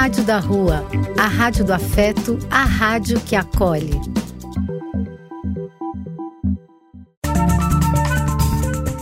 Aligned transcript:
Rádio 0.00 0.24
da 0.24 0.38
Rua, 0.40 0.82
a 1.18 1.26
rádio 1.26 1.62
do 1.62 1.74
afeto, 1.74 2.38
a 2.50 2.64
rádio 2.64 3.22
que 3.22 3.36
acolhe. 3.36 3.90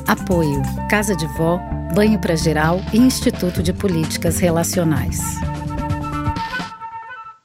Apoio: 0.08 0.61
Casa 0.90 1.14
de 1.14 1.24
Vó, 1.37 1.61
Banho 1.95 2.21
para 2.21 2.34
Geral 2.34 2.79
e 2.92 2.96
Instituto 2.96 3.62
de 3.62 3.72
Políticas 3.72 4.40
Relacionais. 4.40 5.21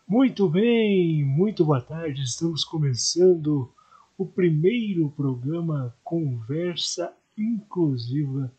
Muito 0.07 0.49
bem, 0.49 1.23
muito 1.23 1.63
boa 1.63 1.79
tarde. 1.79 2.23
Estamos 2.23 2.63
começando 2.63 3.71
o 4.17 4.25
primeiro 4.25 5.11
programa 5.11 5.95
Conversa 6.03 7.13
Inclusiva 7.37 8.51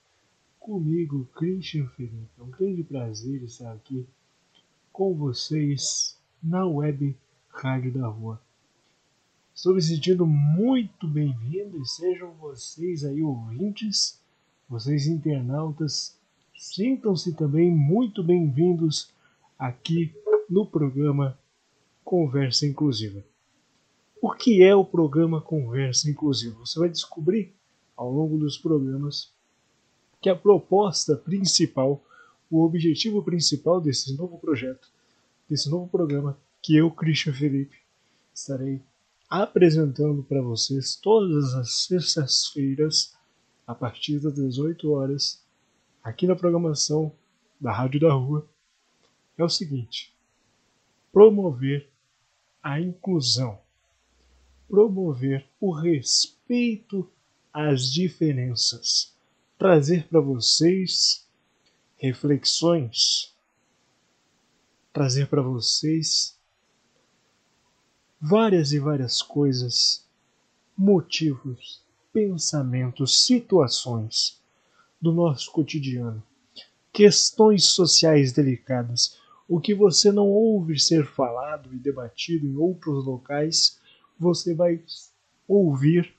comigo, 0.60 1.28
Christian 1.34 1.88
Felipe. 1.96 2.30
É 2.38 2.42
um 2.44 2.50
grande 2.50 2.84
prazer 2.84 3.42
estar 3.42 3.72
aqui 3.72 4.06
com 4.94 5.12
vocês 5.12 6.16
na 6.40 6.64
web 6.64 7.16
Rádio 7.48 7.92
da 7.92 8.06
Rua. 8.06 8.40
Estou 9.52 9.74
me 9.74 9.82
sentindo 9.82 10.24
muito 10.24 11.08
bem-vindo 11.08 11.82
e 11.82 11.84
sejam 11.84 12.30
vocês 12.34 13.04
aí 13.04 13.20
ouvintes, 13.20 14.20
vocês 14.68 15.08
internautas, 15.08 16.16
sintam-se 16.56 17.34
também 17.34 17.72
muito 17.72 18.22
bem-vindos 18.22 19.12
aqui 19.58 20.14
no 20.48 20.64
programa 20.64 21.36
Conversa 22.04 22.64
Inclusiva. 22.64 23.24
O 24.22 24.30
que 24.30 24.62
é 24.62 24.76
o 24.76 24.84
programa 24.84 25.40
Conversa 25.40 26.08
Inclusiva? 26.08 26.60
Você 26.60 26.78
vai 26.78 26.88
descobrir 26.88 27.52
ao 27.96 28.12
longo 28.12 28.38
dos 28.38 28.56
programas 28.56 29.32
que 30.20 30.30
a 30.30 30.36
proposta 30.36 31.16
principal, 31.16 32.00
o 32.50 32.64
objetivo 32.64 33.22
principal 33.22 33.80
desse 33.80 34.16
novo 34.16 34.38
projeto, 34.38 34.88
desse 35.48 35.68
novo 35.70 35.88
programa, 35.88 36.38
que 36.62 36.76
eu, 36.76 36.90
Christian 36.90 37.32
Felipe, 37.32 37.76
estarei 38.34 38.80
apresentando 39.28 40.22
para 40.22 40.40
vocês 40.40 40.96
todas 40.96 41.54
as 41.54 41.84
sextas-feiras, 41.84 43.14
a 43.66 43.74
partir 43.74 44.18
das 44.18 44.34
18 44.34 44.90
horas, 44.92 45.42
aqui 46.02 46.26
na 46.26 46.36
programação 46.36 47.12
da 47.60 47.72
Rádio 47.72 48.00
da 48.00 48.12
Rua, 48.12 48.46
é 49.36 49.44
o 49.44 49.48
seguinte: 49.48 50.14
promover 51.12 51.88
a 52.62 52.80
inclusão, 52.80 53.58
promover 54.68 55.46
o 55.60 55.72
respeito 55.72 57.10
às 57.52 57.92
diferenças. 57.92 59.14
Trazer 59.56 60.08
para 60.08 60.20
vocês 60.20 61.23
reflexões, 62.04 63.34
trazer 64.92 65.26
para 65.26 65.40
vocês 65.40 66.38
várias 68.20 68.72
e 68.72 68.78
várias 68.78 69.22
coisas, 69.22 70.06
motivos, 70.76 71.82
pensamentos, 72.12 73.24
situações 73.24 74.38
do 75.00 75.12
nosso 75.12 75.50
cotidiano, 75.50 76.22
questões 76.92 77.64
sociais 77.64 78.32
delicadas, 78.32 79.18
o 79.48 79.58
que 79.58 79.74
você 79.74 80.12
não 80.12 80.28
ouve 80.28 80.78
ser 80.78 81.06
falado 81.06 81.72
e 81.72 81.78
debatido 81.78 82.46
em 82.46 82.54
outros 82.54 83.02
locais, 83.02 83.80
você 84.20 84.54
vai 84.54 84.82
ouvir 85.48 86.14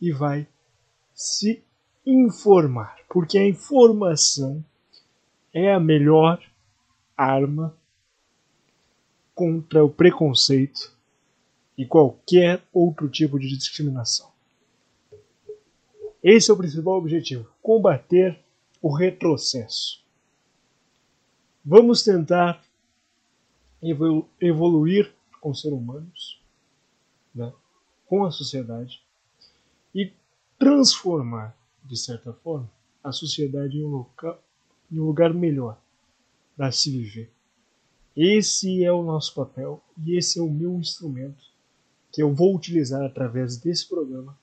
e 0.00 0.12
vai 0.12 0.46
se 1.12 1.64
informar, 2.06 2.96
porque 3.08 3.36
a 3.36 3.48
informação 3.48 4.64
é 5.54 5.72
a 5.72 5.80
melhor 5.80 6.44
arma 7.16 7.74
contra 9.34 9.82
o 9.82 9.88
preconceito 9.88 10.92
e 11.78 11.86
qualquer 11.86 12.62
outro 12.72 13.08
tipo 13.08 13.38
de 13.38 13.48
discriminação. 13.48 14.30
Esse 16.22 16.50
é 16.50 16.54
o 16.54 16.56
principal 16.56 16.98
objetivo: 16.98 17.48
combater 17.62 18.38
o 18.82 18.92
retrocesso. 18.92 20.04
Vamos 21.64 22.02
tentar 22.02 22.62
evoluir 24.40 25.14
com 25.40 25.54
seres 25.54 25.78
humanos, 25.78 26.42
né, 27.34 27.50
com 28.06 28.24
a 28.24 28.30
sociedade 28.30 29.00
e 29.94 30.12
transformar 30.58 31.56
de 31.84 31.96
certa 31.96 32.32
forma, 32.32 32.70
a 33.02 33.12
sociedade 33.12 33.76
em 33.76 33.84
um, 33.84 33.88
local, 33.88 34.42
em 34.90 34.98
um 34.98 35.04
lugar 35.04 35.32
melhor 35.32 35.78
para 36.56 36.70
se 36.70 36.90
viver. 36.90 37.30
Esse 38.16 38.84
é 38.84 38.92
o 38.92 39.02
nosso 39.02 39.34
papel 39.34 39.82
e 40.04 40.16
esse 40.16 40.38
é 40.38 40.42
o 40.42 40.50
meu 40.50 40.74
instrumento 40.74 41.44
que 42.12 42.22
eu 42.22 42.32
vou 42.32 42.54
utilizar 42.54 43.02
através 43.02 43.56
desse 43.56 43.88
programa 43.88 44.38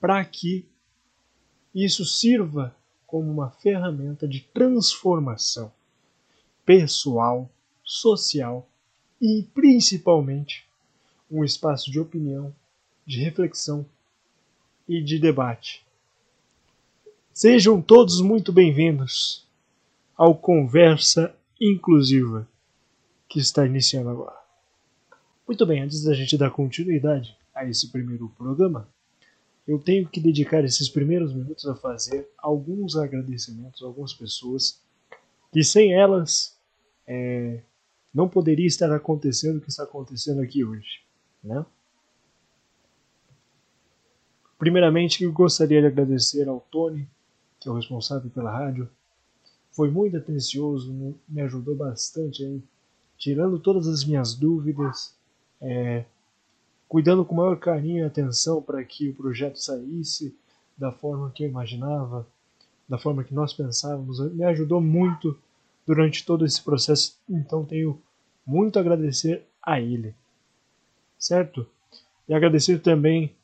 para 0.00 0.24
que 0.24 0.66
isso 1.72 2.04
sirva 2.04 2.74
como 3.06 3.30
uma 3.30 3.50
ferramenta 3.50 4.26
de 4.26 4.40
transformação 4.40 5.72
pessoal, 6.66 7.48
social 7.84 8.68
e 9.20 9.46
principalmente 9.54 10.66
um 11.30 11.44
espaço 11.44 11.90
de 11.90 12.00
opinião, 12.00 12.52
de 13.06 13.20
reflexão 13.20 13.86
e 14.88 15.00
de 15.00 15.18
debate 15.18 15.86
Sejam 17.34 17.80
todos 17.80 18.20
muito 18.20 18.52
bem-vindos 18.52 19.48
ao 20.14 20.36
Conversa 20.36 21.34
Inclusiva 21.58 22.46
que 23.26 23.38
está 23.38 23.64
iniciando 23.64 24.10
agora. 24.10 24.36
Muito 25.48 25.64
bem, 25.64 25.80
antes 25.80 26.04
da 26.04 26.12
gente 26.12 26.36
dar 26.36 26.50
continuidade 26.50 27.34
a 27.54 27.64
esse 27.64 27.90
primeiro 27.90 28.28
programa, 28.36 28.86
eu 29.66 29.78
tenho 29.78 30.06
que 30.06 30.20
dedicar 30.20 30.62
esses 30.62 30.90
primeiros 30.90 31.32
minutos 31.32 31.66
a 31.66 31.74
fazer 31.74 32.28
alguns 32.36 32.96
agradecimentos 32.96 33.82
a 33.82 33.86
algumas 33.86 34.12
pessoas 34.12 34.78
que 35.50 35.64
sem 35.64 35.94
elas 35.94 36.54
é, 37.06 37.62
não 38.12 38.28
poderia 38.28 38.66
estar 38.66 38.92
acontecendo 38.92 39.56
o 39.56 39.60
que 39.62 39.70
está 39.70 39.84
acontecendo 39.84 40.42
aqui 40.42 40.62
hoje. 40.62 41.00
Né? 41.42 41.64
Primeiramente, 44.58 45.24
eu 45.24 45.32
gostaria 45.32 45.80
de 45.80 45.86
agradecer 45.86 46.46
ao 46.46 46.60
Tony 46.70 47.08
que 47.62 47.68
é 47.68 47.72
o 47.72 47.76
responsável 47.76 48.28
pela 48.30 48.50
rádio, 48.50 48.88
foi 49.70 49.90
muito 49.90 50.16
atencioso, 50.16 50.92
me 51.28 51.40
ajudou 51.40 51.74
bastante 51.74 52.44
aí, 52.44 52.62
tirando 53.16 53.58
todas 53.58 53.86
as 53.86 54.04
minhas 54.04 54.34
dúvidas, 54.34 55.14
é, 55.60 56.04
cuidando 56.88 57.24
com 57.24 57.34
maior 57.34 57.58
carinho 57.58 58.00
e 58.00 58.06
atenção 58.06 58.60
para 58.60 58.84
que 58.84 59.08
o 59.08 59.14
projeto 59.14 59.56
saísse 59.56 60.36
da 60.76 60.92
forma 60.92 61.30
que 61.30 61.44
eu 61.44 61.48
imaginava, 61.48 62.26
da 62.88 62.98
forma 62.98 63.24
que 63.24 63.32
nós 63.32 63.54
pensávamos. 63.54 64.18
Me 64.32 64.44
ajudou 64.44 64.80
muito 64.80 65.38
durante 65.86 66.26
todo 66.26 66.44
esse 66.44 66.60
processo, 66.60 67.16
então 67.28 67.64
tenho 67.64 67.98
muito 68.44 68.76
a 68.76 68.80
agradecer 68.80 69.46
a 69.62 69.80
ele. 69.80 70.14
Certo? 71.18 71.66
E 72.28 72.34
agradecer 72.34 72.80
também 72.80 73.34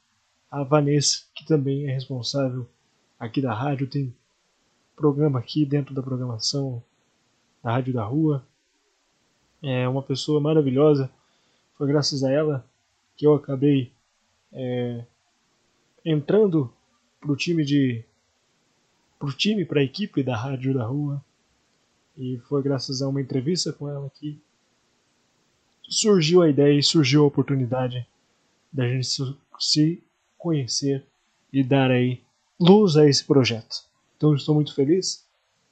a 0.51 0.62
Vanessa, 0.62 1.23
que 1.34 1.47
também 1.47 1.89
é 1.89 1.93
responsável 1.93 2.67
aqui 3.19 3.41
da 3.41 3.53
rádio, 3.53 3.89
tem 3.89 4.15
programa 4.95 5.39
aqui 5.39 5.65
dentro 5.65 5.95
da 5.95 6.03
programação 6.03 6.83
da 7.62 7.73
Rádio 7.73 7.95
da 7.95 8.05
Rua. 8.05 8.47
É 9.62 9.89
uma 9.89 10.03
pessoa 10.03 10.41
maravilhosa. 10.41 11.11
Foi 11.77 11.87
graças 11.89 12.23
a 12.23 12.31
ela 12.31 12.65
que 13.17 13.27
eu 13.27 13.34
acabei 13.34 13.93
é, 14.53 15.05
entrando 16.05 16.73
pro 17.21 17.37
time 17.37 17.65
de 17.65 18.05
pro 19.19 19.33
time, 19.33 19.65
para 19.65 19.81
a 19.81 19.84
equipe 19.84 20.23
da 20.23 20.37
Rádio 20.37 20.73
da 20.75 20.84
Rua. 20.84 21.25
E 22.17 22.39
foi 22.49 22.62
graças 22.62 23.03
a 23.03 23.09
uma 23.09 23.21
entrevista 23.21 23.72
com 23.72 23.89
ela 23.89 24.10
que 24.10 24.41
surgiu 25.89 26.42
a 26.42 26.48
ideia 26.48 26.78
e 26.78 26.83
surgiu 26.83 27.25
a 27.25 27.27
oportunidade 27.27 28.07
da 28.72 28.87
gente 28.87 29.09
se 29.59 30.03
conhecer 30.37 31.04
e 31.53 31.65
dar 31.65 31.91
aí 31.91 32.21
luz 32.59 32.97
a 32.97 33.09
esse 33.09 33.25
projeto. 33.25 33.84
Então 34.16 34.34
estou 34.34 34.55
muito 34.55 34.75
feliz. 34.75 35.25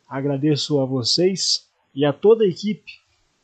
Agradeço 0.09 0.79
a 0.81 0.85
vocês 0.85 1.67
e 1.95 2.05
a 2.05 2.13
toda 2.13 2.45
a 2.45 2.49
equipe 2.49 2.93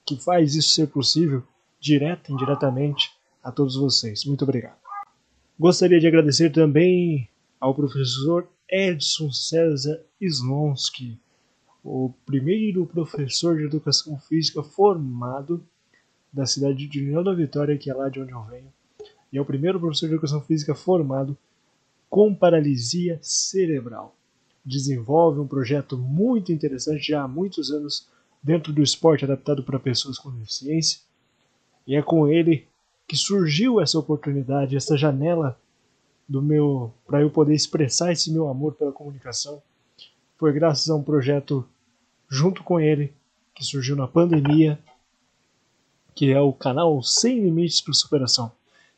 que 0.07 0.17
faz 0.17 0.55
isso 0.55 0.75
ser 0.75 0.89
possível, 0.89 1.43
direta 1.81 2.31
e 2.31 2.35
indiretamente, 2.35 3.11
a 3.43 3.51
todos 3.51 3.77
vocês. 3.77 4.25
Muito 4.25 4.43
obrigado. 4.43 4.79
Gostaria 5.59 5.99
de 5.99 6.07
agradecer 6.07 6.51
também 6.51 7.29
ao 7.61 7.75
professor 7.75 8.49
Edson 8.69 9.33
César 9.33 10.01
Slonsky, 10.21 11.19
o 11.85 12.13
primeiro 12.25 12.87
professor 12.87 13.57
de 13.57 13.65
educação 13.65 14.19
física 14.19 14.63
formado 14.63 15.65
da 16.33 16.47
cidade 16.47 16.87
de 16.87 17.01
União 17.01 17.23
da 17.23 17.35
Vitória, 17.35 17.77
que 17.77 17.91
é 17.91 17.95
lá 17.95 18.09
de 18.09 18.21
onde 18.21 18.33
eu 18.33 18.43
venho, 18.45 18.73
e 19.33 19.39
é 19.39 19.41
o 19.41 19.45
primeiro 19.45 19.79
professor 19.79 20.07
de 20.07 20.15
educação 20.15 20.41
física 20.41 20.75
formado 20.75 21.37
com 22.13 22.35
paralisia 22.35 23.19
cerebral. 23.23 24.15
Desenvolve 24.63 25.41
um 25.41 25.47
projeto 25.47 25.97
muito 25.97 26.53
interessante 26.53 27.09
já 27.09 27.23
há 27.23 27.27
muitos 27.27 27.71
anos 27.71 28.07
dentro 28.43 28.71
do 28.71 28.83
esporte 28.83 29.25
adaptado 29.25 29.63
para 29.63 29.81
pessoas 29.81 30.19
com 30.19 30.31
deficiência. 30.31 31.01
E 31.87 31.97
é 31.97 32.03
com 32.03 32.29
ele 32.29 32.69
que 33.09 33.17
surgiu 33.17 33.81
essa 33.81 33.99
oportunidade, 33.99 34.77
essa 34.77 34.95
janela 34.95 35.59
do 36.29 36.43
meu 36.43 36.93
para 37.07 37.23
eu 37.23 37.31
poder 37.31 37.55
expressar 37.55 38.13
esse 38.13 38.31
meu 38.31 38.47
amor 38.47 38.75
pela 38.75 38.93
comunicação. 38.93 39.63
Foi 40.37 40.53
graças 40.53 40.91
a 40.91 40.95
um 40.95 41.03
projeto 41.03 41.67
junto 42.29 42.63
com 42.63 42.79
ele 42.79 43.11
que 43.55 43.65
surgiu 43.65 43.97
na 43.97 44.07
pandemia, 44.07 44.79
que 46.15 46.31
é 46.31 46.41
o 46.43 46.53
canal 46.53 47.03
Sem 47.03 47.41
Limites 47.41 47.81
para 47.81 47.95
Superação. 47.95 48.53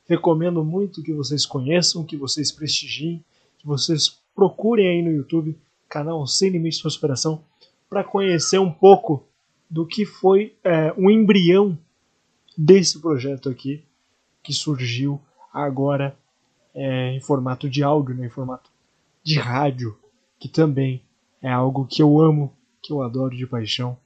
Recomendo 0.07 0.65
muito 0.65 1.03
que 1.03 1.13
vocês 1.13 1.47
conheçam, 1.47 2.05
que 2.05 2.17
vocês 2.17 2.53
prestigiem, 2.53 3.25
que 3.59 3.67
vocês 3.67 4.21
procurem 4.35 4.89
aí 4.89 5.03
no 5.03 5.11
YouTube 5.11 5.57
canal 5.89 6.27
Sem 6.27 6.51
Limites 6.51 6.81
para 6.81 6.91
Superação 6.91 7.45
para 7.89 8.03
conhecer 8.03 8.59
um 8.59 8.71
pouco 8.71 9.25
do 9.71 9.87
que 9.87 10.05
foi 10.05 10.55
é, 10.65 10.93
um 10.99 11.11
embrião 11.11 11.79
desse 12.57 13.01
projeto 13.01 13.49
aqui 13.49 13.85
que 14.43 14.53
surgiu 14.53 15.21
agora 15.53 16.17
é, 16.75 17.13
em 17.13 17.21
formato 17.21 17.71
de 17.71 17.83
áudio, 17.83 18.15
né, 18.15 18.27
em 18.27 18.31
formato 18.31 18.71
de 19.23 19.39
rádio, 19.39 19.97
que 20.39 20.49
também 20.49 21.01
é 21.41 21.51
algo 21.51 21.87
que 21.87 22.03
eu 22.03 22.21
amo, 22.21 22.53
que 22.83 22.93
eu 22.93 23.03
adoro 23.03 23.37
de 23.37 23.47
paixão. 23.47 23.97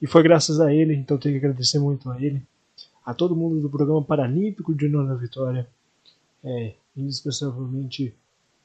E 0.00 0.06
foi 0.06 0.22
graças 0.22 0.60
a 0.60 0.72
ele, 0.72 0.94
então 0.94 1.18
tenho 1.18 1.34
que 1.38 1.44
agradecer 1.44 1.78
muito 1.78 2.10
a 2.10 2.22
ele, 2.22 2.42
a 3.08 3.14
todo 3.14 3.34
mundo 3.34 3.58
do 3.58 3.70
programa 3.70 4.04
Paralímpico 4.04 4.74
de 4.74 4.86
Nona 4.86 5.16
Vitória, 5.16 5.66
é, 6.44 6.74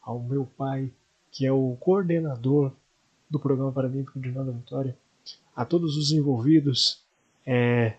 ao 0.01 0.19
meu 0.19 0.45
pai, 0.45 0.91
que 1.31 1.45
é 1.45 1.51
o 1.53 1.77
coordenador 1.79 2.73
do 3.29 3.39
programa 3.39 3.71
Paralímpico 3.71 4.19
de 4.19 4.29
Nona 4.29 4.51
Vitória, 4.51 4.97
a 5.55 5.63
todos 5.63 5.95
os 5.95 6.11
envolvidos, 6.11 7.01
é, 7.45 7.95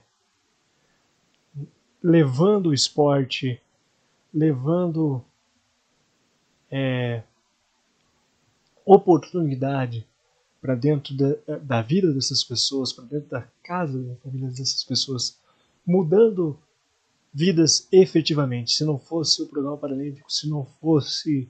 levando 2.02 2.66
o 2.66 2.74
esporte, 2.74 3.58
levando 4.30 5.24
é, 6.70 7.22
oportunidade 8.84 10.06
para 10.60 10.74
dentro 10.74 11.16
da, 11.16 11.56
da, 11.56 11.80
vida 11.80 12.12
dessas 12.12 12.44
pessoas, 12.44 12.92
para 12.92 13.04
dentro 13.06 13.30
da 13.30 13.48
casa 13.62 13.98
da 13.98 14.14
família 14.16 14.50
dessas 14.50 14.84
pessoas, 14.84 15.42
mudando 15.86 16.58
vidas 17.32 17.88
efetivamente. 17.90 18.72
Se 18.72 18.84
não 18.84 18.98
fosse 18.98 19.42
o 19.42 19.46
programa 19.46 19.76
paralímpico, 19.76 20.32
se 20.32 20.48
não 20.48 20.64
fosse 20.64 21.48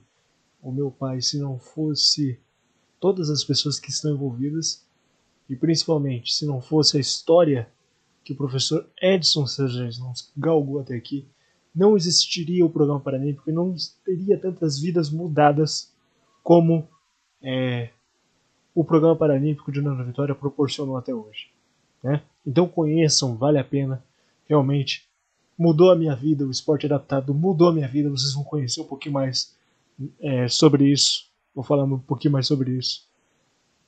o 0.61 0.71
meu 0.71 0.89
pai, 0.89 1.21
se 1.21 1.39
não 1.39 1.59
fosse 1.59 2.39
todas 2.99 3.29
as 3.29 3.43
pessoas 3.43 3.79
que 3.79 3.91
estão 3.91 4.13
envolvidas 4.15 4.83
e 5.47 5.55
principalmente 5.55 6.33
se 6.33 6.45
não 6.45 6.59
fosse 6.59 6.97
a 6.97 6.99
história 6.99 7.69
que 8.23 8.33
o 8.33 8.35
professor 8.35 8.89
Edson 8.99 9.45
Sergentes 9.45 9.99
nos 9.99 10.31
galgou 10.35 10.79
até 10.79 10.95
aqui, 10.95 11.27
não 11.75 11.95
existiria 11.95 12.65
o 12.65 12.69
programa 12.69 12.99
paralímpico 12.99 13.49
e 13.49 13.53
não 13.53 13.75
teria 14.03 14.39
tantas 14.39 14.79
vidas 14.79 15.11
mudadas 15.11 15.93
como 16.41 16.87
é, 17.43 17.89
o 18.73 18.83
programa 18.83 19.15
paralímpico 19.15 19.71
de 19.71 19.81
Nova 19.81 20.03
Vitória 20.03 20.33
proporcionou 20.33 20.97
até 20.97 21.13
hoje. 21.13 21.51
Né? 22.03 22.23
Então 22.45 22.67
conheçam, 22.67 23.35
vale 23.37 23.59
a 23.59 23.63
pena. 23.63 24.03
Realmente 24.47 25.07
mudou 25.57 25.91
a 25.91 25.95
minha 25.95 26.15
vida, 26.15 26.45
o 26.45 26.51
esporte 26.51 26.85
adaptado 26.85 27.33
mudou 27.33 27.69
a 27.69 27.73
minha 27.73 27.87
vida. 27.87 28.09
Vocês 28.09 28.33
vão 28.33 28.43
conhecer 28.43 28.81
um 28.81 28.85
pouquinho 28.85 29.13
mais 29.13 29.55
é, 30.19 30.47
sobre 30.47 30.91
isso. 30.91 31.27
Vou 31.53 31.63
falar 31.63 31.85
um 31.85 31.99
pouquinho 31.99 32.33
mais 32.33 32.47
sobre 32.47 32.71
isso 32.71 33.07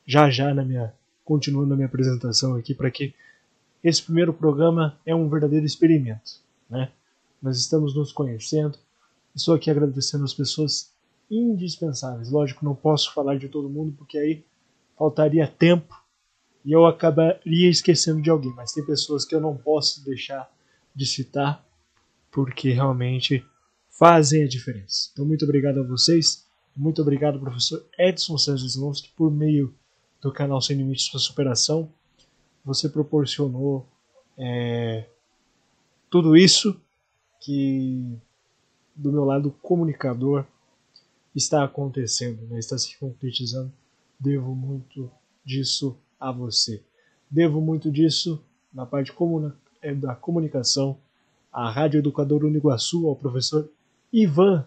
já 0.08 0.30
já 0.30 0.54
na 0.54 0.64
minha 0.64 0.94
continuando 1.26 1.74
a 1.74 1.76
minha 1.76 1.88
apresentação 1.88 2.56
aqui 2.56 2.74
para 2.74 2.90
que 2.90 3.14
esse 3.84 4.02
primeiro 4.02 4.34
programa 4.34 4.98
é 5.06 5.14
um 5.14 5.28
verdadeiro 5.28 5.66
experimento, 5.66 6.40
né? 6.70 6.90
Nós 7.42 7.58
estamos 7.58 7.94
nos 7.94 8.12
conhecendo. 8.12 8.80
Estou 9.36 9.54
aqui 9.54 9.70
agradecendo 9.70 10.24
as 10.24 10.34
pessoas 10.34 10.92
indispensáveis. 11.30 12.32
Lógico, 12.32 12.66
não 12.66 12.74
posso 12.74 13.14
falar 13.14 13.38
de 13.38 13.50
todo 13.50 13.70
mundo 13.70 13.94
porque 13.96 14.18
aí 14.18 14.44
faltaria 14.98 15.46
tempo 15.46 16.02
e 16.68 16.72
eu 16.72 16.86
acabaria 16.86 17.70
esquecendo 17.70 18.22
de 18.22 18.30
alguém. 18.30 18.54
Mas 18.54 18.74
tem 18.74 18.86
pessoas 18.86 19.26
que 19.26 19.34
eu 19.34 19.42
não 19.42 19.58
posso 19.58 20.04
deixar 20.04 20.48
de 20.94 21.06
citar 21.06 21.66
porque 22.30 22.72
realmente 22.72 23.44
fazem 23.90 24.44
a 24.44 24.48
diferença. 24.48 25.10
Então, 25.14 25.26
muito 25.26 25.46
obrigado 25.46 25.80
a 25.80 25.84
vocês. 25.84 26.46
Muito 26.76 27.02
obrigado, 27.02 27.40
professor 27.40 27.84
Edson 27.98 28.38
César 28.38 28.66
Slonsky, 28.68 29.10
por 29.16 29.32
meio 29.32 29.74
do 30.22 30.32
canal 30.32 30.62
Sem 30.62 30.78
Limites 30.78 31.10
para 31.10 31.20
Superação 31.20 31.92
você 32.68 32.90
proporcionou 32.90 33.88
é, 34.38 35.10
tudo 36.10 36.36
isso 36.36 36.78
que 37.40 38.20
do 38.94 39.10
meu 39.10 39.24
lado 39.24 39.52
comunicador 39.62 40.46
está 41.34 41.64
acontecendo, 41.64 42.46
né? 42.48 42.60
está 42.60 42.78
se 42.78 42.98
concretizando. 42.98 43.72
Devo 44.20 44.54
muito 44.54 45.10
disso 45.46 45.98
a 46.20 46.32
você. 46.32 46.84
Devo 47.30 47.62
muito 47.62 47.92
disso 47.92 48.44
na 48.74 48.86
parte 48.86 49.14
é, 49.82 49.94
da 49.94 50.16
comunicação 50.16 50.98
à 51.52 51.70
Rádio 51.70 52.00
Educador 52.00 52.44
Uniguaçu, 52.44 53.08
ao 53.08 53.16
professor 53.16 53.70
Ivan, 54.12 54.66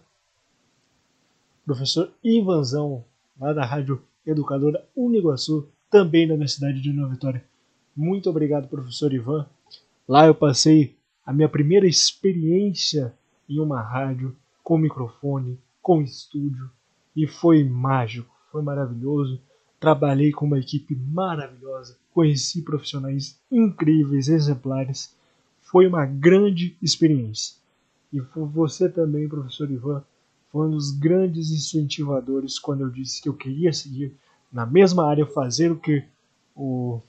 professor 1.65 2.13
Ivanzão, 2.23 3.05
lá 3.39 3.53
da 3.53 3.65
Rádio 3.65 4.03
Educadora 4.27 4.85
Uniguaçu, 4.95 5.69
também 5.91 6.27
da 6.27 6.37
minha 6.37 6.49
cidade 6.49 6.81
de 6.81 6.93
Nova 6.93 7.13
Vitória. 7.13 7.45
Muito 7.97 8.29
obrigado, 8.29 8.69
professor 8.69 9.13
Ivan. 9.13 9.47
Lá 10.09 10.27
eu 10.27 10.35
passei 10.35 10.97
a 11.25 11.33
minha 11.33 11.49
primeira 11.49 11.87
experiência 11.87 13.15
em 13.49 13.59
uma 13.61 13.81
rádio, 13.81 14.37
com 14.63 14.79
microfone, 14.79 15.59
com 15.83 16.03
estúdio, 16.03 16.71
e 17.17 17.27
foi 17.27 17.65
mágico, 17.65 18.35
foi 18.51 18.63
maravilhoso. 18.63 19.41
Trabalhei 19.81 20.31
com 20.31 20.47
uma 20.47 20.59
equipe 20.59 20.95
maravilhosa, 20.95 21.97
conheci 22.13 22.63
profissionais 22.63 23.41
incríveis, 23.51 24.29
exemplares. 24.29 25.17
Foi 25.63 25.87
uma 25.87 26.07
grande 26.07 26.77
experiência. 26.83 27.57
E 28.13 28.21
você 28.21 28.89
também, 28.89 29.29
professor 29.29 29.71
Ivan, 29.71 30.05
foi 30.53 30.67
um 30.69 30.71
dos 30.71 30.91
grandes 30.91 31.51
incentivadores 31.51 32.59
quando 32.59 32.83
eu 32.83 32.91
disse 32.91 33.23
que 33.23 33.29
eu 33.29 33.35
queria 33.35 33.73
seguir 33.73 34.15
na 34.53 34.67
mesma 34.67 35.09
área, 35.09 35.25
fazer 35.25 35.73
o 35.73 35.79
que 35.79 36.05
o 36.55 37.01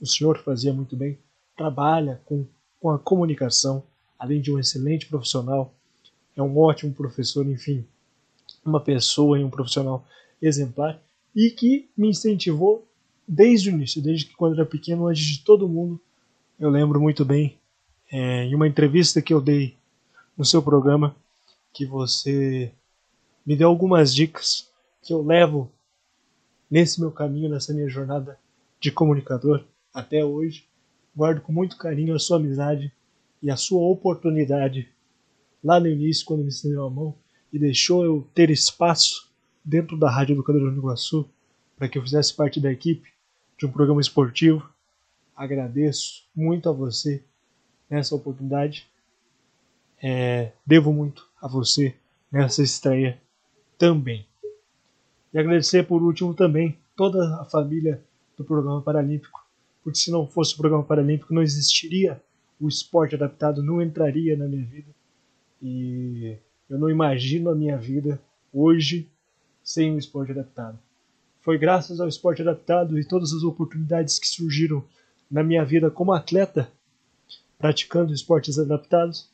o 0.00 0.06
senhor 0.06 0.38
fazia 0.38 0.72
muito 0.72 0.96
bem, 0.96 1.18
trabalha 1.54 2.20
com, 2.24 2.46
com 2.80 2.90
a 2.90 2.98
comunicação, 2.98 3.82
além 4.18 4.40
de 4.40 4.50
um 4.50 4.58
excelente 4.58 5.06
profissional, 5.06 5.74
é 6.34 6.42
um 6.42 6.56
ótimo 6.58 6.94
professor, 6.94 7.46
enfim, 7.46 7.84
uma 8.64 8.80
pessoa 8.80 9.38
e 9.38 9.44
um 9.44 9.50
profissional 9.50 10.06
exemplar 10.40 10.98
e 11.34 11.50
que 11.50 11.88
me 11.96 12.08
incentivou 12.08 12.86
desde 13.26 13.70
o 13.70 13.72
início, 13.72 14.02
desde 14.02 14.26
que 14.26 14.34
quando 14.34 14.54
era 14.54 14.66
pequeno, 14.66 15.06
antes 15.06 15.24
de 15.24 15.44
todo 15.44 15.68
mundo. 15.68 16.00
Eu 16.58 16.68
lembro 16.68 17.00
muito 17.00 17.24
bem 17.24 17.58
é, 18.10 18.44
em 18.44 18.54
uma 18.54 18.66
entrevista 18.66 19.22
que 19.22 19.32
eu 19.32 19.40
dei 19.40 19.76
no 20.36 20.44
seu 20.44 20.62
programa 20.62 21.14
que 21.72 21.86
você 21.86 22.72
me 23.46 23.56
deu 23.56 23.68
algumas 23.68 24.14
dicas 24.14 24.68
que 25.02 25.12
eu 25.12 25.22
levo 25.22 25.70
nesse 26.70 27.00
meu 27.00 27.10
caminho, 27.10 27.48
nessa 27.48 27.72
minha 27.72 27.88
jornada 27.88 28.38
de 28.80 28.90
comunicador 28.90 29.64
até 29.94 30.24
hoje. 30.24 30.66
Guardo 31.14 31.40
com 31.40 31.52
muito 31.52 31.76
carinho 31.76 32.14
a 32.14 32.18
sua 32.18 32.36
amizade 32.36 32.92
e 33.42 33.50
a 33.50 33.56
sua 33.56 33.82
oportunidade 33.82 34.88
lá 35.62 35.78
no 35.78 35.86
início, 35.86 36.24
quando 36.24 36.42
me 36.42 36.48
estendeu 36.48 36.84
a 36.84 36.90
mão 36.90 37.14
e 37.52 37.58
deixou 37.58 38.04
eu 38.04 38.26
ter 38.34 38.50
espaço 38.50 39.29
dentro 39.64 39.96
da 39.96 40.10
Rádio 40.10 40.34
Educadora 40.34 40.70
do 40.70 40.78
Iguaçu 40.78 41.28
para 41.76 41.88
que 41.88 41.98
eu 41.98 42.02
fizesse 42.02 42.34
parte 42.34 42.60
da 42.60 42.70
equipe 42.70 43.08
de 43.58 43.66
um 43.66 43.72
programa 43.72 44.00
esportivo. 44.00 44.68
Agradeço 45.36 46.24
muito 46.34 46.68
a 46.68 46.72
você 46.72 47.22
nessa 47.88 48.14
oportunidade. 48.14 48.86
É, 50.02 50.52
devo 50.64 50.92
muito 50.92 51.28
a 51.40 51.48
você 51.48 51.94
nessa 52.30 52.62
estreia 52.62 53.20
também. 53.78 54.26
E 55.32 55.38
agradecer 55.38 55.86
por 55.86 56.02
último 56.02 56.34
também 56.34 56.78
toda 56.96 57.40
a 57.40 57.44
família 57.44 58.02
do 58.36 58.44
programa 58.44 58.82
Paralímpico 58.82 59.40
porque 59.82 59.98
se 59.98 60.10
não 60.10 60.26
fosse 60.26 60.54
o 60.54 60.58
programa 60.58 60.84
paralímpico 60.84 61.34
não 61.34 61.42
existiria 61.42 62.20
o 62.60 62.68
esporte 62.68 63.14
adaptado, 63.14 63.62
não 63.62 63.80
entraria 63.80 64.36
na 64.36 64.46
minha 64.46 64.64
vida. 64.64 64.90
E 65.62 66.36
eu 66.68 66.78
não 66.78 66.90
imagino 66.90 67.50
a 67.50 67.54
minha 67.54 67.78
vida 67.78 68.20
hoje 68.52 69.08
sem 69.72 69.94
o 69.94 69.98
esporte 69.98 70.32
adaptado. 70.32 70.78
Foi 71.40 71.58
graças 71.58 72.00
ao 72.00 72.08
esporte 72.08 72.42
adaptado 72.42 72.98
e 72.98 73.04
todas 73.04 73.32
as 73.32 73.42
oportunidades 73.42 74.18
que 74.18 74.28
surgiram 74.28 74.84
na 75.30 75.42
minha 75.42 75.64
vida 75.64 75.90
como 75.90 76.12
atleta, 76.12 76.70
praticando 77.58 78.12
esportes 78.12 78.58
adaptados, 78.58 79.30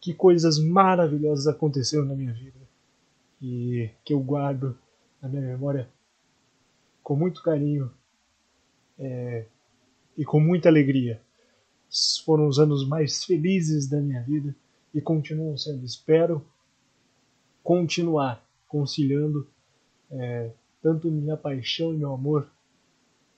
que 0.00 0.14
coisas 0.14 0.58
maravilhosas 0.58 1.46
aconteceram 1.46 2.04
na 2.04 2.14
minha 2.14 2.32
vida 2.32 2.58
e 3.40 3.90
que 4.04 4.12
eu 4.12 4.20
guardo 4.20 4.76
na 5.20 5.28
minha 5.28 5.42
memória 5.42 5.88
com 7.02 7.16
muito 7.16 7.42
carinho. 7.42 7.90
É, 8.98 9.46
e 10.18 10.24
com 10.24 10.40
muita 10.40 10.68
alegria. 10.68 11.22
Foram 12.24 12.48
os 12.48 12.58
anos 12.58 12.86
mais 12.86 13.24
felizes 13.24 13.88
da 13.88 14.00
minha 14.00 14.20
vida 14.22 14.54
e 14.92 15.00
continuam 15.00 15.56
sendo. 15.56 15.84
Espero 15.84 16.44
continuar 17.62 18.44
conciliando 18.66 19.48
é, 20.10 20.50
tanto 20.82 21.10
minha 21.10 21.36
paixão 21.36 21.92
e 21.92 21.96
meu 21.96 22.12
amor 22.12 22.48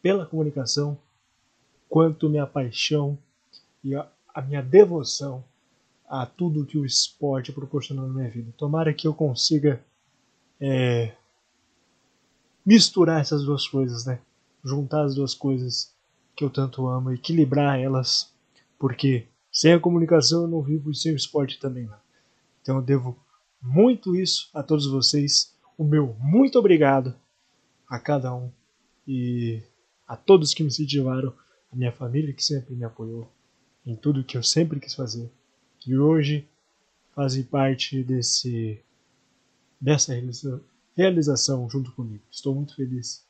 pela 0.03 0.27
comunicação, 0.27 0.97
quanto 1.89 2.29
minha 2.29 2.47
paixão 2.47 3.19
e 3.83 3.95
a, 3.95 4.09
a 4.35 4.41
minha 4.41 4.63
devoção 4.63 5.45
a 6.09 6.27
tudo 6.27 6.67
que 6.67 6.79
o 6.79 6.85
esporte 6.85 7.53
proporcionou 7.53 8.07
na 8.07 8.15
minha 8.15 8.31
vida. 8.31 8.53
Tomara 8.57 8.93
que 8.93 9.07
eu 9.07 9.15
consiga 9.15 9.81
é, 10.61 11.13
misturar 12.67 13.21
essas 13.21 13.45
duas 13.45 13.67
coisas, 13.67 14.05
né? 14.05 14.21
Juntar 14.65 15.05
as 15.05 15.15
duas 15.15 15.35
coisas 15.35 15.95
que 16.37 16.45
eu 16.45 16.51
tanto 16.51 16.87
amo, 16.87 17.13
equilibrar 17.13 17.79
elas, 17.79 18.33
porque 18.79 19.27
sem 19.53 19.73
a 19.73 19.81
comunicação 19.81 20.43
eu 20.43 20.49
não 20.49 20.63
vivo 20.63 20.91
e 20.91 20.95
sem 20.95 21.13
o 21.13 21.17
esporte 21.17 21.59
também 21.59 21.85
não. 21.85 21.99
Então 22.63 22.77
eu 22.77 22.83
devo 22.83 23.17
muito 23.63 24.17
isso 24.17 24.49
a 24.55 24.63
todos 24.63 24.87
vocês. 24.87 25.55
O 25.81 25.85
meu 25.85 26.15
muito 26.21 26.59
obrigado 26.59 27.15
a 27.89 27.99
cada 27.99 28.35
um 28.35 28.53
e 29.09 29.63
a 30.07 30.15
todos 30.15 30.53
que 30.53 30.63
me 30.63 30.69
incentivaram, 30.69 31.33
a 31.73 31.75
minha 31.75 31.91
família 31.91 32.35
que 32.35 32.45
sempre 32.45 32.75
me 32.75 32.85
apoiou 32.85 33.27
em 33.87 33.97
tudo 33.97 34.23
que 34.23 34.37
eu 34.37 34.43
sempre 34.43 34.79
quis 34.79 34.95
fazer. 34.95 35.31
E 35.87 35.97
hoje 35.97 36.47
fazem 37.15 37.45
parte 37.45 38.05
desse 38.05 38.79
dessa 39.81 40.13
realização 40.95 41.67
junto 41.71 41.93
comigo. 41.93 42.23
Estou 42.31 42.55
muito 42.55 42.77
feliz. 42.77 43.25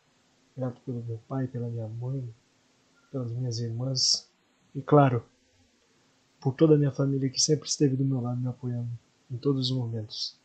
Grato 0.57 0.81
pelo 0.81 1.05
meu 1.05 1.21
pai, 1.29 1.47
pela 1.47 1.69
minha 1.69 1.87
mãe, 1.87 2.35
pelas 3.13 3.31
minhas 3.31 3.61
irmãs 3.61 4.29
e, 4.75 4.83
claro, 4.83 5.23
por 6.41 6.57
toda 6.57 6.75
a 6.75 6.79
minha 6.79 6.91
família 6.91 7.31
que 7.31 7.41
sempre 7.41 7.69
esteve 7.69 7.95
do 7.95 8.05
meu 8.05 8.21
lado 8.21 8.41
me 8.41 8.49
apoiando 8.49 8.91
em 9.31 9.37
todos 9.37 9.71
os 9.71 9.77
momentos, 9.77 10.40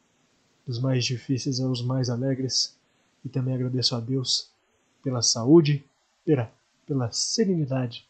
dos 0.65 0.79
mais 0.79 1.05
difíceis 1.05 1.59
aos 1.59 1.81
mais 1.81 2.09
alegres. 2.09 2.75
E 3.23 3.29
também 3.29 3.55
agradeço 3.55 3.95
a 3.95 3.99
Deus 3.99 4.49
pela 5.03 5.21
saúde, 5.21 5.83
pela, 6.23 6.51
pela 6.85 7.11
serenidade 7.11 8.07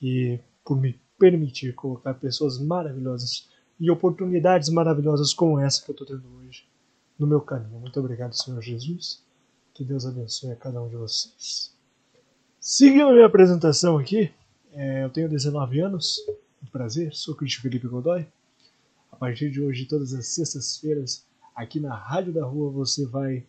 e 0.00 0.38
por 0.64 0.80
me 0.80 0.98
permitir 1.18 1.74
colocar 1.74 2.14
pessoas 2.14 2.58
maravilhosas 2.58 3.48
e 3.78 3.90
oportunidades 3.90 4.68
maravilhosas 4.68 5.32
como 5.32 5.58
essa 5.58 5.82
que 5.82 5.90
eu 5.90 5.92
estou 5.92 6.06
tendo 6.06 6.26
hoje 6.36 6.64
no 7.18 7.26
meu 7.26 7.40
caminho. 7.40 7.80
Muito 7.80 7.98
obrigado, 8.00 8.32
Senhor 8.32 8.60
Jesus. 8.62 9.22
Que 9.72 9.84
Deus 9.84 10.06
abençoe 10.06 10.52
a 10.52 10.56
cada 10.56 10.80
um 10.80 10.88
de 10.88 10.96
vocês. 10.96 11.74
Seguindo 12.60 13.08
a 13.08 13.12
minha 13.12 13.26
apresentação 13.26 13.98
aqui, 13.98 14.32
é, 14.72 15.04
eu 15.04 15.10
tenho 15.10 15.28
19 15.28 15.80
anos, 15.80 16.24
muito 16.60 16.72
prazer, 16.72 17.14
sou 17.14 17.34
Cristian 17.34 17.62
Felipe 17.62 17.86
Godoy. 17.86 18.26
A 19.12 19.16
partir 19.16 19.50
de 19.50 19.60
hoje, 19.60 19.86
todas 19.86 20.12
as 20.14 20.26
sextas-feiras, 20.28 21.24
aqui 21.54 21.80
na 21.80 21.94
Rádio 21.94 22.32
da 22.32 22.44
Rua, 22.44 22.70
você 22.70 23.06
vai 23.06 23.46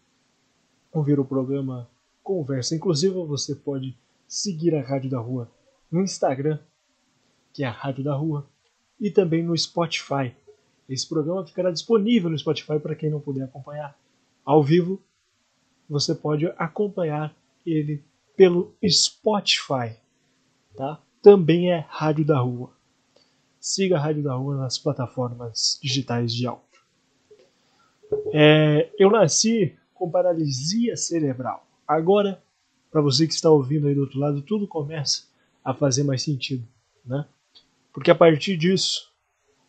ouvir 0.91 1.19
o 1.19 1.25
programa 1.25 1.89
Conversa 2.23 2.75
Inclusiva. 2.75 3.25
Você 3.25 3.55
pode 3.55 3.97
seguir 4.27 4.75
a 4.75 4.81
Rádio 4.81 5.09
da 5.09 5.19
Rua 5.19 5.51
no 5.91 6.01
Instagram, 6.01 6.59
que 7.53 7.63
é 7.63 7.67
a 7.67 7.71
Rádio 7.71 8.03
da 8.03 8.15
Rua, 8.15 8.47
e 8.99 9.09
também 9.09 9.43
no 9.43 9.57
Spotify, 9.57 10.33
esse 10.87 11.07
programa 11.07 11.45
ficará 11.45 11.71
disponível 11.71 12.29
no 12.29 12.37
Spotify 12.37 12.79
para 12.79 12.95
quem 12.95 13.09
não 13.09 13.19
puder 13.19 13.43
acompanhar 13.43 13.97
ao 14.43 14.63
vivo. 14.63 15.01
Você 15.89 16.13
pode 16.13 16.45
acompanhar 16.57 17.35
ele 17.65 18.03
pelo 18.37 18.75
Spotify, 18.87 19.97
tá? 20.75 21.01
Também 21.21 21.71
é 21.71 21.85
Rádio 21.89 22.25
da 22.25 22.39
Rua. 22.39 22.71
Siga 23.59 23.97
a 23.97 23.99
Rádio 23.99 24.23
da 24.23 24.35
Rua 24.35 24.57
nas 24.57 24.77
plataformas 24.77 25.79
digitais 25.81 26.31
de 26.33 26.45
áudio. 26.45 26.74
É, 28.33 28.91
eu 28.97 29.09
nasci 29.09 29.75
com 29.93 30.09
paralisia 30.09 30.95
cerebral. 30.95 31.65
Agora, 31.87 32.41
para 32.91 33.01
você 33.01 33.27
que 33.27 33.33
está 33.33 33.49
ouvindo 33.49 33.87
aí 33.87 33.95
do 33.95 34.01
outro 34.01 34.19
lado, 34.19 34.41
tudo 34.41 34.67
começa 34.67 35.23
a 35.63 35.73
fazer 35.73 36.03
mais 36.03 36.21
sentido, 36.21 36.67
né? 37.05 37.25
Porque 37.93 38.11
a 38.11 38.15
partir 38.15 38.57
disso, 38.57 39.11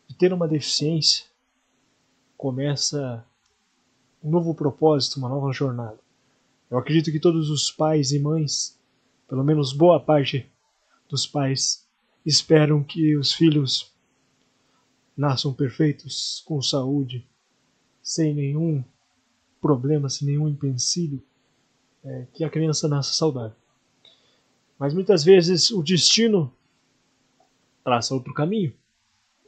de 0.09 0.17
ter 0.17 0.33
uma 0.33 0.49
deficiência, 0.49 1.25
começa 2.37 3.25
um 4.23 4.31
novo 4.31 4.55
propósito, 4.55 5.19
uma 5.19 5.29
nova 5.29 5.53
jornada. 5.53 5.99
Eu 6.71 6.79
acredito 6.79 7.13
que 7.13 7.21
todos 7.21 7.49
os 7.51 7.71
pais 7.71 8.13
e 8.13 8.19
mães, 8.19 8.79
pelo 9.29 9.45
menos 9.45 9.73
boa 9.73 10.01
parte 10.01 10.51
dos 11.09 11.27
pais, 11.27 11.87
esperam 12.25 12.83
que 12.83 13.17
os 13.17 13.33
filhos 13.33 13.95
nasçam 15.17 15.55
perfeitos, 15.55 16.43
com 16.45 16.61
saúde, 16.61 17.27
sem 18.07 18.33
nenhum 18.33 18.85
problema, 19.61 20.09
sem 20.09 20.29
nenhum 20.29 20.47
empecilho, 20.47 21.21
é, 22.05 22.25
que 22.33 22.45
a 22.45 22.49
criança 22.49 22.87
nasça 22.87 23.13
saudável. 23.13 23.57
Mas 24.79 24.95
muitas 24.95 25.25
vezes 25.25 25.73
o 25.73 25.83
destino 25.83 26.55
traça 27.83 28.15
outro 28.15 28.33
caminho 28.33 28.73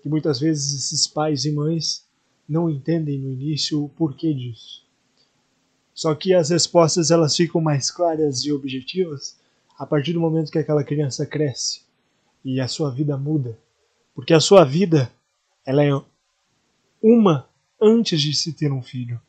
que 0.02 0.08
muitas 0.08 0.40
vezes 0.40 0.74
esses 0.74 1.06
pais 1.06 1.44
e 1.44 1.52
mães 1.52 2.04
não 2.48 2.68
entendem 2.68 3.16
no 3.20 3.30
início 3.30 3.84
o 3.84 3.88
porquê 3.90 4.34
disso. 4.34 4.84
Só 5.94 6.12
que 6.16 6.34
as 6.34 6.50
respostas 6.50 7.12
elas 7.12 7.36
ficam 7.36 7.60
mais 7.60 7.92
claras 7.92 8.44
e 8.44 8.50
objetivas 8.50 9.38
a 9.78 9.86
partir 9.86 10.14
do 10.14 10.20
momento 10.20 10.50
que 10.50 10.58
aquela 10.58 10.82
criança 10.82 11.24
cresce 11.24 11.82
e 12.44 12.60
a 12.60 12.66
sua 12.66 12.90
vida 12.90 13.16
muda, 13.16 13.56
porque 14.16 14.34
a 14.34 14.40
sua 14.40 14.64
vida 14.64 15.12
ela 15.64 15.84
é 15.84 15.92
uma 17.00 17.48
antes 17.80 18.20
de 18.20 18.34
se 18.34 18.52
ter 18.52 18.72
um 18.72 18.82
filho 18.82 19.20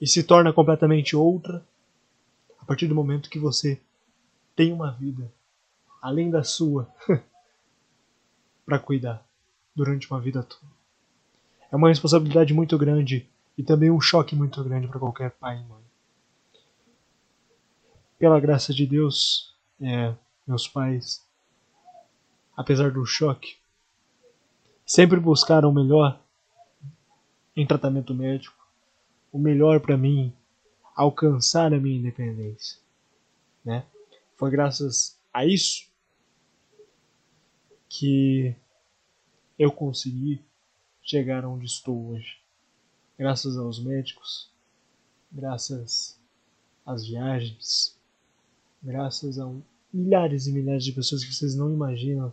e 0.00 0.06
se 0.06 0.22
torna 0.22 0.52
completamente 0.52 1.16
outra 1.16 1.64
a 2.58 2.64
partir 2.64 2.86
do 2.86 2.94
momento 2.94 3.30
que 3.30 3.38
você 3.38 3.80
tem 4.54 4.72
uma 4.72 4.92
vida 4.92 5.32
além 6.00 6.30
da 6.30 6.42
sua 6.42 6.92
para 8.64 8.78
cuidar 8.78 9.24
durante 9.74 10.10
uma 10.10 10.20
vida 10.20 10.42
toda. 10.42 10.72
É 11.70 11.76
uma 11.76 11.88
responsabilidade 11.88 12.52
muito 12.52 12.76
grande 12.76 13.28
e 13.56 13.62
também 13.62 13.90
um 13.90 14.00
choque 14.00 14.34
muito 14.34 14.62
grande 14.62 14.88
para 14.88 14.98
qualquer 14.98 15.30
pai 15.32 15.58
e 15.58 15.64
mãe. 15.64 15.82
Pela 18.18 18.38
graça 18.38 18.72
de 18.72 18.86
Deus, 18.86 19.54
é, 19.80 20.14
meus 20.46 20.68
pais, 20.68 21.26
apesar 22.56 22.90
do 22.90 23.04
choque, 23.04 23.56
sempre 24.84 25.18
buscaram 25.18 25.70
o 25.70 25.74
melhor 25.74 26.21
em 27.56 27.66
tratamento 27.66 28.14
médico, 28.14 28.56
o 29.30 29.38
melhor 29.38 29.80
para 29.80 29.96
mim 29.96 30.32
alcançar 30.94 31.72
a 31.72 31.78
minha 31.78 31.98
independência, 31.98 32.78
né? 33.64 33.86
Foi 34.36 34.50
graças 34.50 35.18
a 35.32 35.46
isso 35.46 35.90
que 37.88 38.54
eu 39.58 39.70
consegui 39.70 40.42
chegar 41.02 41.44
onde 41.44 41.66
estou 41.66 42.10
hoje. 42.10 42.38
Graças 43.18 43.56
aos 43.56 43.78
médicos, 43.78 44.50
graças 45.30 46.18
às 46.84 47.06
viagens, 47.06 47.96
graças 48.82 49.38
a 49.38 49.50
milhares 49.92 50.46
e 50.46 50.52
milhares 50.52 50.84
de 50.84 50.92
pessoas 50.92 51.24
que 51.24 51.32
vocês 51.32 51.54
não 51.54 51.72
imaginam 51.72 52.32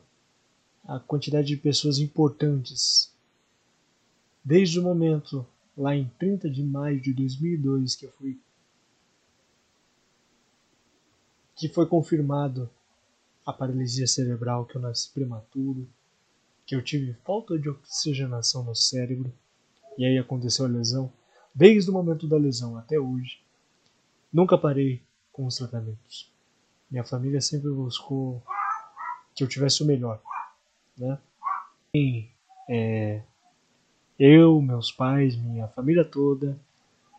a 0.86 1.00
quantidade 1.00 1.48
de 1.48 1.58
pessoas 1.58 2.00
importantes. 2.00 3.14
Desde 4.44 4.80
o 4.80 4.84
momento 4.84 5.46
lá 5.78 5.96
em 5.96 6.10
30 6.20 6.50
de 6.50 6.64
maio 6.64 7.00
de 7.00 7.14
2002 7.14 7.96
que 7.96 8.06
eu 8.06 8.12
fui 8.12 8.40
que 11.56 11.68
foi 11.68 11.86
confirmado 11.86 12.70
a 13.46 13.52
paralisia 13.52 14.08
cerebral 14.08 14.66
que 14.66 14.78
eu 14.78 14.82
nasci 14.82 15.12
prematuro 15.12 15.88
que 16.70 16.76
eu 16.76 16.84
tive 16.84 17.14
falta 17.26 17.58
de 17.58 17.68
oxigenação 17.68 18.64
no 18.64 18.76
cérebro 18.76 19.34
e 19.98 20.06
aí 20.06 20.20
aconteceu 20.20 20.66
a 20.66 20.70
lesão. 20.70 21.12
Desde 21.54 21.90
o 21.90 21.94
momento 21.94 22.28
da 22.28 22.38
lesão 22.38 22.78
até 22.78 23.00
hoje, 23.00 23.42
nunca 24.32 24.56
parei 24.56 25.02
com 25.34 25.48
os 25.48 25.56
tratamentos. 25.56 26.32
Minha 26.92 27.04
família 27.04 27.42
sempre 27.42 27.72
buscou 27.72 28.44
que 29.36 29.44
eu 29.44 29.48
tivesse 29.48 29.82
o 29.82 29.86
melhor, 29.88 30.22
né? 30.96 31.18
E, 31.92 32.30
é, 32.70 33.24
eu, 34.20 34.62
meus 34.62 34.92
pais, 34.92 35.38
minha 35.38 35.68
família 35.70 36.04
toda 36.04 36.60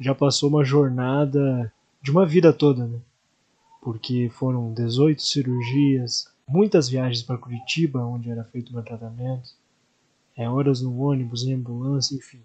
já 0.01 0.15
passou 0.15 0.49
uma 0.49 0.65
jornada 0.65 1.73
de 2.03 2.11
uma 2.11 2.27
vida 2.27 2.53
toda, 2.53 2.87
né? 2.87 2.99
Porque 3.83 4.31
foram 4.31 4.73
18 4.73 5.21
cirurgias, 5.23 6.31
muitas 6.47 6.89
viagens 6.89 7.23
para 7.23 7.39
Curitiba, 7.39 8.05
onde 8.05 8.31
era 8.31 8.45
feito 8.45 8.73
meu 8.73 8.83
tratamento, 8.83 9.51
é, 10.37 10.49
horas 10.49 10.81
no 10.81 10.99
ônibus, 10.99 11.45
em 11.45 11.55
ambulância, 11.55 12.15
enfim. 12.15 12.41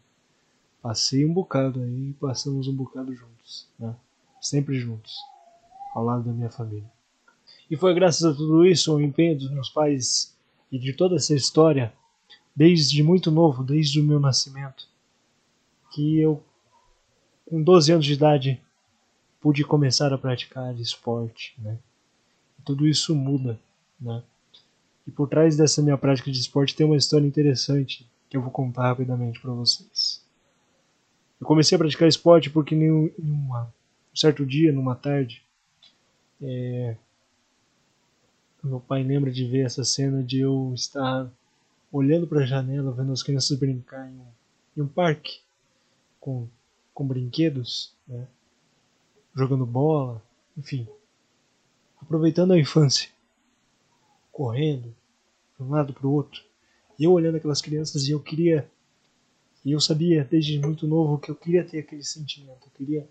Passei 0.81 1.25
um 1.25 1.33
bocado 1.33 1.81
aí, 1.81 2.13
passamos 2.19 2.67
um 2.67 2.75
bocado 2.75 3.13
juntos, 3.13 3.67
né? 3.79 3.95
Sempre 4.39 4.79
juntos, 4.79 5.15
ao 5.93 6.03
lado 6.03 6.23
da 6.23 6.31
minha 6.31 6.51
família. 6.51 6.89
E 7.69 7.75
foi 7.75 7.93
graças 7.93 8.23
a 8.23 8.33
tudo 8.33 8.65
isso, 8.65 8.93
o 8.93 9.01
empenho 9.01 9.37
dos 9.37 9.49
meus 9.49 9.69
pais 9.69 10.35
e 10.71 10.77
de 10.77 10.93
toda 10.93 11.15
essa 11.15 11.33
história, 11.33 11.93
desde 12.55 13.03
muito 13.03 13.29
novo, 13.29 13.63
desde 13.63 13.99
o 13.99 14.03
meu 14.03 14.19
nascimento, 14.19 14.87
que 15.91 16.19
eu, 16.19 16.43
com 17.45 17.61
12 17.61 17.91
anos 17.91 18.05
de 18.05 18.13
idade, 18.13 18.61
pude 19.41 19.63
começar 19.63 20.13
a 20.13 20.17
praticar 20.17 20.73
esporte, 20.79 21.55
né? 21.59 21.77
E 22.57 22.61
tudo 22.63 22.87
isso 22.87 23.13
muda, 23.15 23.59
né? 23.99 24.23
E 25.05 25.11
por 25.11 25.27
trás 25.27 25.55
dessa 25.55 25.81
minha 25.81 25.97
prática 25.97 26.31
de 26.31 26.39
esporte 26.39 26.75
tem 26.75 26.85
uma 26.85 26.97
história 26.97 27.27
interessante 27.27 28.07
que 28.29 28.35
eu 28.35 28.41
vou 28.41 28.51
contar 28.51 28.87
rapidamente 28.87 29.39
para 29.39 29.51
vocês. 29.51 30.23
Eu 31.39 31.45
comecei 31.45 31.75
a 31.75 31.79
praticar 31.79 32.07
esporte 32.07 32.49
porque 32.49 32.73
em, 32.73 32.91
um 32.91 33.67
certo 34.15 34.45
dia, 34.45 34.71
numa 34.71 34.95
tarde, 34.95 35.43
é, 36.41 36.95
meu 38.63 38.79
pai 38.79 39.03
lembra 39.03 39.31
de 39.31 39.45
ver 39.45 39.65
essa 39.65 39.83
cena 39.83 40.23
de 40.23 40.39
eu 40.39 40.71
estar 40.73 41.29
olhando 41.91 42.27
para 42.27 42.41
a 42.41 42.45
janela, 42.45 42.91
vendo 42.91 43.11
as 43.11 43.23
crianças 43.23 43.57
brincar 43.57 44.09
em 44.09 44.19
um, 44.19 44.27
em 44.77 44.81
um 44.81 44.87
parque 44.87 45.39
com, 46.19 46.47
com 46.93 47.07
brinquedos, 47.07 47.93
né? 48.07 48.27
jogando 49.35 49.65
bola, 49.65 50.23
enfim, 50.57 50.87
aproveitando 52.01 52.53
a 52.53 52.59
infância, 52.59 53.09
correndo 54.31 54.95
de 55.57 55.63
um 55.63 55.69
lado 55.69 55.93
para 55.93 56.07
o 56.07 56.13
outro. 56.13 56.43
E 56.97 57.03
eu 57.03 57.11
olhando 57.11 57.35
aquelas 57.35 57.61
crianças 57.61 58.07
e 58.07 58.11
eu 58.11 58.19
queria, 58.21 58.69
e 59.63 59.71
eu 59.71 59.79
sabia 59.79 60.23
desde 60.23 60.57
muito 60.59 60.87
novo 60.87 61.19
que 61.19 61.29
eu 61.29 61.35
queria 61.35 61.63
ter 61.63 61.79
aquele 61.79 62.03
sentimento, 62.03 62.67
eu 62.67 62.71
queria 62.71 63.09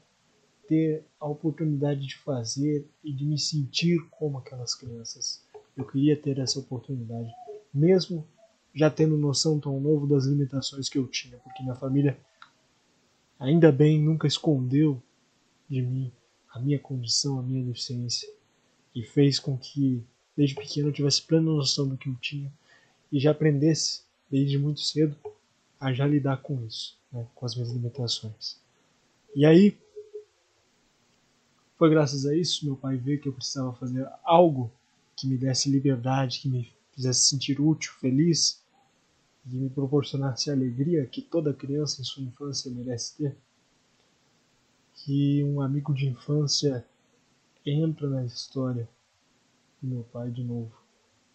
ter 0.67 1.05
a 1.21 1.27
oportunidade 1.27 2.07
de 2.07 2.17
fazer 2.17 2.89
e 3.03 3.13
de 3.13 3.25
me 3.25 3.39
sentir 3.39 4.01
como 4.11 4.39
aquelas 4.39 4.75
crianças. 4.75 5.45
Eu 5.77 5.85
queria 5.85 6.17
ter 6.17 6.39
essa 6.39 6.59
oportunidade, 6.59 7.31
mesmo 7.73 8.27
já 8.75 8.91
tendo 8.91 9.17
noção 9.17 9.61
tão 9.61 9.81
novo 9.81 10.07
das 10.07 10.27
limitações 10.27 10.89
que 10.89 10.99
eu 10.99 11.07
tinha, 11.07 11.39
porque 11.39 11.63
minha 11.63 11.77
família, 11.77 12.19
ainda 13.39 13.71
bem, 13.71 14.03
nunca 14.03 14.27
escondeu 14.27 15.01
de 15.69 15.81
mim 15.81 16.13
a 16.51 16.59
minha 16.59 16.79
condição, 16.79 17.39
a 17.39 17.43
minha 17.43 17.65
deficiência, 17.65 18.29
e 18.95 19.03
fez 19.03 19.39
com 19.39 19.57
que, 19.57 20.03
desde 20.37 20.55
pequeno, 20.55 20.89
eu 20.89 20.93
tivesse 20.93 21.23
plena 21.23 21.51
noção 21.51 21.89
do 21.89 21.97
que 21.97 22.09
eu 22.09 22.15
tinha 22.17 22.53
e 23.11 23.19
já 23.19 23.31
aprendesse, 23.31 24.03
desde 24.31 24.59
muito 24.59 24.81
cedo, 24.81 25.17
a 25.79 25.93
já 25.93 26.07
lidar 26.07 26.39
com 26.39 26.65
isso, 26.65 26.97
né, 27.13 27.27
com 27.35 27.47
as 27.47 27.55
minhas 27.55 27.71
limitações. 27.71 28.57
E 29.35 29.45
aí, 29.45 29.77
foi 31.77 31.91
graças 31.91 32.25
a 32.25 32.35
isso 32.35 32.65
meu 32.65 32.77
pai 32.77 32.97
ver 32.97 33.21
que 33.21 33.29
eu 33.29 33.33
precisava 33.33 33.73
fazer 33.75 34.09
algo 34.23 34.71
que 35.17 35.27
me 35.27 35.37
desse 35.37 35.71
liberdade, 35.71 36.41
que 36.41 36.49
me 36.49 36.73
fizesse 36.93 37.29
sentir 37.29 37.61
útil, 37.61 37.93
feliz 38.01 38.64
e 39.47 39.55
me 39.57 39.69
proporcionasse 39.69 40.51
a 40.51 40.55
alegria 40.55 41.07
que 41.07 41.21
toda 41.21 41.53
criança 41.53 42.01
em 42.01 42.05
sua 42.05 42.23
infância 42.23 42.71
merece 42.71 43.17
ter. 43.17 43.37
Que 44.95 45.45
um 45.45 45.61
amigo 45.61 45.93
de 45.93 46.07
infância 46.07 46.85
entra 47.65 48.09
na 48.09 48.25
história 48.25 48.89
do 49.83 49.89
meu 49.89 50.05
pai 50.05 50.31
de 50.31 50.43
novo. 50.43 50.73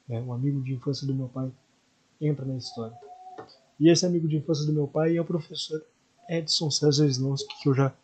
Né? 0.08 0.20
Um 0.22 0.34
amigo 0.34 0.62
de 0.64 0.74
infância 0.74 1.06
do 1.06 1.14
meu 1.14 1.28
pai 1.28 1.52
entra 2.20 2.46
na 2.46 2.58
história. 2.58 2.98
E 3.80 3.90
esse 3.90 4.06
amigo 4.06 4.28
de 4.28 4.38
infância 4.38 4.66
do 4.66 4.74
meu 4.74 4.88
pai 4.88 5.16
é 5.16 5.22
o 5.22 5.26
professor 5.26 5.86
Edson 6.28 6.70
César 6.70 7.08
Slonsky, 7.08 7.62
que 7.62 7.70
eu 7.70 7.76
já 7.76 7.96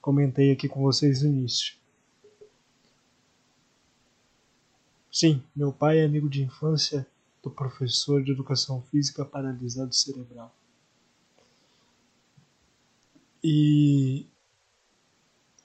comentei 0.00 0.52
aqui 0.52 0.68
com 0.68 0.82
vocês 0.82 1.22
no 1.22 1.30
início. 1.30 1.74
Sim, 5.10 5.42
meu 5.54 5.72
pai 5.72 5.98
é 5.98 6.04
amigo 6.04 6.28
de 6.28 6.42
infância 6.42 7.06
do 7.44 7.50
professor 7.50 8.24
de 8.24 8.32
educação 8.32 8.82
física 8.82 9.24
paralisado 9.24 9.94
cerebral. 9.94 10.52
E 13.42 14.26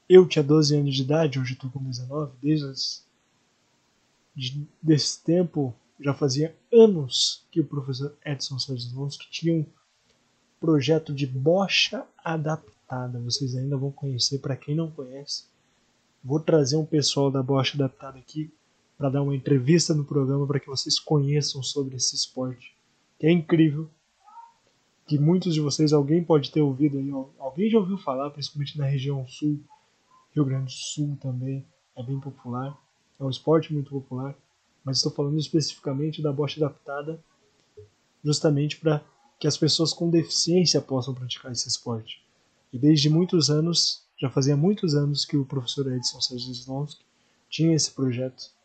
eu 0.07 0.27
tinha 0.27 0.43
12 0.43 0.75
anos 0.75 0.95
de 0.95 1.01
idade, 1.03 1.39
hoje 1.39 1.53
estou 1.53 1.71
com 1.71 1.81
19, 1.81 2.33
desde 2.41 2.65
as, 2.65 3.05
de, 4.35 4.67
desse 4.81 5.23
tempo 5.23 5.73
já 5.99 6.13
fazia 6.13 6.55
anos 6.71 7.45
que 7.49 7.61
o 7.61 7.65
professor 7.65 8.15
Edson 8.25 8.59
Sazlowski 8.59 9.29
tinha 9.29 9.53
um 9.53 9.65
projeto 10.59 11.13
de 11.13 11.25
bocha 11.25 12.05
adaptada. 12.17 13.19
Vocês 13.19 13.55
ainda 13.55 13.77
vão 13.77 13.91
conhecer, 13.91 14.39
para 14.39 14.57
quem 14.57 14.75
não 14.75 14.91
conhece. 14.91 15.45
Vou 16.21 16.39
trazer 16.39 16.75
um 16.75 16.85
pessoal 16.85 17.31
da 17.31 17.41
bocha 17.41 17.75
adaptada 17.75 18.17
aqui 18.17 18.51
para 18.99 19.09
dar 19.09 19.21
uma 19.21 19.33
entrevista 19.33 19.95
no 19.95 20.03
programa 20.03 20.45
para 20.45 20.59
que 20.59 20.67
vocês 20.67 20.99
conheçam 20.99 21.63
sobre 21.63 21.95
esse 21.95 22.17
esporte, 22.17 22.75
que 23.17 23.25
é 23.25 23.31
incrível, 23.31 23.89
que 25.07 25.17
muitos 25.17 25.53
de 25.53 25.61
vocês, 25.61 25.93
alguém 25.93 26.21
pode 26.21 26.51
ter 26.51 26.61
ouvido 26.61 26.97
aí, 26.97 27.09
alguém 27.39 27.69
já 27.69 27.79
ouviu 27.79 27.97
falar, 27.97 28.29
principalmente 28.29 28.77
na 28.77 28.85
região 28.85 29.25
sul, 29.25 29.57
Rio 30.35 30.43
Grande 30.43 30.65
do 30.65 30.71
Sul 30.71 31.17
também, 31.21 31.65
é 31.95 32.03
bem 32.03 32.19
popular, 32.19 32.77
é 33.17 33.23
um 33.23 33.29
esporte 33.29 33.73
muito 33.73 33.89
popular, 33.89 34.37
mas 34.83 34.97
estou 34.97 35.13
falando 35.13 35.39
especificamente 35.39 36.21
da 36.21 36.33
bocha 36.33 36.59
adaptada, 36.59 37.23
justamente 38.21 38.77
para 38.77 39.01
que 39.39 39.47
as 39.47 39.55
pessoas 39.55 39.93
com 39.93 40.09
deficiência 40.09 40.81
possam 40.81 41.13
praticar 41.13 41.53
esse 41.53 41.69
esporte. 41.69 42.21
E 42.73 42.77
desde 42.77 43.09
muitos 43.09 43.49
anos, 43.49 44.03
já 44.19 44.29
fazia 44.29 44.57
muitos 44.57 44.93
anos 44.93 45.23
que 45.23 45.37
o 45.37 45.45
professor 45.45 45.89
Edson 45.89 46.19
Sérgio 46.19 46.51
Slonsky 46.51 47.05
tinha 47.49 47.73
esse 47.73 47.91
projeto 47.91 48.58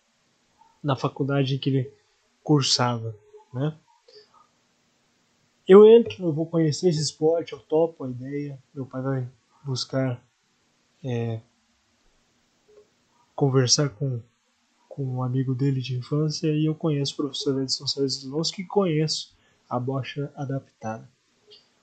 na 0.84 0.94
faculdade 0.94 1.54
em 1.54 1.58
que 1.58 1.70
ele 1.70 1.92
cursava, 2.42 3.16
né? 3.52 3.74
Eu 5.66 5.86
entro, 5.88 6.22
eu 6.22 6.32
vou 6.32 6.44
conhecer 6.44 6.90
esse 6.90 7.00
esporte, 7.00 7.54
eu 7.54 7.58
topo 7.58 8.04
a 8.04 8.10
ideia, 8.10 8.62
meu 8.74 8.84
pai 8.84 9.00
vai 9.00 9.28
buscar 9.64 10.22
é, 11.02 11.40
conversar 13.34 13.88
com, 13.88 14.20
com 14.86 15.04
um 15.06 15.22
amigo 15.22 15.54
dele 15.54 15.80
de 15.80 15.96
infância 15.96 16.48
e 16.48 16.66
eu 16.66 16.74
conheço 16.74 17.14
o 17.14 17.16
professor 17.16 17.62
Edson 17.62 17.86
Soares 17.86 18.50
que 18.50 18.62
conheço 18.64 19.34
a 19.66 19.80
bocha 19.80 20.30
adaptada. 20.36 21.08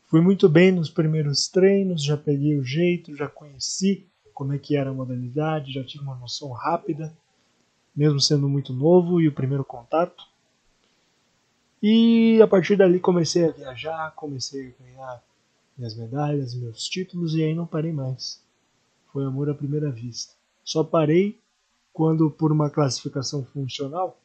Fui 0.06 0.22
muito 0.22 0.48
bem 0.48 0.72
nos 0.72 0.92
primeiros 0.92 1.48
treinos, 1.48 2.04
já 2.04 2.16
peguei 2.16 2.56
o 2.60 2.64
jeito, 2.64 3.16
já 3.16 3.28
conheci 3.28 4.08
como 4.32 4.54
é 4.54 4.60
que 4.60 4.76
era 4.76 4.92
a 4.92 4.94
modalidade, 4.94 5.74
já 5.74 5.84
tive 5.84 6.04
uma 6.04 6.16
noção 6.16 6.52
rápida 6.52 7.18
mesmo 8.02 8.20
sendo 8.20 8.50
muito 8.50 8.74
novo 8.74 9.22
e 9.22 9.28
o 9.28 9.32
primeiro 9.32 9.64
contato. 9.64 10.26
E 11.84 12.42
a 12.42 12.48
partir 12.48 12.76
dali 12.76 13.00
comecei 13.00 13.46
a 13.46 13.52
viajar, 13.52 14.12
comecei 14.16 14.70
a 14.70 14.84
ganhar 14.84 15.24
minhas 15.78 15.96
medalhas, 15.96 16.56
meus 16.56 16.90
títulos 16.90 17.36
e 17.36 17.44
aí 17.44 17.54
não 17.54 17.68
parei 17.68 17.94
mais. 17.94 18.44
Foi 19.14 19.24
amor 19.24 19.52
à 19.52 19.54
primeira 19.54 19.92
vista. 19.92 20.34
Só 20.64 20.84
parei 20.84 21.40
quando, 21.94 22.32
por 22.32 22.52
uma 22.52 22.72
classificação 22.72 23.46
funcional, 23.46 24.20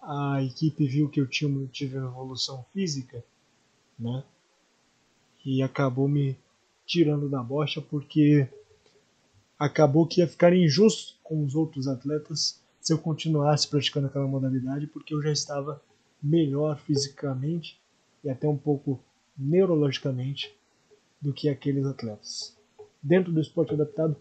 a 0.00 0.40
equipe 0.40 0.86
viu 0.86 1.08
que 1.08 1.20
eu 1.20 1.26
tinha, 1.26 1.66
tive 1.66 1.98
uma 1.98 2.08
evolução 2.08 2.64
física, 2.72 3.24
né? 3.98 4.22
E 5.44 5.64
acabou 5.64 6.06
me 6.06 6.38
tirando 6.86 7.28
da 7.28 7.42
bocha 7.42 7.82
porque 7.82 8.48
acabou 9.58 10.06
que 10.06 10.20
ia 10.20 10.28
ficar 10.28 10.52
injusto 10.52 11.15
com 11.26 11.44
os 11.44 11.54
outros 11.54 11.88
atletas 11.88 12.62
se 12.80 12.92
eu 12.92 12.98
continuasse 12.98 13.66
praticando 13.66 14.06
aquela 14.06 14.28
modalidade, 14.28 14.86
porque 14.86 15.12
eu 15.12 15.20
já 15.20 15.32
estava 15.32 15.82
melhor 16.22 16.78
fisicamente 16.78 17.80
e 18.22 18.30
até 18.30 18.48
um 18.48 18.56
pouco 18.56 19.00
neurologicamente 19.36 20.56
do 21.20 21.32
que 21.32 21.48
aqueles 21.48 21.84
atletas. 21.84 22.56
Dentro 23.02 23.32
do 23.32 23.40
esporte 23.40 23.74
adaptado, 23.74 24.16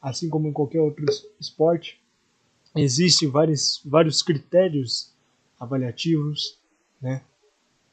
assim 0.00 0.28
como 0.28 0.46
em 0.46 0.52
qualquer 0.52 0.80
outro 0.80 1.06
esporte, 1.40 1.98
existem 2.76 3.30
vários, 3.30 3.80
vários 3.84 4.22
critérios 4.22 5.14
avaliativos 5.58 6.58
né, 7.00 7.24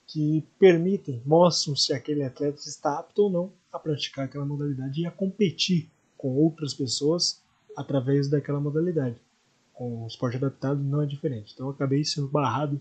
que 0.06 0.45
permitem, 0.60 1.21
mostram 1.25 1.77
se 1.77 1.93
aquele 1.93 2.23
atleta 2.23 2.60
está 2.60 2.99
apto 2.99 3.23
ou 3.23 3.29
não 3.29 3.53
a 3.71 3.79
praticar 3.79 4.25
aquela 4.25 4.45
modalidade 4.45 5.01
e 5.01 5.06
a 5.06 5.12
competir 5.12 5.89
com 6.17 6.36
outras 6.36 6.73
pessoas 6.73 7.41
através 7.75 8.29
daquela 8.29 8.59
modalidade. 8.59 9.17
Com 9.73 10.03
o 10.03 10.07
esporte 10.07 10.38
adaptado 10.38 10.81
não 10.81 11.01
é 11.01 11.05
diferente. 11.05 11.53
Então 11.53 11.69
acabei 11.69 12.03
sendo 12.05 12.27
barrado 12.27 12.79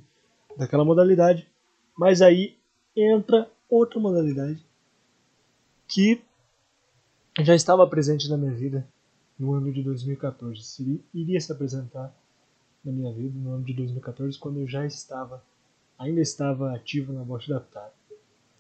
daquela 0.56 0.84
modalidade, 0.84 1.48
mas 1.96 2.20
aí 2.20 2.56
entra 2.94 3.50
outra 3.68 3.98
modalidade 3.98 4.62
que 5.88 6.22
já 7.40 7.54
estava 7.54 7.86
presente 7.86 8.28
na 8.28 8.36
minha 8.36 8.52
vida 8.52 8.86
no 9.38 9.54
ano 9.54 9.72
de 9.72 9.82
2014. 9.82 11.02
Iria 11.14 11.40
se 11.40 11.50
apresentar 11.50 12.14
na 12.84 12.92
minha 12.92 13.12
vida 13.12 13.38
no 13.38 13.54
ano 13.54 13.64
de 13.64 13.72
2014, 13.72 14.38
quando 14.38 14.60
eu 14.60 14.68
já 14.68 14.84
estava, 14.84 15.42
ainda 15.98 16.20
estava 16.20 16.74
ativo 16.74 17.12
na 17.12 17.22
bote 17.22 17.52
adaptada, 17.52 17.92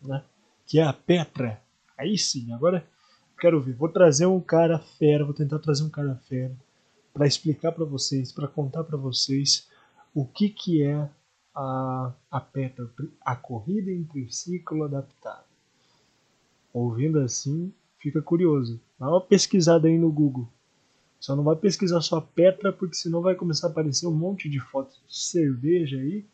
né? 0.00 0.24
Que 0.66 0.78
é 0.78 0.84
a 0.84 0.92
Petra. 0.92 1.60
Aí 1.96 2.16
sim, 2.16 2.52
agora 2.52 2.86
quero 3.42 3.60
ver. 3.60 3.74
Vou 3.74 3.88
trazer 3.88 4.26
um 4.26 4.40
cara 4.40 4.78
fera, 4.78 5.24
vou 5.24 5.34
tentar 5.34 5.58
trazer 5.58 5.82
um 5.82 5.90
cara 5.90 6.14
fera 6.28 6.54
para 7.12 7.26
explicar 7.26 7.72
para 7.72 7.84
vocês, 7.84 8.30
para 8.30 8.46
contar 8.46 8.84
para 8.84 8.96
vocês 8.96 9.68
o 10.14 10.24
que, 10.24 10.48
que 10.48 10.80
é 10.80 11.10
a, 11.52 12.12
a 12.30 12.40
PETA, 12.40 12.88
a 13.20 13.34
corrida 13.34 13.90
em 13.90 14.04
triciclo 14.04 14.84
adaptado. 14.84 15.44
Ouvindo 16.72 17.18
assim, 17.18 17.74
fica 17.98 18.22
curioso. 18.22 18.80
Dá 18.96 19.08
uma 19.08 19.20
pesquisada 19.20 19.88
aí 19.88 19.98
no 19.98 20.12
Google. 20.12 20.48
Só 21.18 21.34
não 21.34 21.42
vai 21.42 21.56
pesquisar 21.56 22.00
só 22.00 22.20
Petra, 22.20 22.72
porque 22.72 22.94
senão 22.94 23.20
vai 23.22 23.34
começar 23.34 23.66
a 23.66 23.70
aparecer 23.70 24.06
um 24.06 24.14
monte 24.14 24.48
de 24.48 24.60
fotos 24.60 25.02
de 25.08 25.18
cerveja 25.18 25.96
aí 25.96 26.24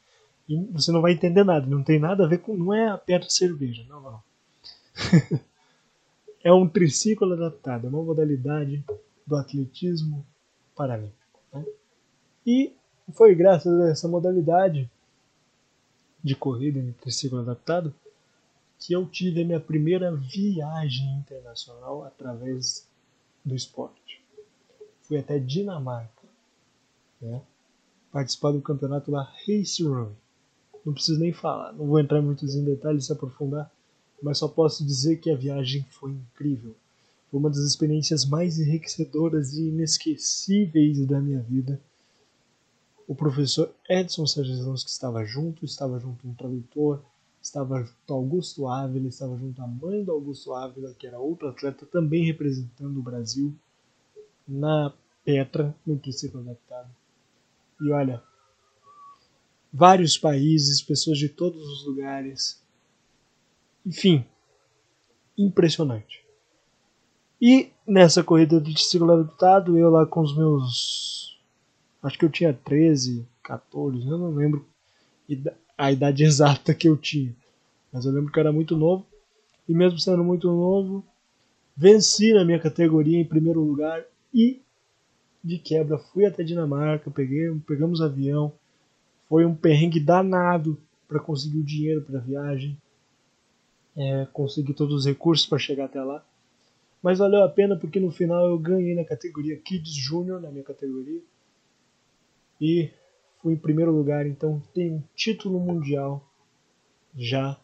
e 0.47 0.57
você 0.73 0.92
não 0.92 1.01
vai 1.01 1.12
entender 1.12 1.42
nada. 1.42 1.66
Não 1.66 1.83
tem 1.83 1.99
nada 1.99 2.25
a 2.25 2.29
ver 2.29 2.38
com. 2.38 2.55
Não 2.55 2.75
é 2.75 2.88
a 2.88 2.99
Petra 2.99 3.31
cerveja, 3.31 3.85
não, 3.88 4.03
não. 4.03 4.23
é 6.42 6.53
um 6.53 6.68
triciclo 6.68 7.33
adaptado, 7.33 7.87
é 7.87 7.90
uma 7.90 8.03
modalidade 8.03 8.85
do 9.27 9.37
atletismo 9.37 10.24
paralímpico. 10.74 11.40
Né? 11.53 11.64
E 12.46 12.72
foi 13.12 13.35
graças 13.35 13.81
a 13.81 13.90
essa 13.90 14.09
modalidade 14.09 14.90
de 16.22 16.35
corrida 16.35 16.79
em 16.79 16.92
triciclo 16.92 17.40
adaptado 17.40 17.94
que 18.79 18.92
eu 18.92 19.07
tive 19.07 19.42
a 19.42 19.44
minha 19.44 19.61
primeira 19.61 20.14
viagem 20.14 21.18
internacional 21.18 22.05
através 22.05 22.87
do 23.44 23.55
esporte. 23.55 24.22
Fui 25.03 25.18
até 25.18 25.38
Dinamarca, 25.38 26.22
né? 27.20 27.42
participar 28.12 28.53
do 28.53 28.62
campeonato 28.62 29.11
lá 29.11 29.22
Race 29.46 29.83
Run. 29.83 30.12
Não 30.85 30.92
preciso 30.92 31.18
nem 31.18 31.33
falar, 31.33 31.72
não 31.72 31.87
vou 31.87 31.98
entrar 31.98 32.22
muito 32.22 32.44
em 32.44 32.64
detalhes 32.64 33.07
se 33.07 33.12
aprofundar, 33.12 33.70
mas 34.22 34.38
só 34.38 34.48
posso 34.48 34.85
dizer 34.85 35.16
que 35.16 35.31
a 35.31 35.37
viagem 35.37 35.85
foi 35.90 36.12
incrível. 36.12 36.74
Foi 37.31 37.38
uma 37.38 37.50
das 37.50 37.59
experiências 37.59 38.24
mais 38.24 38.59
enriquecedoras 38.59 39.54
e 39.54 39.68
inesquecíveis 39.68 41.07
da 41.07 41.20
minha 41.20 41.40
vida. 41.40 41.81
O 43.07 43.14
professor 43.14 43.72
Edson 43.88 44.26
Sargentons 44.26 44.85
que 44.85 44.90
estava 44.90 45.24
junto, 45.24 45.64
estava 45.64 45.98
junto 45.98 46.26
um 46.26 46.35
tradutor, 46.35 47.02
estava 47.40 47.83
junto 47.83 48.12
Augusto 48.12 48.66
Ávila, 48.66 49.09
estava 49.09 49.37
junto 49.37 49.62
a 49.62 49.66
mãe 49.66 50.04
do 50.04 50.12
Augusto 50.12 50.52
Ávila, 50.54 50.94
que 50.94 51.07
era 51.07 51.18
outro 51.18 51.48
atleta 51.48 51.87
também 51.87 52.24
representando 52.24 52.98
o 52.98 53.02
Brasil 53.02 53.54
na 54.46 54.92
Petra, 55.24 55.74
no 55.87 55.98
triciclo 55.98 56.40
adaptado. 56.40 56.88
E 57.81 57.90
olha, 57.90 58.22
vários 59.72 60.18
países, 60.18 60.83
pessoas 60.83 61.18
de 61.18 61.28
todos 61.28 61.62
os 61.62 61.87
lugares. 61.87 62.62
Enfim, 63.88 64.22
impressionante. 65.38 66.22
E 67.40 67.70
nessa 67.87 68.22
corrida 68.22 68.61
de 68.61 68.74
triciclo 68.74 69.11
adaptado, 69.11 69.79
eu 69.79 69.88
lá 69.88 70.05
com 70.05 70.20
os 70.20 70.37
meus. 70.37 71.40
Acho 72.03 72.18
que 72.18 72.27
eu 72.27 72.31
tinha 72.31 72.53
13, 72.53 73.27
14, 73.42 74.07
eu 74.07 74.18
não 74.18 74.35
lembro 74.35 74.66
a 75.79 75.90
idade 75.90 76.22
exata 76.22 76.74
que 76.74 76.87
eu 76.87 76.98
tinha. 76.98 77.35
Mas 77.90 78.05
eu 78.05 78.12
lembro 78.12 78.31
que 78.31 78.38
eu 78.38 78.42
era 78.42 78.53
muito 78.53 78.77
novo. 78.77 79.07
E 79.66 79.72
mesmo 79.72 79.98
sendo 79.98 80.22
muito 80.22 80.48
novo, 80.48 81.03
venci 81.74 82.35
na 82.35 82.44
minha 82.44 82.59
categoria 82.59 83.18
em 83.18 83.24
primeiro 83.24 83.61
lugar 83.61 84.05
e 84.35 84.61
de 85.42 85.59
quebra 85.59 85.96
fui 85.98 86.27
até 86.27 86.42
Dinamarca, 86.42 87.11
peguei, 87.11 87.51
pegamos 87.66 88.03
avião. 88.03 88.53
Foi 89.31 89.46
um 89.46 89.55
perrengue 89.55 89.98
danado 89.98 90.79
para 91.07 91.18
conseguir 91.18 91.59
o 91.59 91.64
dinheiro 91.64 92.03
para 92.03 92.18
a 92.18 92.22
viagem. 92.22 92.77
É, 93.98 94.26
consegui 94.32 94.72
todos 94.72 94.94
os 94.94 95.06
recursos 95.06 95.44
para 95.44 95.58
chegar 95.58 95.87
até 95.87 96.00
lá. 96.00 96.24
Mas 97.02 97.18
valeu 97.18 97.42
a 97.42 97.48
pena 97.48 97.76
porque 97.76 97.98
no 97.98 98.12
final 98.12 98.48
eu 98.48 98.58
ganhei 98.58 98.94
na 98.94 99.04
categoria 99.04 99.56
Kids 99.56 99.92
Junior, 99.92 100.40
na 100.40 100.50
minha 100.50 100.62
categoria. 100.62 101.20
E 102.61 102.90
fui 103.42 103.54
em 103.54 103.58
primeiro 103.58 103.92
lugar, 103.92 104.26
então 104.26 104.62
tenho 104.72 104.94
um 104.94 105.02
título 105.14 105.58
mundial 105.58 106.24
já, 107.16 107.58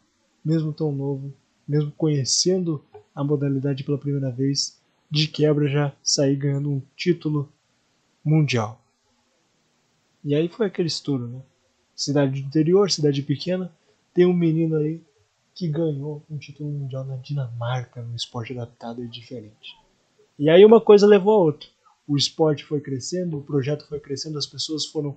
mesmo 0.44 0.72
tão 0.72 0.92
novo, 0.92 1.32
mesmo 1.66 1.92
conhecendo 1.92 2.84
a 3.14 3.22
modalidade 3.22 3.84
pela 3.84 3.98
primeira 3.98 4.30
vez, 4.30 4.80
de 5.10 5.28
quebra 5.28 5.68
já 5.68 5.92
saí 6.02 6.34
ganhando 6.34 6.70
um 6.70 6.82
título 6.96 7.48
mundial. 8.24 8.80
E 10.24 10.34
aí 10.34 10.48
foi 10.48 10.66
aquele 10.66 10.88
estouro, 10.88 11.28
né? 11.28 11.42
Cidade 11.94 12.40
do 12.40 12.46
interior, 12.46 12.90
cidade 12.90 13.22
pequena, 13.22 13.70
tem 14.12 14.26
um 14.26 14.32
menino 14.32 14.76
aí 14.76 15.00
que 15.54 15.68
ganhou 15.68 16.22
um 16.28 16.36
título 16.36 16.70
mundial 16.70 17.04
na 17.04 17.16
Dinamarca 17.16 18.02
no 18.02 18.16
esporte 18.16 18.52
adaptado 18.52 19.04
e 19.04 19.08
diferente. 19.08 19.76
E 20.38 20.50
aí 20.50 20.64
uma 20.64 20.80
coisa 20.80 21.06
levou 21.06 21.34
a 21.34 21.44
outra. 21.44 21.68
O 22.06 22.16
esporte 22.16 22.64
foi 22.64 22.80
crescendo, 22.80 23.38
o 23.38 23.42
projeto 23.42 23.86
foi 23.86 24.00
crescendo, 24.00 24.36
as 24.36 24.46
pessoas 24.46 24.84
foram 24.84 25.16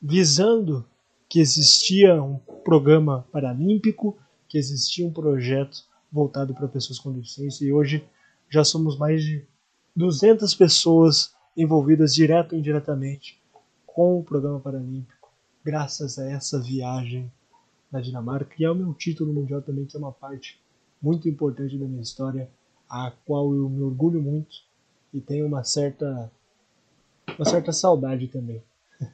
visando 0.00 0.86
que 1.28 1.40
existia 1.40 2.22
um 2.22 2.38
programa 2.64 3.26
paralímpico, 3.32 4.16
que 4.48 4.56
existia 4.56 5.06
um 5.06 5.12
projeto 5.12 5.84
voltado 6.10 6.54
para 6.54 6.68
pessoas 6.68 6.98
com 6.98 7.12
deficiência 7.12 7.66
e 7.66 7.72
hoje 7.72 8.02
já 8.48 8.64
somos 8.64 8.96
mais 8.96 9.22
de 9.22 9.44
200 9.94 10.54
pessoas 10.54 11.34
envolvidas 11.56 12.14
direto 12.14 12.52
ou 12.52 12.58
indiretamente 12.58 13.38
com 13.84 14.20
o 14.20 14.22
programa 14.22 14.60
paralímpico, 14.60 15.28
graças 15.62 16.18
a 16.18 16.30
essa 16.30 16.60
viagem 16.62 17.30
na 17.90 18.00
Dinamarca, 18.00 18.54
e 18.58 18.64
é 18.64 18.70
o 18.70 18.74
meu 18.74 18.92
título 18.94 19.32
mundial 19.32 19.62
também, 19.62 19.86
que 19.86 19.96
é 19.96 19.98
uma 19.98 20.12
parte 20.12 20.60
muito 21.00 21.28
importante 21.28 21.78
da 21.78 21.86
minha 21.86 22.02
história, 22.02 22.50
a 22.88 23.12
qual 23.24 23.54
eu 23.54 23.68
me 23.68 23.82
orgulho 23.82 24.20
muito 24.20 24.56
e 25.12 25.20
tenho 25.20 25.46
uma 25.46 25.64
certa 25.64 26.30
uma 27.38 27.44
certa 27.44 27.72
saudade 27.72 28.26
também. 28.28 28.62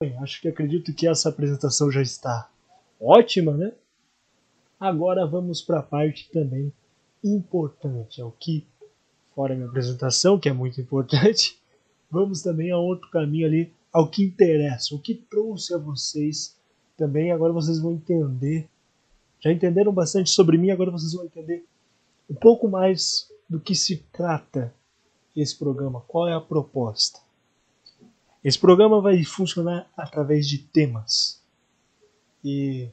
Bem, 0.00 0.16
acho 0.18 0.40
que 0.40 0.48
acredito 0.48 0.92
que 0.92 1.06
essa 1.06 1.28
apresentação 1.28 1.90
já 1.90 2.02
está 2.02 2.50
ótima, 3.00 3.56
né? 3.56 3.72
Agora 4.78 5.26
vamos 5.26 5.62
para 5.62 5.80
a 5.80 5.82
parte 5.82 6.30
também 6.30 6.72
importante, 7.22 8.20
é 8.20 8.24
o 8.24 8.30
que 8.30 8.66
fora 9.34 9.54
minha 9.54 9.68
apresentação, 9.68 10.38
que 10.38 10.48
é 10.48 10.52
muito 10.52 10.80
importante, 10.80 11.60
vamos 12.10 12.42
também 12.42 12.70
a 12.70 12.78
outro 12.78 13.10
caminho 13.10 13.46
ali, 13.46 13.72
ao 13.92 14.08
que 14.08 14.22
interessa, 14.22 14.94
o 14.94 14.98
que 14.98 15.14
trouxe 15.14 15.74
a 15.74 15.78
vocês 15.78 16.57
também. 16.98 17.32
Agora 17.32 17.52
vocês 17.52 17.78
vão 17.78 17.92
entender. 17.92 18.68
Já 19.40 19.52
entenderam 19.52 19.92
bastante 19.92 20.28
sobre 20.30 20.58
mim, 20.58 20.70
agora 20.70 20.90
vocês 20.90 21.12
vão 21.12 21.24
entender 21.24 21.64
um 22.28 22.34
pouco 22.34 22.68
mais 22.68 23.32
do 23.48 23.58
que 23.58 23.74
se 23.74 23.98
trata 24.12 24.74
esse 25.34 25.56
programa, 25.56 26.02
qual 26.08 26.28
é 26.28 26.34
a 26.34 26.40
proposta. 26.40 27.20
Esse 28.44 28.58
programa 28.58 29.00
vai 29.00 29.22
funcionar 29.24 29.88
através 29.96 30.46
de 30.46 30.58
temas. 30.58 31.40
E 32.44 32.90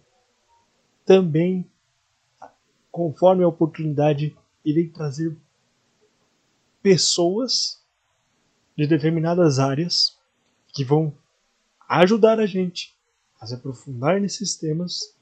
também, 1.03 1.69
conforme 2.91 3.43
a 3.43 3.47
oportunidade, 3.47 4.35
irei 4.63 4.87
trazer 4.87 5.35
pessoas 6.81 7.81
de 8.77 8.85
determinadas 8.85 9.57
áreas 9.57 10.17
que 10.67 10.83
vão 10.83 11.13
ajudar 11.87 12.39
a 12.39 12.45
gente 12.45 12.94
a 13.45 13.47
se 13.47 13.53
aprofundar 13.53 14.19
nesses 14.19 14.55
temas 14.55 15.13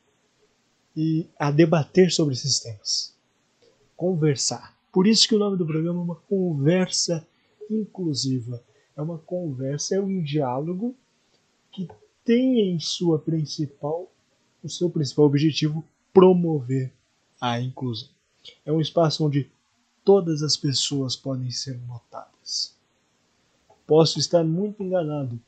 e 0.96 1.28
a 1.38 1.52
debater 1.52 2.12
sobre 2.12 2.34
esses 2.34 2.60
temas. 2.60 3.14
Conversar. 3.96 4.76
Por 4.92 5.08
isso 5.08 5.28
que 5.28 5.36
o 5.36 5.40
nome 5.40 5.58
do 5.58 5.66
programa 5.66 6.00
é 6.00 6.04
uma 6.04 6.16
conversa 6.16 7.28
inclusiva. 7.70 8.64
É 8.96 9.02
uma 9.02 9.18
conversa, 9.18 9.96
é 9.96 10.00
um 10.00 10.22
diálogo 10.22 10.96
que 11.72 11.88
tem 12.24 12.70
em 12.70 12.80
sua 12.80 13.20
principal, 13.20 14.10
o 14.64 14.70
seu 14.70 14.90
principal 14.90 15.26
objetivo 15.26 15.84
promover 16.14 16.94
a 17.42 17.60
inclusão. 17.60 18.10
É 18.66 18.72
um 18.72 18.80
espaço 18.80 19.26
onde 19.26 19.52
todas 20.06 20.44
as 20.44 20.56
pessoas 20.56 21.16
podem 21.16 21.50
ser 21.50 21.80
notadas. 21.88 22.78
Posso 23.86 24.20
estar 24.20 24.44
muito 24.44 24.82
enganado, 24.82 25.40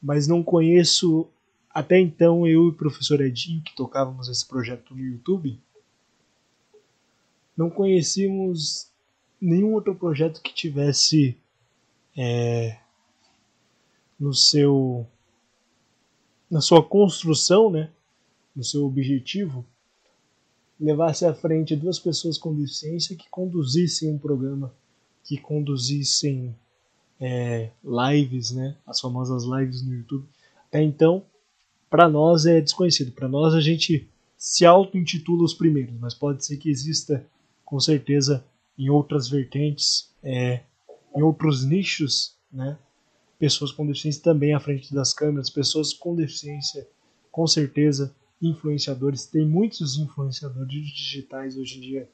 mas 0.00 0.28
não 0.28 0.42
conheço 0.42 1.28
até 1.76 2.00
então, 2.00 2.46
eu 2.46 2.64
e 2.64 2.68
o 2.68 2.72
professor 2.72 3.20
Edinho, 3.20 3.60
que 3.60 3.76
tocávamos 3.76 4.30
esse 4.30 4.48
projeto 4.48 4.94
no 4.94 5.02
YouTube, 5.02 5.60
não 7.54 7.68
conhecíamos 7.68 8.90
nenhum 9.38 9.74
outro 9.74 9.94
projeto 9.94 10.40
que 10.40 10.54
tivesse 10.54 11.36
é, 12.16 12.78
no 14.18 14.32
seu 14.32 15.06
na 16.50 16.62
sua 16.62 16.82
construção, 16.82 17.70
né, 17.70 17.90
no 18.54 18.64
seu 18.64 18.86
objetivo, 18.86 19.62
levasse 20.80 21.26
à 21.26 21.34
frente 21.34 21.76
duas 21.76 21.98
pessoas 21.98 22.38
com 22.38 22.54
deficiência 22.54 23.14
que 23.14 23.28
conduzissem 23.28 24.10
um 24.10 24.18
programa, 24.18 24.72
que 25.22 25.36
conduzissem 25.36 26.56
é, 27.20 27.70
lives, 27.84 28.52
né, 28.52 28.78
as 28.86 28.98
famosas 28.98 29.44
lives 29.44 29.82
no 29.82 29.92
YouTube. 29.92 30.26
Até 30.70 30.82
então, 30.82 31.22
para 31.96 32.10
nós 32.10 32.44
é 32.44 32.60
desconhecido. 32.60 33.10
Para 33.10 33.26
nós 33.26 33.54
a 33.54 33.60
gente 33.62 34.06
se 34.36 34.66
auto-intitula 34.66 35.42
os 35.42 35.54
primeiros, 35.54 35.98
mas 35.98 36.12
pode 36.12 36.44
ser 36.44 36.58
que 36.58 36.68
exista 36.68 37.26
com 37.64 37.80
certeza 37.80 38.44
em 38.76 38.90
outras 38.90 39.30
vertentes 39.30 40.14
é, 40.22 40.60
em 41.16 41.22
outros 41.22 41.64
nichos, 41.64 42.36
né? 42.52 42.78
Pessoas 43.38 43.72
com 43.72 43.86
deficiência 43.86 44.22
também 44.22 44.52
à 44.52 44.60
frente 44.60 44.92
das 44.92 45.14
câmeras, 45.14 45.48
pessoas 45.48 45.94
com 45.94 46.14
deficiência, 46.14 46.86
com 47.32 47.46
certeza, 47.46 48.14
influenciadores. 48.42 49.24
Tem 49.24 49.46
muitos 49.46 49.96
influenciadores 49.96 50.88
digitais 50.88 51.56
hoje 51.56 51.78
em 51.78 51.80
dia. 51.80 52.10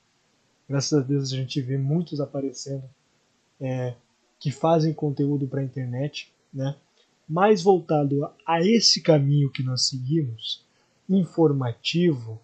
Graças 0.69 0.97
a 0.97 1.03
Deus 1.03 1.33
a 1.33 1.37
gente 1.37 1.61
vê 1.61 1.77
muitos 1.77 2.21
aparecendo 2.21 2.85
é, 3.61 3.97
que 4.39 4.53
fazem 4.53 4.95
conteúdo 4.95 5.49
para 5.49 5.61
a 5.61 5.65
internet, 5.65 6.33
né? 6.55 6.77
Mais 7.29 7.63
voltado 7.63 8.25
a, 8.25 8.35
a 8.47 8.61
esse 8.61 9.01
caminho 9.03 9.51
que 9.51 9.63
nós 9.63 9.87
seguimos, 9.89 10.65
informativo, 11.09 12.41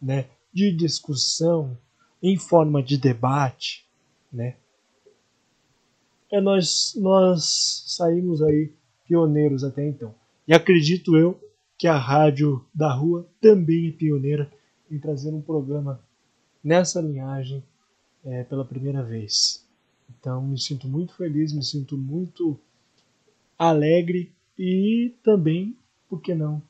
né? 0.00 0.26
de 0.52 0.70
discussão, 0.70 1.76
em 2.22 2.36
forma 2.36 2.82
de 2.82 2.98
debate, 2.98 3.86
né? 4.32 4.56
É 6.30 6.40
nós 6.40 6.94
nós 6.96 7.84
saímos 7.86 8.42
aí 8.42 8.72
pioneiros 9.06 9.64
até 9.64 9.86
então. 9.86 10.14
E 10.46 10.54
acredito 10.54 11.16
eu 11.16 11.38
que 11.76 11.86
a 11.86 11.98
rádio 11.98 12.64
da 12.72 12.92
rua 12.92 13.26
também 13.40 13.88
é 13.88 13.92
pioneira 13.92 14.50
em 14.90 14.98
trazer 14.98 15.30
um 15.30 15.42
programa 15.42 16.00
nessa 16.62 17.00
linhagem 17.00 17.62
é, 18.24 18.44
pela 18.44 18.64
primeira 18.64 19.02
vez. 19.02 19.66
Então 20.08 20.40
me 20.42 20.58
sinto 20.60 20.86
muito 20.86 21.12
feliz, 21.14 21.52
me 21.52 21.64
sinto 21.64 21.98
muito 21.98 22.58
alegre 23.68 24.32
e 24.58 25.14
também, 25.22 25.76
por 26.08 26.20
que 26.20 26.34
não, 26.34 26.60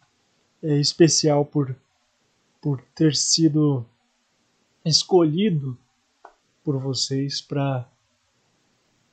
é 0.62 0.76
especial 0.78 1.44
por, 1.44 1.74
por 2.60 2.82
ter 2.94 3.14
sido 3.16 3.84
escolhido 4.84 5.78
por 6.62 6.78
vocês 6.78 7.40
para 7.40 7.88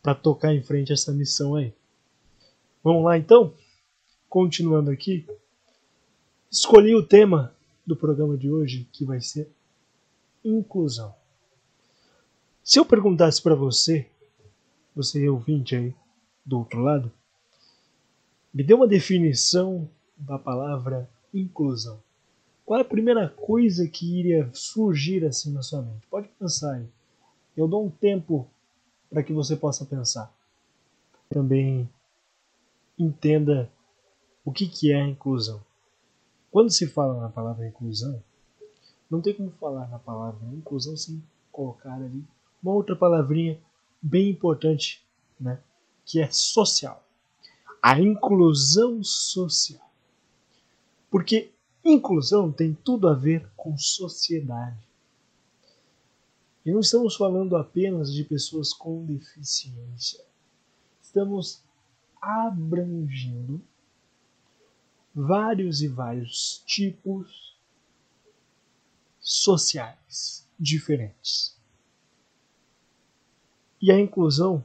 para 0.01 0.15
tocar 0.15 0.53
em 0.53 0.61
frente 0.61 0.93
essa 0.93 1.11
missão 1.11 1.55
aí. 1.55 1.73
Vamos 2.81 3.03
lá 3.03 3.17
então? 3.17 3.53
Continuando 4.29 4.89
aqui, 4.89 5.27
escolhi 6.49 6.95
o 6.95 7.05
tema 7.05 7.53
do 7.85 7.97
programa 7.97 8.37
de 8.37 8.49
hoje 8.49 8.87
que 8.93 9.03
vai 9.03 9.19
ser 9.19 9.51
inclusão. 10.43 11.13
Se 12.63 12.79
eu 12.79 12.85
perguntasse 12.85 13.41
para 13.41 13.55
você, 13.55 14.07
você 14.95 15.27
ouvinte 15.27 15.75
aí 15.75 15.93
do 16.45 16.59
outro 16.59 16.81
lado, 16.81 17.11
me 18.53 18.63
dê 18.63 18.73
uma 18.73 18.87
definição 18.87 19.89
da 20.17 20.37
palavra 20.37 21.09
inclusão. 21.33 21.99
Qual 22.65 22.77
é 22.79 22.81
a 22.81 22.85
primeira 22.85 23.29
coisa 23.29 23.87
que 23.87 24.19
iria 24.19 24.49
surgir 24.53 25.25
assim 25.25 25.51
na 25.53 25.61
sua 25.61 25.81
mente? 25.81 26.05
Pode 26.07 26.27
pensar 26.39 26.75
aí. 26.75 26.87
Eu 27.55 27.67
dou 27.67 27.85
um 27.85 27.89
tempo 27.89 28.47
para 29.09 29.23
que 29.23 29.33
você 29.33 29.55
possa 29.55 29.85
pensar. 29.85 30.31
Também 31.29 31.89
entenda 32.97 33.69
o 34.45 34.51
que, 34.51 34.67
que 34.67 34.91
é 34.91 35.01
a 35.01 35.07
inclusão. 35.07 35.61
Quando 36.51 36.71
se 36.71 36.87
fala 36.87 37.19
na 37.19 37.29
palavra 37.29 37.67
inclusão, 37.67 38.21
não 39.09 39.21
tem 39.21 39.33
como 39.33 39.51
falar 39.51 39.87
na 39.87 39.99
palavra 39.99 40.47
inclusão 40.53 40.95
sem 40.95 41.23
colocar 41.51 41.93
ali 41.93 42.23
uma 42.61 42.73
outra 42.73 42.95
palavrinha 42.95 43.59
bem 44.01 44.29
importante, 44.29 45.03
né? 45.39 45.59
que 46.05 46.19
é 46.19 46.29
social. 46.31 47.03
A 47.81 47.99
inclusão 47.99 49.03
social. 49.03 49.89
Porque 51.09 51.51
Inclusão 51.83 52.51
tem 52.51 52.73
tudo 52.73 53.07
a 53.07 53.13
ver 53.13 53.49
com 53.55 53.77
sociedade. 53.77 54.87
E 56.65 56.71
não 56.71 56.81
estamos 56.81 57.15
falando 57.15 57.55
apenas 57.55 58.13
de 58.13 58.23
pessoas 58.23 58.73
com 58.73 59.05
deficiência. 59.05 60.23
Estamos 61.01 61.63
abrangendo 62.21 63.61
vários 65.15 65.81
e 65.81 65.87
vários 65.87 66.61
tipos 66.65 67.57
sociais 69.19 70.47
diferentes. 70.59 71.57
E 73.81 73.89
a 73.89 73.99
inclusão 73.99 74.63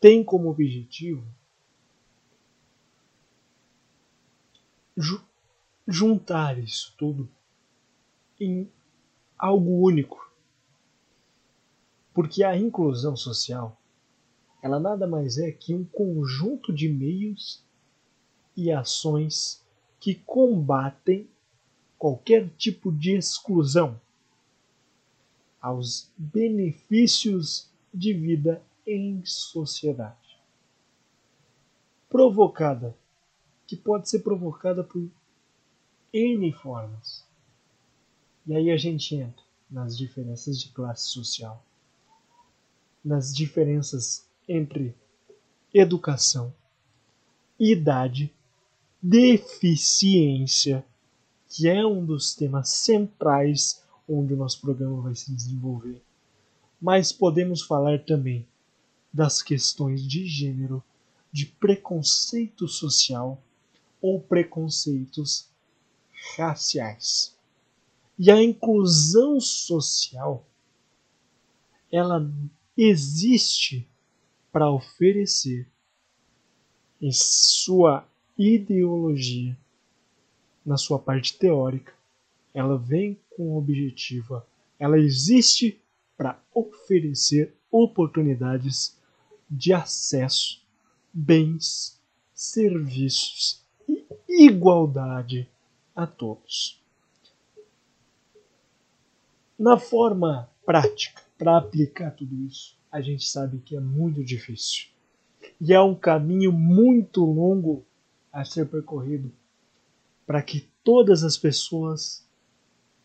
tem 0.00 0.24
como 0.24 0.48
objetivo 0.48 1.24
juntar 5.86 6.58
isso 6.58 6.94
tudo 6.96 7.28
em 8.40 8.70
algo 9.38 9.84
único. 9.84 10.30
Porque 12.14 12.42
a 12.42 12.56
inclusão 12.56 13.16
social, 13.16 13.80
ela 14.62 14.80
nada 14.80 15.06
mais 15.06 15.38
é 15.38 15.52
que 15.52 15.74
um 15.74 15.84
conjunto 15.84 16.72
de 16.72 16.88
meios 16.88 17.62
e 18.56 18.72
ações 18.72 19.62
que 20.00 20.14
combatem 20.14 21.28
qualquer 21.98 22.48
tipo 22.56 22.90
de 22.90 23.16
exclusão 23.16 24.00
aos 25.60 26.10
benefícios 26.16 27.68
de 27.92 28.12
vida 28.12 28.62
em 28.86 29.24
sociedade. 29.24 30.38
Provocada, 32.08 32.96
que 33.66 33.76
pode 33.76 34.08
ser 34.08 34.20
provocada 34.20 34.84
por 34.84 35.08
N 36.12 36.52
formas. 36.52 37.24
E 38.46 38.54
aí 38.54 38.70
a 38.70 38.76
gente 38.76 39.14
entra 39.14 39.44
nas 39.70 39.96
diferenças 39.96 40.60
de 40.60 40.68
classe 40.68 41.08
social, 41.08 41.64
nas 43.04 43.34
diferenças 43.34 44.24
entre 44.48 44.94
educação, 45.74 46.54
idade, 47.58 48.32
deficiência, 49.02 50.84
que 51.48 51.68
é 51.68 51.84
um 51.84 52.04
dos 52.04 52.34
temas 52.34 52.68
centrais 52.68 53.82
onde 54.08 54.34
o 54.34 54.36
nosso 54.36 54.60
programa 54.60 55.00
vai 55.02 55.14
se 55.14 55.32
desenvolver. 55.32 56.00
Mas 56.80 57.12
podemos 57.12 57.62
falar 57.62 58.04
também 58.04 58.46
das 59.12 59.42
questões 59.42 60.06
de 60.06 60.26
gênero, 60.26 60.82
de 61.32 61.46
preconceito 61.46 62.68
social 62.68 63.42
ou 64.06 64.20
preconceitos 64.20 65.50
raciais. 66.36 67.36
E 68.16 68.30
a 68.30 68.40
inclusão 68.40 69.40
social 69.40 70.46
ela 71.90 72.24
existe 72.76 73.84
para 74.52 74.70
oferecer 74.70 75.68
em 77.02 77.10
sua 77.10 78.06
ideologia, 78.38 79.58
na 80.64 80.76
sua 80.76 81.00
parte 81.00 81.36
teórica, 81.36 81.92
ela 82.54 82.78
vem 82.78 83.18
com 83.30 83.54
o 83.54 83.58
objetivo, 83.58 84.40
ela 84.78 84.98
existe 84.98 85.80
para 86.16 86.40
oferecer 86.54 87.54
oportunidades 87.72 88.96
de 89.50 89.72
acesso, 89.72 90.64
bens, 91.12 92.00
serviços 92.32 93.65
igualdade 94.28 95.48
a 95.94 96.06
todos. 96.06 96.82
Na 99.58 99.78
forma 99.78 100.48
prática, 100.64 101.22
para 101.38 101.56
aplicar 101.56 102.10
tudo 102.10 102.34
isso, 102.44 102.76
a 102.90 103.00
gente 103.00 103.24
sabe 103.24 103.58
que 103.58 103.76
é 103.76 103.80
muito 103.80 104.22
difícil. 104.24 104.88
E 105.60 105.72
é 105.72 105.80
um 105.80 105.94
caminho 105.94 106.52
muito 106.52 107.24
longo 107.24 107.84
a 108.32 108.44
ser 108.44 108.66
percorrido 108.66 109.32
para 110.26 110.42
que 110.42 110.68
todas 110.82 111.22
as 111.22 111.38
pessoas 111.38 112.26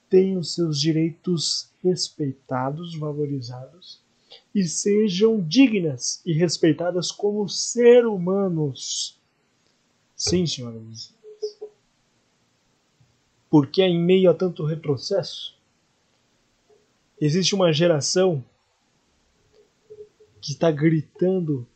tenham 0.10 0.44
seus 0.44 0.80
direitos 0.80 1.70
respeitados, 1.82 2.98
valorizados 2.98 4.02
e 4.54 4.64
sejam 4.66 5.40
dignas 5.40 6.22
e 6.26 6.34
respeitadas 6.34 7.12
como 7.12 7.48
ser 7.48 8.06
humanos. 8.06 9.21
Sim, 10.22 10.46
senhoras 10.46 11.12
porque 13.52 13.82
em 13.82 14.00
meio 14.00 14.32
a 14.32 14.34
tanto 14.34 14.64
retrocesso, 14.64 15.54
existe 17.20 17.54
uma 17.54 17.74
geração 17.74 18.42
que 20.40 20.54
está 20.54 20.72
gritando 20.72 21.68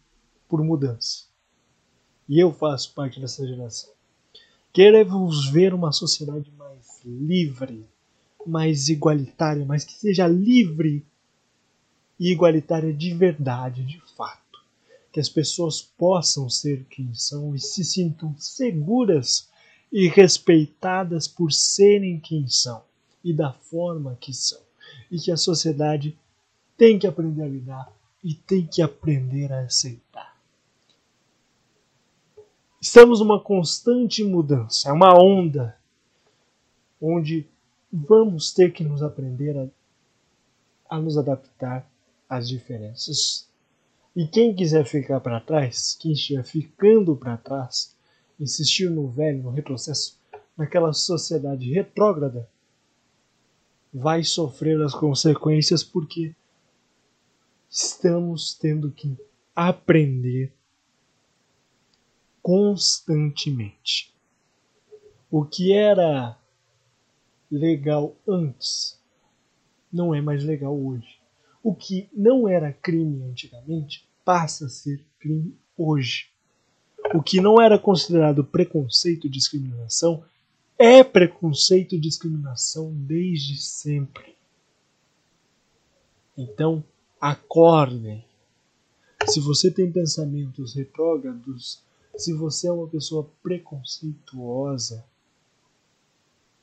por 0.48 0.64
mudança. 0.64 1.26
E 2.30 2.40
eu 2.40 2.54
faço 2.54 2.94
parte 2.94 3.20
dessa 3.20 3.46
geração. 3.46 3.92
Queremos 4.72 5.50
ver 5.50 5.74
uma 5.74 5.92
sociedade 5.92 6.50
mais 6.58 7.02
livre, 7.04 7.86
mais 8.48 8.88
igualitária, 8.88 9.66
mas 9.66 9.84
que 9.84 9.94
seja 9.94 10.26
livre 10.28 11.06
e 12.18 12.32
igualitária 12.32 12.94
de 12.94 13.14
verdade, 13.14 13.84
de. 13.84 14.05
Que 15.16 15.22
as 15.22 15.30
pessoas 15.30 15.82
possam 15.82 16.50
ser 16.50 16.84
quem 16.90 17.14
são 17.14 17.56
e 17.56 17.60
se 17.62 17.86
sintam 17.86 18.36
seguras 18.38 19.48
e 19.90 20.10
respeitadas 20.10 21.26
por 21.26 21.54
serem 21.54 22.20
quem 22.20 22.50
são 22.50 22.84
e 23.24 23.32
da 23.32 23.54
forma 23.54 24.18
que 24.20 24.34
são, 24.34 24.60
e 25.10 25.18
que 25.18 25.32
a 25.32 25.38
sociedade 25.38 26.20
tem 26.76 27.00
que 27.00 27.08
aprender 27.08 27.44
a 27.44 27.48
lidar 27.48 27.94
e 28.22 28.34
tem 28.34 28.68
que 28.68 28.82
aprender 28.82 29.54
a 29.54 29.62
aceitar. 29.62 30.36
Estamos 32.82 33.22
numa 33.22 33.40
constante 33.40 34.22
mudança, 34.22 34.90
é 34.90 34.92
uma 34.92 35.18
onda 35.18 35.78
onde 37.00 37.48
vamos 37.90 38.52
ter 38.54 38.74
que 38.74 38.84
nos 38.84 39.02
aprender 39.02 39.58
a, 39.58 40.98
a 40.98 41.00
nos 41.00 41.18
adaptar 41.18 41.90
às 42.28 42.50
diferenças. 42.50 43.48
E 44.16 44.26
quem 44.26 44.56
quiser 44.56 44.86
ficar 44.86 45.20
para 45.20 45.42
trás, 45.42 45.98
quem 46.00 46.14
estiver 46.14 46.44
ficando 46.44 47.18
para 47.18 47.36
trás, 47.36 47.94
insistir 48.40 48.90
no 48.90 49.10
velho, 49.10 49.44
no 49.44 49.50
retrocesso, 49.50 50.18
naquela 50.58 50.94
sociedade 50.94 51.70
retrógrada, 51.74 52.50
vai 53.94 54.24
sofrer 54.24 54.82
as 54.82 54.94
consequências 54.94 55.84
porque 55.84 56.34
estamos 57.70 58.54
tendo 58.54 58.90
que 58.90 59.18
aprender 59.54 60.54
constantemente. 62.42 64.14
O 65.30 65.44
que 65.44 65.74
era 65.74 66.38
legal 67.52 68.16
antes 68.28 68.98
não 69.92 70.16
é 70.16 70.22
mais 70.22 70.44
legal 70.44 70.78
hoje. 70.78 71.15
O 71.66 71.74
que 71.74 72.08
não 72.14 72.48
era 72.48 72.72
crime 72.72 73.24
antigamente 73.24 74.08
passa 74.24 74.68
a 74.68 74.70
ser 74.70 75.04
crime 75.18 75.58
hoje. 75.76 76.30
O 77.12 77.24
que 77.24 77.42
não 77.42 77.60
era 77.60 77.80
considerado 77.80 78.44
preconceito 78.44 79.26
e 79.26 79.30
discriminação 79.32 80.24
é 80.78 81.04
preconceito 81.04 81.96
e 81.96 82.00
discriminação 82.00 82.94
desde 82.94 83.58
sempre. 83.58 84.36
Então, 86.38 86.84
acordem. 87.20 88.24
Se 89.28 89.40
você 89.40 89.72
tem 89.72 89.92
pensamentos 89.92 90.76
retrógrados, 90.76 91.82
se 92.16 92.32
você 92.32 92.68
é 92.68 92.72
uma 92.72 92.88
pessoa 92.88 93.28
preconceituosa, 93.42 95.04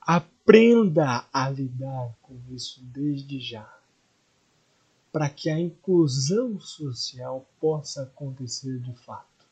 aprenda 0.00 1.26
a 1.32 1.50
lidar 1.50 2.16
com 2.22 2.36
isso 2.52 2.80
desde 2.84 3.40
já, 3.40 3.81
para 5.12 5.28
que 5.28 5.50
a 5.50 5.60
inclusão 5.60 6.58
social 6.58 7.46
possa 7.60 8.04
acontecer 8.04 8.80
de 8.80 8.94
fato. 8.94 9.46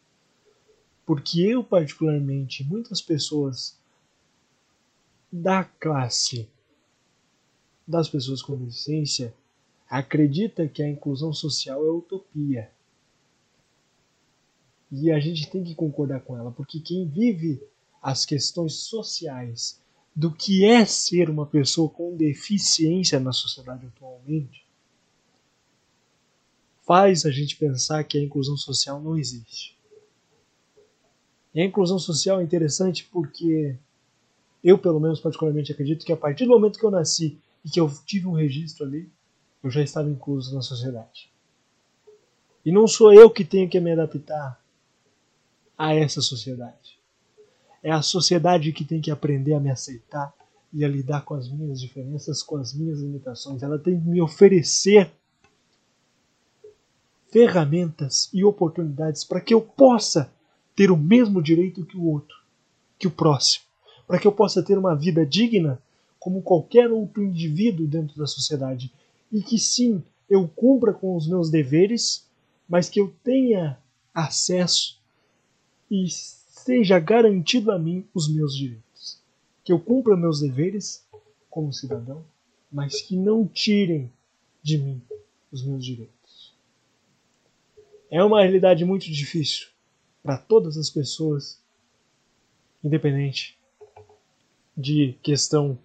Porque 1.05 1.43
eu, 1.43 1.63
particularmente, 1.63 2.65
muitas 2.65 3.03
pessoas 3.03 3.79
da 5.31 5.63
classe 5.63 6.49
das 7.87 8.09
pessoas 8.09 8.41
com 8.41 8.57
deficiência 8.57 9.35
acredita 9.89 10.67
que 10.67 10.83
a 10.83 10.89
inclusão 10.89 11.33
social 11.33 11.85
é 11.85 11.91
utopia. 11.91 12.71
E 14.91 15.11
a 15.11 15.21
gente 15.21 15.51
tem 15.51 15.63
que 15.63 15.75
concordar 15.75 16.21
com 16.21 16.37
ela, 16.39 16.51
porque 16.53 16.81
quem 16.81 17.07
vive 17.07 17.63
as 18.01 18.25
questões 18.25 18.75
sociais 18.75 19.81
do 20.15 20.33
que 20.33 20.65
é 20.65 20.85
ser 20.85 21.29
uma 21.29 21.47
pessoa 21.47 21.89
com 21.89 22.17
deficiência 22.17 23.21
na 23.21 23.33
sociedade 23.33 23.87
atualmente 23.87 24.70
faz 26.91 27.25
a 27.25 27.31
gente 27.31 27.55
pensar 27.55 28.03
que 28.03 28.19
a 28.19 28.21
inclusão 28.21 28.57
social 28.57 29.01
não 29.01 29.17
existe. 29.17 29.79
E 31.55 31.61
a 31.61 31.65
inclusão 31.65 32.01
social 32.01 32.41
é 32.41 32.43
interessante 32.43 33.09
porque 33.13 33.77
eu, 34.65 34.77
pelo 34.77 34.99
menos, 34.99 35.21
particularmente 35.21 35.71
acredito 35.71 36.05
que 36.05 36.13
a 36.13 36.17
partir 36.17 36.47
do 36.47 36.51
momento 36.51 36.81
que 36.81 36.85
eu 36.85 36.91
nasci 36.91 37.39
e 37.65 37.71
que 37.71 37.79
eu 37.79 37.89
tive 38.05 38.27
um 38.27 38.33
registro 38.33 38.85
ali, 38.85 39.09
eu 39.63 39.71
já 39.71 39.81
estava 39.81 40.11
incluso 40.11 40.53
na 40.53 40.63
sociedade. 40.63 41.31
E 42.67 42.73
não 42.73 42.89
sou 42.89 43.13
eu 43.13 43.31
que 43.31 43.45
tenho 43.45 43.69
que 43.69 43.79
me 43.79 43.93
adaptar 43.93 44.61
a 45.79 45.95
essa 45.95 46.21
sociedade. 46.21 46.99
É 47.85 47.93
a 47.93 48.03
sociedade 48.03 48.73
que 48.73 48.85
tem 48.85 49.01
que 49.01 49.13
aprender 49.13 49.55
a 49.55 49.61
me 49.61 49.71
aceitar 49.71 50.35
e 50.73 50.85
a 50.85 50.89
lidar 50.89 51.25
com 51.25 51.35
as 51.35 51.49
minhas 51.49 51.81
diferenças, 51.81 52.43
com 52.43 52.57
as 52.57 52.75
minhas 52.75 52.99
limitações. 52.99 53.63
Ela 53.63 53.79
tem 53.79 54.01
que 54.01 54.09
me 54.09 54.21
oferecer 54.21 55.09
ferramentas 57.31 58.29
e 58.33 58.45
oportunidades 58.45 59.25
para 59.25 59.41
que 59.41 59.55
eu 59.55 59.61
possa 59.61 60.33
ter 60.75 60.91
o 60.91 60.97
mesmo 60.97 61.43
direito 61.43 61.85
que 61.85 61.97
o 61.97 62.07
outro, 62.07 62.37
que 62.99 63.07
o 63.07 63.11
próximo, 63.11 63.65
para 64.07 64.19
que 64.19 64.27
eu 64.27 64.33
possa 64.33 64.63
ter 64.63 64.77
uma 64.77 64.95
vida 64.95 65.25
digna 65.25 65.81
como 66.19 66.43
qualquer 66.43 66.91
outro 66.91 67.23
indivíduo 67.23 67.87
dentro 67.87 68.19
da 68.19 68.27
sociedade 68.27 68.93
e 69.33 69.43
que 69.43 69.59
sim, 69.59 70.03
eu 70.29 70.47
cumpra 70.49 70.93
com 70.93 71.17
os 71.17 71.27
meus 71.27 71.51
deveres, 71.51 72.27
mas 72.69 72.89
que 72.89 73.01
eu 73.01 73.15
tenha 73.23 73.79
acesso 74.15 75.01
e 75.91 76.07
seja 76.09 76.99
garantido 76.99 77.73
a 77.73 77.79
mim 77.79 78.07
os 78.15 78.29
meus 78.29 78.55
direitos. 78.55 79.19
Que 79.65 79.73
eu 79.73 79.81
cumpra 79.81 80.17
meus 80.17 80.41
deveres 80.41 81.05
como 81.49 81.73
cidadão, 81.73 82.25
mas 82.71 83.01
que 83.03 83.17
não 83.17 83.47
tirem 83.47 84.13
de 84.63 84.79
mim 84.79 85.03
os 85.51 85.65
meus 85.65 85.85
direitos. 85.85 86.20
É 88.11 88.23
uma 88.25 88.43
realidade 88.43 88.85
muito 88.85 89.11
difícil 89.11 89.69
para 90.23 90.37
todas 90.37 90.77
as 90.77 90.91
pessoas, 90.91 91.63
independente 92.83 93.59
de 94.77 95.15
questão 95.23 95.79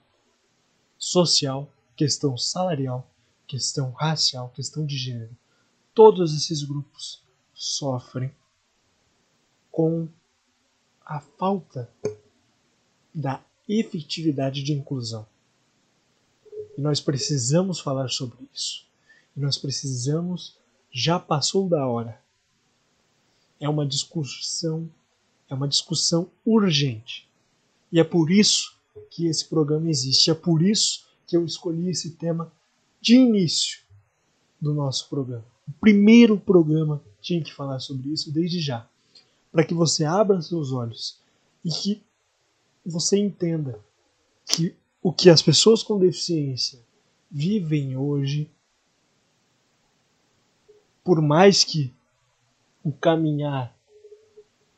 social, 0.98 1.72
questão 1.96 2.38
salarial, 2.38 3.08
questão 3.48 3.92
racial, 3.92 4.50
questão 4.50 4.86
de 4.86 4.98
gênero. 4.98 5.36
Todos 5.94 6.36
esses 6.36 6.64
grupos 6.64 7.22
sofrem 7.54 8.34
com 9.72 10.08
a 11.06 11.20
falta 11.20 11.90
da 13.14 13.44
efetividade 13.70 14.64
de 14.64 14.74
inclusão. 14.74 15.28
E 16.78 16.82
nós 16.82 17.00
precisamos 17.00 17.80
falar 17.80 18.10
sobre 18.10 18.50
isso. 18.54 18.86
E 19.36 19.40
nós 19.40 19.58
precisamos, 19.58 20.58
já 20.98 21.20
passou 21.20 21.68
da 21.68 21.86
hora. 21.86 22.18
É 23.60 23.68
uma 23.68 23.86
discussão, 23.86 24.90
é 25.50 25.54
uma 25.54 25.68
discussão 25.68 26.32
urgente. 26.46 27.28
E 27.92 28.00
é 28.00 28.04
por 28.04 28.32
isso 28.32 28.74
que 29.12 29.28
esse 29.28 29.44
programa 29.46 29.90
existe. 29.90 30.32
É 30.32 30.34
por 30.34 30.62
isso 30.62 31.06
que 31.28 31.36
eu 31.36 31.46
escolhi 31.46 31.90
esse 31.90 32.12
tema 32.12 32.50
de 33.02 33.16
início 33.16 33.82
do 34.62 34.74
nosso 34.74 35.10
programa. 35.10 35.44
O 35.68 35.74
primeiro 35.74 36.40
programa 36.40 37.04
tinha 37.22 37.44
que 37.44 37.54
falar 37.54 37.80
sobre 37.80 38.10
isso 38.14 38.32
desde 38.32 38.62
já 38.62 38.88
para 39.52 39.66
que 39.66 39.74
você 39.74 40.06
abra 40.06 40.42
seus 40.42 40.72
olhos 40.72 41.18
e 41.64 41.70
que 41.70 42.02
você 42.86 43.18
entenda 43.18 43.80
que 44.46 44.74
o 45.02 45.12
que 45.12 45.30
as 45.30 45.42
pessoas 45.42 45.84
com 45.84 46.00
deficiência 46.00 46.80
vivem 47.30 47.98
hoje, 47.98 48.50
por 51.06 51.22
mais 51.22 51.64
que 51.64 51.94
o 52.84 52.92
caminhar 52.92 53.78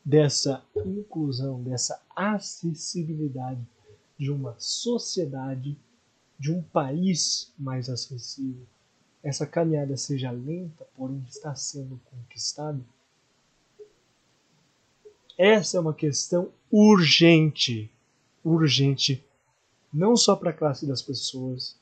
dessa 0.04 0.62
inclusão, 0.84 1.62
dessa 1.62 2.02
acessibilidade 2.14 3.66
de 4.18 4.30
uma 4.30 4.54
sociedade, 4.58 5.74
de 6.38 6.52
um 6.52 6.62
país 6.62 7.50
mais 7.58 7.88
acessível, 7.88 8.66
essa 9.22 9.46
caminhada 9.46 9.96
seja 9.96 10.30
lenta, 10.30 10.86
porém 10.94 11.24
está 11.26 11.54
sendo 11.54 11.98
conquistada, 12.04 12.80
essa 15.38 15.78
é 15.78 15.80
uma 15.80 15.94
questão 15.94 16.50
urgente, 16.70 17.90
urgente, 18.44 19.24
não 19.90 20.14
só 20.14 20.36
para 20.36 20.50
a 20.50 20.54
classe 20.54 20.86
das 20.86 21.00
pessoas 21.00 21.74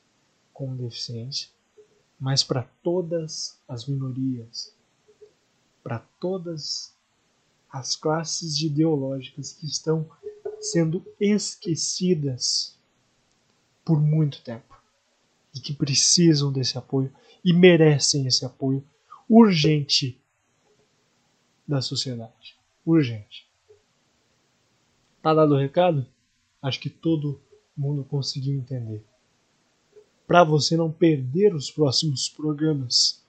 com 0.53 0.73
deficiência, 0.73 1.49
mas 2.19 2.43
para 2.43 2.63
todas 2.83 3.59
as 3.67 3.85
minorias, 3.85 4.73
para 5.83 5.99
todas 6.19 6.95
as 7.71 7.95
classes 7.95 8.59
ideológicas 8.61 9.53
que 9.53 9.65
estão 9.65 10.09
sendo 10.59 11.05
esquecidas 11.19 12.77
por 13.85 14.01
muito 14.01 14.41
tempo 14.41 14.75
e 15.55 15.59
que 15.59 15.73
precisam 15.73 16.51
desse 16.51 16.77
apoio 16.77 17.13
e 17.43 17.53
merecem 17.53 18.25
esse 18.27 18.45
apoio 18.45 18.83
urgente 19.29 20.19
da 21.67 21.81
sociedade. 21.81 22.57
Urgente. 22.85 23.47
Tá 25.21 25.33
dado 25.33 25.55
o 25.55 25.57
recado? 25.57 26.05
Acho 26.61 26.79
que 26.79 26.89
todo 26.89 27.39
mundo 27.75 28.03
conseguiu 28.03 28.55
entender. 28.55 29.03
Para 30.27 30.43
você 30.43 30.75
não 30.75 30.91
perder 30.91 31.55
os 31.55 31.71
próximos 31.71 32.27
programas 32.27 33.23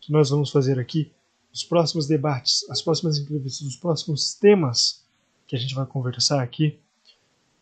que 0.00 0.10
nós 0.10 0.30
vamos 0.30 0.50
fazer 0.50 0.80
aqui, 0.80 1.12
os 1.54 1.62
próximos 1.62 2.08
debates, 2.08 2.68
as 2.68 2.82
próximas 2.82 3.16
entrevistas, 3.16 3.64
os 3.66 3.76
próximos 3.76 4.34
temas 4.34 5.04
que 5.46 5.54
a 5.54 5.58
gente 5.58 5.74
vai 5.74 5.86
conversar 5.86 6.42
aqui, 6.42 6.80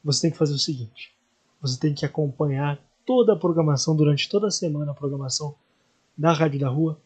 você 0.02 0.22
tem 0.22 0.30
que 0.30 0.38
fazer 0.38 0.54
o 0.54 0.58
seguinte: 0.58 1.12
você 1.60 1.78
tem 1.78 1.92
que 1.92 2.06
acompanhar 2.06 2.82
toda 3.04 3.34
a 3.34 3.38
programação 3.38 3.94
durante 3.94 4.30
toda 4.30 4.46
a 4.46 4.50
semana, 4.50 4.92
a 4.92 4.94
programação 4.94 5.54
da 6.16 6.32
Rádio 6.32 6.60
da 6.60 6.70
Rua, 6.70 6.98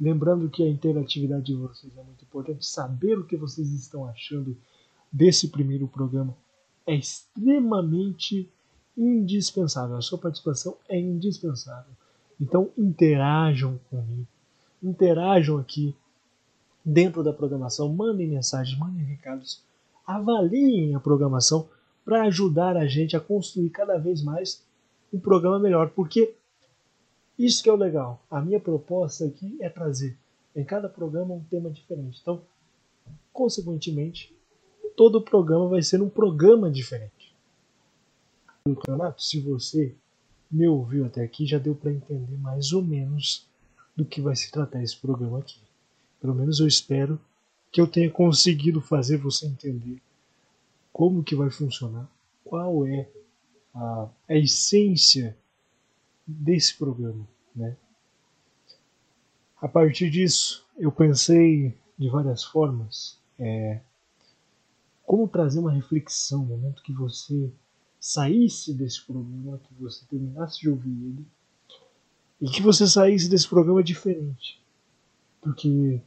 Lembrando 0.01 0.49
que 0.49 0.63
a 0.63 0.69
interatividade 0.69 1.45
de 1.45 1.55
vocês 1.55 1.93
é 1.95 2.03
muito 2.03 2.25
importante, 2.25 2.65
saber 2.65 3.19
o 3.19 3.25
que 3.25 3.37
vocês 3.37 3.71
estão 3.71 4.07
achando 4.07 4.57
desse 5.13 5.49
primeiro 5.49 5.87
programa 5.87 6.35
é 6.87 6.95
extremamente 6.95 8.49
indispensável. 8.97 9.97
A 9.97 10.01
sua 10.01 10.17
participação 10.17 10.75
é 10.89 10.99
indispensável. 10.99 11.93
Então 12.41 12.71
interajam 12.79 13.79
comigo, 13.91 14.27
interajam 14.83 15.59
aqui 15.59 15.95
dentro 16.83 17.23
da 17.23 17.35
programação, 17.35 17.93
mandem 17.93 18.27
mensagens, 18.27 18.79
mandem 18.79 19.05
recados, 19.05 19.63
avaliem 20.17 20.95
a 20.95 21.01
programação 21.01 21.69
para 22.05 22.23
ajudar 22.25 22.77
a 22.77 22.87
gente 22.87 23.17
a 23.17 23.21
construir 23.21 23.71
cada 23.71 23.99
vez 23.99 24.23
mais 24.23 24.65
um 25.13 25.21
programa 25.21 25.59
melhor, 25.59 25.91
porque 25.91 26.35
isso 27.39 27.63
que 27.63 27.69
é 27.69 27.73
o 27.73 27.77
legal. 27.77 28.25
A 28.31 28.41
minha 28.41 28.61
proposta 28.61 29.25
aqui 29.25 29.57
é 29.61 29.69
trazer 29.69 30.17
em 30.55 30.65
cada 30.65 30.89
programa 30.89 31.35
um 31.35 31.45
tema 31.45 31.71
diferente. 31.71 32.19
Então, 32.21 32.43
consequentemente, 33.33 34.35
todo 34.97 35.23
programa 35.23 35.69
vai 35.69 35.83
ser 35.83 36.03
um 36.03 36.09
programa 36.09 36.71
diferente. 36.71 37.35
Renato, 38.87 39.23
se 39.23 39.41
você 39.41 39.95
me 40.51 40.69
ouviu 40.69 41.07
até 41.07 41.23
aqui, 41.23 41.47
já 41.47 41.59
deu 41.59 41.75
para 41.75 41.93
entender 41.93 42.37
mais 42.39 42.73
ou 42.73 42.83
menos 42.83 43.49
do 43.97 44.05
que 44.05 44.21
vai 44.21 44.37
se 44.37 44.51
tratar 44.51 44.83
esse 44.83 44.97
programa 44.97 45.39
aqui. 45.39 45.61
Pelo 46.21 46.35
menos 46.35 46.61
eu 46.61 46.67
espero 46.67 47.19
que 47.71 47.81
eu 47.81 47.87
tenha 47.87 48.11
conseguido 48.11 48.81
fazer 48.81 49.17
você 49.17 49.47
entender 49.47 50.01
como 50.93 51.23
que 51.23 51.35
vai 51.35 51.51
funcionar, 51.51 52.09
qual 52.45 52.87
é 52.87 53.09
a, 53.75 54.09
a 54.29 54.37
essência 54.37 55.37
desse 56.27 56.77
programa, 56.77 57.27
né? 57.55 57.77
A 59.61 59.69
partir 59.69 60.11
disso, 60.11 60.67
eu 60.77 60.91
pensei 60.91 61.77
de 61.99 62.09
várias 62.09 62.43
formas 62.43 63.19
é, 63.39 63.81
como 65.05 65.29
trazer 65.29 65.59
uma 65.59 65.73
reflexão 65.73 66.41
no 66.41 66.57
momento 66.57 66.83
que 66.83 66.93
você 66.93 67.51
saísse 67.99 68.73
desse 68.73 69.05
programa, 69.05 69.59
que 69.59 69.75
você 69.75 70.05
terminasse 70.07 70.61
de 70.61 70.71
ouvir 70.71 70.89
ele 70.89 71.27
e 72.41 72.51
que 72.51 72.63
você 72.63 72.87
saísse 72.87 73.29
desse 73.29 73.47
programa 73.47 73.83
diferente, 73.83 74.59
porque 75.43 76.01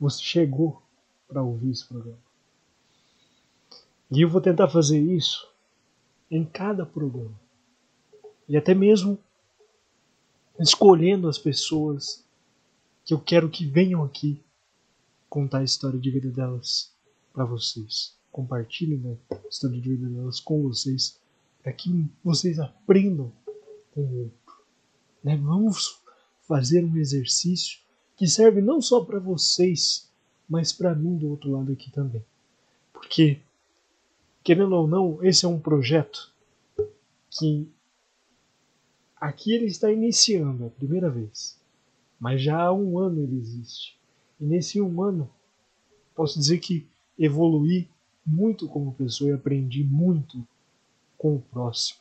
você 0.00 0.20
chegou 0.20 0.82
para 1.30 1.42
ouvir 1.42 1.70
esse 1.70 1.86
programa. 1.86 2.18
E 4.10 4.20
eu 4.20 4.28
vou 4.28 4.40
tentar 4.40 4.68
fazer 4.68 5.00
isso 5.00 5.48
em 6.28 6.44
cada 6.44 6.84
programa. 6.84 7.38
E 8.48 8.56
até 8.56 8.74
mesmo 8.74 9.16
escolhendo 10.58 11.28
as 11.28 11.38
pessoas 11.38 12.24
que 13.04 13.14
eu 13.14 13.20
quero 13.20 13.48
que 13.48 13.64
venham 13.64 14.04
aqui 14.04 14.42
contar 15.28 15.58
a 15.58 15.64
história 15.64 15.98
de 15.98 16.10
vida 16.10 16.28
delas 16.28 16.92
para 17.32 17.44
vocês. 17.44 18.16
Compartilhem 18.32 18.98
né, 18.98 19.16
a 19.30 19.48
história 19.48 19.80
de 19.80 19.88
vida 19.88 20.08
delas 20.08 20.40
com 20.40 20.62
vocês, 20.62 21.18
para 21.62 21.72
que 21.72 22.06
vocês 22.24 22.58
aprendam 22.58 23.32
com 23.94 24.00
o 24.00 24.18
outro. 24.24 24.64
Né? 25.22 25.36
Vamos 25.36 26.00
fazer 26.42 26.84
um 26.84 26.96
exercício 26.96 27.78
que 28.16 28.26
serve 28.26 28.60
não 28.60 28.82
só 28.82 29.04
para 29.04 29.20
vocês, 29.20 30.09
mas 30.50 30.72
para 30.72 30.94
mim 30.94 31.16
do 31.16 31.30
outro 31.30 31.52
lado 31.52 31.72
aqui 31.72 31.90
também. 31.90 32.22
Porque, 32.92 33.38
querendo 34.42 34.74
ou 34.74 34.86
não, 34.86 35.24
esse 35.24 35.46
é 35.46 35.48
um 35.48 35.60
projeto 35.60 36.30
que 37.30 37.70
Aqui 39.20 39.52
ele 39.52 39.66
está 39.66 39.92
iniciando, 39.92 40.64
é 40.64 40.68
a 40.68 40.70
primeira 40.70 41.10
vez. 41.10 41.60
Mas 42.18 42.40
já 42.40 42.58
há 42.58 42.72
um 42.72 42.98
ano 42.98 43.22
ele 43.22 43.36
existe. 43.36 43.98
E 44.40 44.44
nesse 44.46 44.80
um 44.80 45.02
ano, 45.02 45.28
posso 46.14 46.38
dizer 46.38 46.58
que 46.58 46.86
evolui 47.18 47.86
muito 48.24 48.66
como 48.66 48.94
pessoa 48.94 49.30
e 49.30 49.34
aprendi 49.34 49.84
muito 49.84 50.42
com 51.18 51.36
o 51.36 51.40
próximo. 51.40 52.00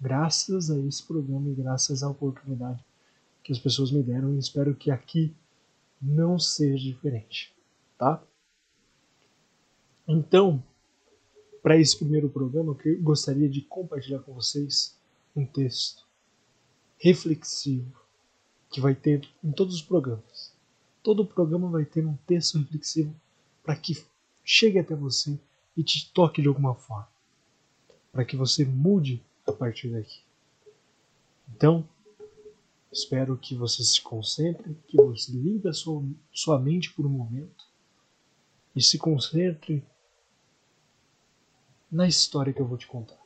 Graças 0.00 0.68
a 0.68 0.76
esse 0.80 1.04
programa 1.04 1.48
e 1.48 1.54
graças 1.54 2.02
à 2.02 2.08
oportunidade 2.08 2.84
que 3.44 3.52
as 3.52 3.58
pessoas 3.60 3.92
me 3.92 4.02
deram, 4.02 4.34
e 4.34 4.38
espero 4.38 4.74
que 4.74 4.90
aqui 4.90 5.32
não 6.00 6.38
seja 6.40 6.82
diferente, 6.82 7.52
tá? 8.02 8.20
Então, 10.08 10.60
para 11.62 11.78
esse 11.78 11.96
primeiro 11.96 12.28
programa, 12.28 12.76
eu 12.84 13.00
gostaria 13.00 13.48
de 13.48 13.62
compartilhar 13.62 14.18
com 14.18 14.34
vocês 14.34 14.98
um 15.36 15.46
texto 15.46 16.04
reflexivo 16.98 17.96
que 18.68 18.80
vai 18.80 18.92
ter 18.92 19.28
em 19.44 19.52
todos 19.52 19.76
os 19.76 19.82
programas. 19.82 20.52
Todo 21.00 21.24
programa 21.24 21.70
vai 21.70 21.84
ter 21.84 22.04
um 22.04 22.16
texto 22.26 22.58
reflexivo 22.58 23.14
para 23.62 23.76
que 23.76 24.04
chegue 24.44 24.80
até 24.80 24.96
você 24.96 25.38
e 25.76 25.84
te 25.84 26.12
toque 26.12 26.42
de 26.42 26.48
alguma 26.48 26.74
forma, 26.74 27.08
para 28.10 28.24
que 28.24 28.36
você 28.36 28.64
mude 28.64 29.24
a 29.46 29.52
partir 29.52 29.90
daqui. 29.90 30.22
Então, 31.54 31.88
espero 32.90 33.36
que 33.36 33.54
você 33.54 33.84
se 33.84 34.00
concentre, 34.00 34.76
que 34.88 34.96
você 34.96 35.30
limpe 35.30 35.68
a 35.68 35.72
sua, 35.72 36.02
sua 36.32 36.58
mente 36.58 36.92
por 36.92 37.06
um 37.06 37.10
momento 37.10 37.71
e 38.74 38.82
se 38.82 38.98
concentre 38.98 39.84
na 41.90 42.06
história 42.06 42.52
que 42.52 42.60
eu 42.60 42.66
vou 42.66 42.78
te 42.78 42.86
contar. 42.86 43.20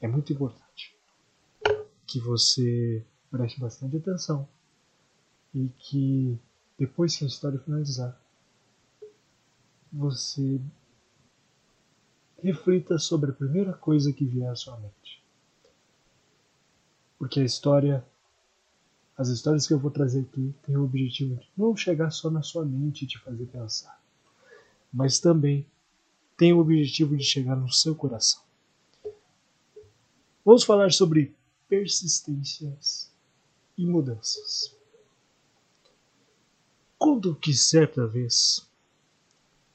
É 0.00 0.08
muito 0.08 0.32
importante 0.32 0.96
que 2.06 2.18
você 2.18 3.04
preste 3.30 3.60
bastante 3.60 3.96
atenção 3.96 4.48
e 5.54 5.68
que 5.78 6.38
depois 6.78 7.16
que 7.16 7.24
a 7.24 7.28
história 7.28 7.58
finalizar, 7.58 8.20
você 9.92 10.60
reflita 12.42 12.98
sobre 12.98 13.30
a 13.30 13.34
primeira 13.34 13.72
coisa 13.72 14.12
que 14.12 14.24
vier 14.24 14.50
à 14.50 14.56
sua 14.56 14.76
mente. 14.78 15.22
Porque 17.18 17.40
a 17.40 17.44
história, 17.44 18.04
as 19.22 19.28
histórias 19.28 19.68
que 19.68 19.72
eu 19.72 19.78
vou 19.78 19.90
trazer 19.90 20.22
aqui 20.22 20.52
têm 20.66 20.76
o 20.76 20.82
objetivo 20.82 21.36
de 21.36 21.48
não 21.56 21.76
chegar 21.76 22.10
só 22.10 22.28
na 22.28 22.42
sua 22.42 22.64
mente 22.64 23.04
e 23.04 23.06
te 23.06 23.18
fazer 23.20 23.46
pensar, 23.46 24.02
mas 24.92 25.20
também 25.20 25.64
tem 26.36 26.52
o 26.52 26.58
objetivo 26.58 27.16
de 27.16 27.22
chegar 27.22 27.54
no 27.54 27.70
seu 27.70 27.94
coração. 27.94 28.42
Vamos 30.44 30.64
falar 30.64 30.90
sobre 30.90 31.32
persistências 31.68 33.12
e 33.78 33.86
mudanças. 33.86 34.74
Conto 36.98 37.36
que 37.36 37.54
certa 37.54 38.04
vez 38.06 38.68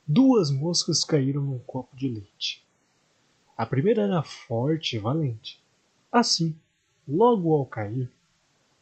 duas 0.05 0.51
moscas 0.51 1.05
caíram 1.05 1.41
num 1.41 1.59
copo 1.59 1.95
de 1.95 2.09
leite. 2.09 2.65
A 3.55 3.65
primeira 3.65 4.03
era 4.03 4.21
forte 4.21 4.97
e 4.97 4.99
valente. 4.99 5.63
Assim, 6.11 6.53
logo 7.07 7.53
ao 7.53 7.65
cair, 7.65 8.11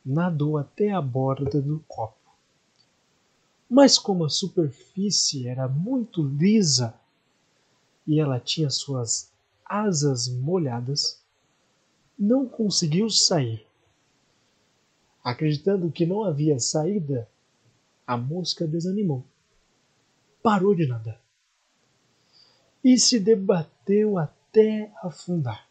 nadou 0.05 0.57
até 0.57 0.91
a 0.91 1.01
borda 1.01 1.61
do 1.61 1.79
copo. 1.87 2.19
Mas 3.69 3.97
como 3.97 4.25
a 4.25 4.29
superfície 4.29 5.47
era 5.47 5.67
muito 5.67 6.23
lisa 6.23 6.93
e 8.05 8.19
ela 8.19 8.39
tinha 8.39 8.69
suas 8.69 9.31
asas 9.65 10.27
molhadas, 10.27 11.23
não 12.17 12.47
conseguiu 12.47 13.09
sair. 13.09 13.65
Acreditando 15.23 15.91
que 15.91 16.05
não 16.05 16.23
havia 16.23 16.59
saída, 16.59 17.27
a 18.05 18.15
mosca 18.15 18.67
desanimou. 18.67 19.25
Parou 20.43 20.75
de 20.75 20.85
nadar 20.85 21.19
e 22.85 22.99
se 22.99 23.19
debateu 23.19 24.19
até 24.19 24.91
afundar. 25.01 25.67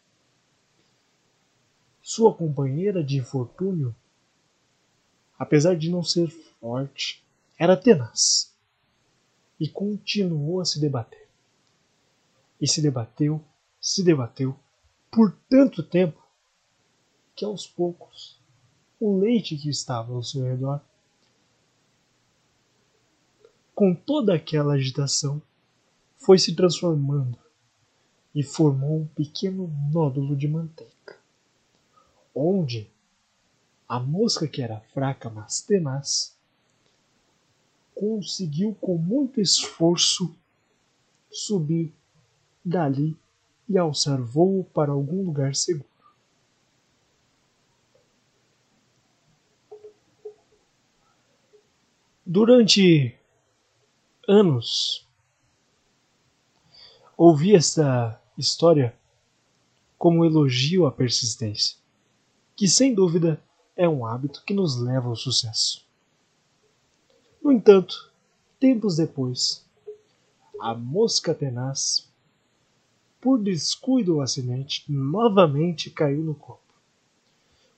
Sua 2.01 2.35
companheira 2.35 3.01
de 3.01 3.17
infortúnio, 3.17 3.95
apesar 5.37 5.75
de 5.75 5.89
não 5.89 6.03
ser 6.03 6.29
forte, 6.59 7.23
era 7.57 7.77
tenaz 7.77 8.53
e 9.59 9.67
continuou 9.67 10.59
a 10.59 10.65
se 10.65 10.79
debater. 10.79 11.27
E 12.59 12.67
se 12.67 12.81
debateu, 12.81 13.43
se 13.79 14.03
debateu 14.03 14.57
por 15.11 15.31
tanto 15.49 15.83
tempo 15.83 16.21
que 17.35 17.45
aos 17.45 17.67
poucos 17.67 18.39
o 18.99 19.17
leite 19.17 19.57
que 19.57 19.69
estava 19.69 20.13
ao 20.13 20.23
seu 20.23 20.43
redor, 20.43 20.81
com 23.73 23.93
toda 23.93 24.33
aquela 24.33 24.75
agitação, 24.75 25.41
foi 26.17 26.39
se 26.39 26.55
transformando 26.55 27.37
e 28.33 28.41
formou 28.41 29.01
um 29.01 29.07
pequeno 29.07 29.67
nódulo 29.91 30.35
de 30.35 30.47
manteiga, 30.47 31.19
onde 32.33 32.89
a 33.87 33.99
mosca, 33.99 34.47
que 34.47 34.61
era 34.61 34.79
fraca 34.93 35.29
mas 35.29 35.61
tenaz, 35.61 36.35
conseguiu 37.93 38.75
com 38.81 38.97
muito 38.97 39.39
esforço 39.39 40.35
subir 41.29 41.93
dali 42.63 43.17
e 43.69 43.77
alçar 43.77 44.21
voo 44.21 44.63
para 44.63 44.91
algum 44.91 45.23
lugar 45.23 45.55
seguro. 45.55 45.89
Durante 52.25 53.15
anos, 54.27 55.07
ouvi 57.15 57.55
esta 57.55 58.19
história 58.35 58.97
como 59.97 60.19
um 60.19 60.25
elogio 60.25 60.85
à 60.87 60.91
persistência, 60.91 61.77
que 62.55 62.67
sem 62.67 62.93
dúvida 62.93 63.41
é 63.75 63.87
um 63.87 64.05
hábito 64.05 64.43
que 64.45 64.53
nos 64.53 64.79
leva 64.79 65.09
ao 65.09 65.15
sucesso. 65.15 65.85
No 67.43 67.51
entanto, 67.51 68.11
tempos 68.59 68.97
depois, 68.97 69.65
a 70.59 70.73
mosca 70.73 71.33
tenaz, 71.33 72.09
por 73.19 73.41
descuido 73.41 74.15
ou 74.15 74.21
acidente, 74.21 74.85
novamente 74.87 75.89
caiu 75.89 76.23
no 76.23 76.33
copo. 76.33 76.61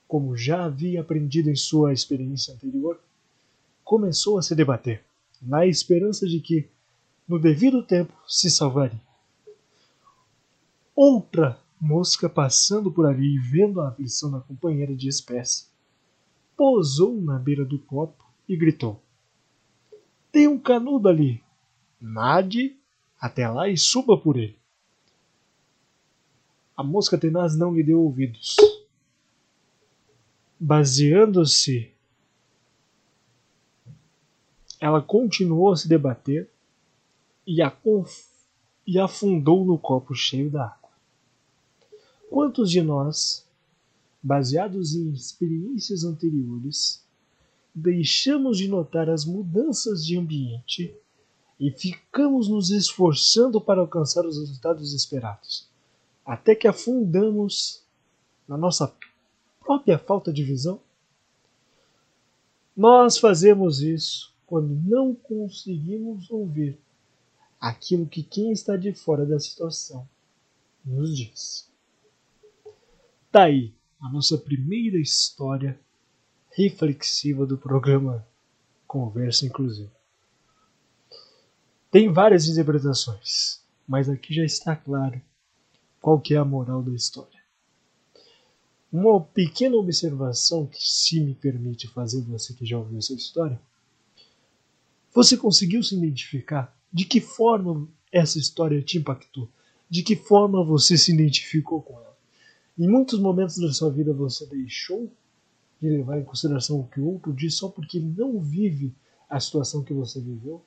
Como 0.06 0.36
já 0.36 0.64
havia 0.64 1.00
aprendido 1.00 1.50
em 1.50 1.56
sua 1.56 1.92
experiência 1.92 2.54
anterior, 2.54 2.98
começou 3.84 4.38
a 4.38 4.42
se 4.42 4.54
debater, 4.54 5.04
na 5.42 5.66
esperança 5.66 6.26
de 6.26 6.40
que, 6.40 6.68
no 7.26 7.38
devido 7.38 7.82
tempo, 7.82 8.12
se 8.26 8.50
salvaria. 8.50 9.00
Outra 10.94 11.60
mosca 11.80 12.28
passando 12.28 12.90
por 12.90 13.06
ali 13.06 13.36
e 13.36 13.38
vendo 13.38 13.80
a 13.80 13.88
aflição 13.88 14.30
da 14.30 14.40
companheira 14.40 14.94
de 14.94 15.08
espécie, 15.08 15.66
pousou 16.58 17.18
na 17.22 17.38
beira 17.38 17.64
do 17.64 17.78
copo 17.78 18.26
e 18.48 18.56
gritou: 18.56 19.00
tem 20.32 20.48
um 20.48 20.58
canudo 20.58 21.08
ali. 21.08 21.42
Nade 22.00 22.76
até 23.18 23.48
lá 23.48 23.68
e 23.68 23.76
suba 23.76 24.16
por 24.16 24.36
ele. 24.36 24.58
A 26.76 26.82
mosca 26.82 27.16
tenaz 27.16 27.56
não 27.56 27.74
lhe 27.74 27.82
deu 27.82 28.00
ouvidos. 28.00 28.56
Baseando-se, 30.60 31.92
ela 34.80 35.00
continuou 35.00 35.72
a 35.72 35.76
se 35.76 35.88
debater 35.88 36.48
e, 37.46 37.62
a 37.62 37.72
e 38.86 38.98
afundou 38.98 39.64
no 39.64 39.78
copo 39.78 40.14
cheio 40.14 40.50
d'água. 40.50 40.90
Quantos 42.30 42.70
de 42.70 42.82
nós, 42.82 43.47
baseados 44.22 44.94
em 44.94 45.10
experiências 45.12 46.04
anteriores, 46.04 47.04
deixamos 47.74 48.58
de 48.58 48.68
notar 48.68 49.08
as 49.08 49.24
mudanças 49.24 50.04
de 50.04 50.18
ambiente 50.18 50.94
e 51.58 51.70
ficamos 51.70 52.48
nos 52.48 52.70
esforçando 52.70 53.60
para 53.60 53.80
alcançar 53.80 54.24
os 54.24 54.38
resultados 54.38 54.92
esperados, 54.92 55.68
até 56.24 56.54
que 56.54 56.68
afundamos 56.68 57.82
na 58.46 58.56
nossa 58.56 58.92
própria 59.60 59.98
falta 59.98 60.32
de 60.32 60.42
visão? 60.42 60.80
Nós 62.76 63.18
fazemos 63.18 63.80
isso 63.82 64.32
quando 64.46 64.68
não 64.68 65.14
conseguimos 65.14 66.30
ouvir 66.30 66.78
aquilo 67.60 68.06
que 68.06 68.22
quem 68.22 68.52
está 68.52 68.76
de 68.76 68.92
fora 68.92 69.26
da 69.26 69.38
situação 69.38 70.08
nos 70.84 71.16
diz. 71.16 71.68
Tá 73.30 73.42
aí 73.42 73.74
a 74.00 74.08
nossa 74.08 74.38
primeira 74.38 74.98
história 74.98 75.78
reflexiva 76.52 77.44
do 77.44 77.58
programa 77.58 78.26
Conversa 78.86 79.46
Inclusiva. 79.46 79.92
Tem 81.90 82.12
várias 82.12 82.46
interpretações, 82.46 83.62
mas 83.86 84.08
aqui 84.08 84.34
já 84.34 84.44
está 84.44 84.76
claro 84.76 85.20
qual 86.00 86.20
que 86.20 86.34
é 86.34 86.36
a 86.36 86.44
moral 86.44 86.82
da 86.82 86.92
história. 86.92 87.38
Uma 88.90 89.20
pequena 89.20 89.76
observação 89.76 90.66
que 90.66 90.80
se 90.80 91.20
me 91.20 91.34
permite 91.34 91.88
fazer 91.88 92.22
você 92.22 92.54
que 92.54 92.64
já 92.64 92.78
ouviu 92.78 92.98
essa 92.98 93.12
história. 93.12 93.60
Você 95.12 95.36
conseguiu 95.36 95.82
se 95.82 95.96
identificar 95.96 96.74
de 96.92 97.04
que 97.04 97.20
forma 97.20 97.88
essa 98.12 98.38
história 98.38 98.80
te 98.80 98.98
impactou? 98.98 99.50
De 99.90 100.02
que 100.02 100.16
forma 100.16 100.64
você 100.64 100.96
se 100.96 101.12
identificou 101.12 101.82
com 101.82 101.98
ela? 102.00 102.17
Em 102.78 102.88
muitos 102.88 103.18
momentos 103.18 103.58
da 103.58 103.72
sua 103.72 103.90
vida 103.90 104.12
você 104.12 104.46
deixou 104.46 105.10
de 105.80 105.88
levar 105.88 106.18
em 106.18 106.24
consideração 106.24 106.80
o 106.80 106.86
que 106.86 107.00
o 107.00 107.06
outro 107.06 107.32
diz 107.32 107.54
só 107.54 107.68
porque 107.68 107.98
ele 107.98 108.14
não 108.16 108.40
vive 108.40 108.94
a 109.28 109.40
situação 109.40 109.82
que 109.82 109.92
você 109.92 110.20
viveu? 110.20 110.62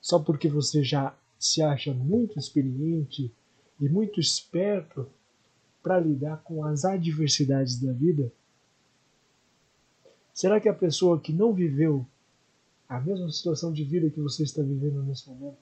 Só 0.00 0.18
porque 0.18 0.48
você 0.48 0.82
já 0.82 1.14
se 1.38 1.62
acha 1.62 1.92
muito 1.92 2.38
experiente 2.38 3.30
e 3.80 3.88
muito 3.88 4.18
esperto 4.18 5.06
para 5.82 6.00
lidar 6.00 6.38
com 6.42 6.64
as 6.64 6.84
adversidades 6.84 7.80
da 7.80 7.92
vida? 7.92 8.32
Será 10.34 10.60
que 10.60 10.68
a 10.68 10.74
pessoa 10.74 11.20
que 11.20 11.32
não 11.32 11.52
viveu 11.52 12.06
a 12.88 13.00
mesma 13.00 13.30
situação 13.30 13.72
de 13.72 13.84
vida 13.84 14.10
que 14.10 14.20
você 14.20 14.42
está 14.42 14.62
vivendo 14.62 15.02
nesse 15.02 15.28
momento? 15.28 15.58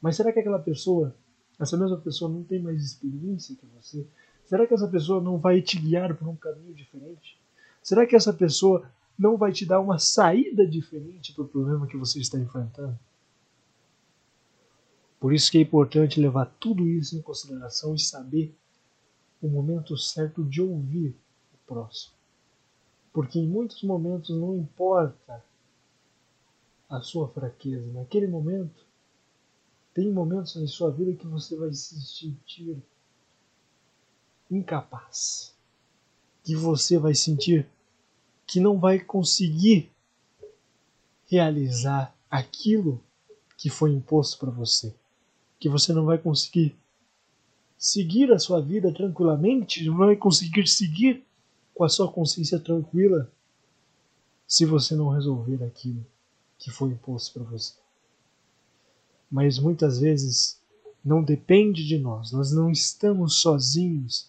Mas 0.00 0.16
será 0.16 0.32
que 0.32 0.38
aquela 0.38 0.58
pessoa, 0.58 1.14
essa 1.58 1.76
mesma 1.76 1.96
pessoa 1.96 2.30
não 2.30 2.42
tem 2.42 2.62
mais 2.62 2.82
experiência 2.84 3.56
que 3.56 3.66
você? 3.66 4.06
Será 4.46 4.66
que 4.66 4.74
essa 4.74 4.88
pessoa 4.88 5.20
não 5.20 5.38
vai 5.38 5.60
te 5.60 5.78
guiar 5.78 6.14
por 6.16 6.28
um 6.28 6.36
caminho 6.36 6.74
diferente? 6.74 7.38
Será 7.82 8.06
que 8.06 8.16
essa 8.16 8.32
pessoa 8.32 8.88
não 9.18 9.36
vai 9.36 9.52
te 9.52 9.66
dar 9.66 9.80
uma 9.80 9.98
saída 9.98 10.66
diferente 10.66 11.32
para 11.32 11.44
o 11.44 11.48
problema 11.48 11.86
que 11.86 11.96
você 11.96 12.20
está 12.20 12.38
enfrentando? 12.38 12.98
Por 15.18 15.34
isso 15.34 15.50
que 15.50 15.58
é 15.58 15.62
importante 15.62 16.20
levar 16.20 16.46
tudo 16.60 16.88
isso 16.88 17.16
em 17.16 17.22
consideração 17.22 17.94
e 17.94 17.98
saber 17.98 18.54
o 19.42 19.48
momento 19.48 19.96
certo 19.96 20.44
de 20.44 20.62
ouvir 20.62 21.14
o 21.52 21.66
próximo. 21.66 22.14
Porque 23.12 23.38
em 23.38 23.48
muitos 23.48 23.82
momentos 23.82 24.30
não 24.30 24.56
importa 24.56 25.42
a 26.88 27.00
sua 27.00 27.28
fraqueza. 27.28 27.92
Naquele 27.92 28.26
momento, 28.26 28.86
tem 29.98 30.12
momentos 30.12 30.54
em 30.54 30.66
sua 30.68 30.92
vida 30.92 31.12
que 31.12 31.26
você 31.26 31.56
vai 31.56 31.74
se 31.74 32.00
sentir 32.00 32.80
incapaz, 34.48 35.52
que 36.44 36.54
você 36.54 36.96
vai 36.96 37.16
sentir 37.16 37.66
que 38.46 38.60
não 38.60 38.78
vai 38.78 39.00
conseguir 39.00 39.90
realizar 41.26 42.14
aquilo 42.30 43.02
que 43.56 43.68
foi 43.68 43.90
imposto 43.90 44.38
para 44.38 44.52
você, 44.52 44.94
que 45.58 45.68
você 45.68 45.92
não 45.92 46.04
vai 46.04 46.16
conseguir 46.16 46.76
seguir 47.76 48.30
a 48.30 48.38
sua 48.38 48.62
vida 48.62 48.94
tranquilamente, 48.94 49.84
não 49.84 49.96
vai 49.96 50.14
conseguir 50.14 50.68
seguir 50.68 51.24
com 51.74 51.82
a 51.82 51.88
sua 51.88 52.08
consciência 52.08 52.60
tranquila 52.60 53.28
se 54.46 54.64
você 54.64 54.94
não 54.94 55.08
resolver 55.08 55.64
aquilo 55.64 56.06
que 56.56 56.70
foi 56.70 56.90
imposto 56.90 57.34
para 57.34 57.50
você. 57.50 57.87
Mas 59.30 59.58
muitas 59.58 59.98
vezes 59.98 60.58
não 61.04 61.22
depende 61.22 61.86
de 61.86 61.98
nós, 61.98 62.32
nós 62.32 62.52
não 62.52 62.70
estamos 62.70 63.40
sozinhos 63.40 64.28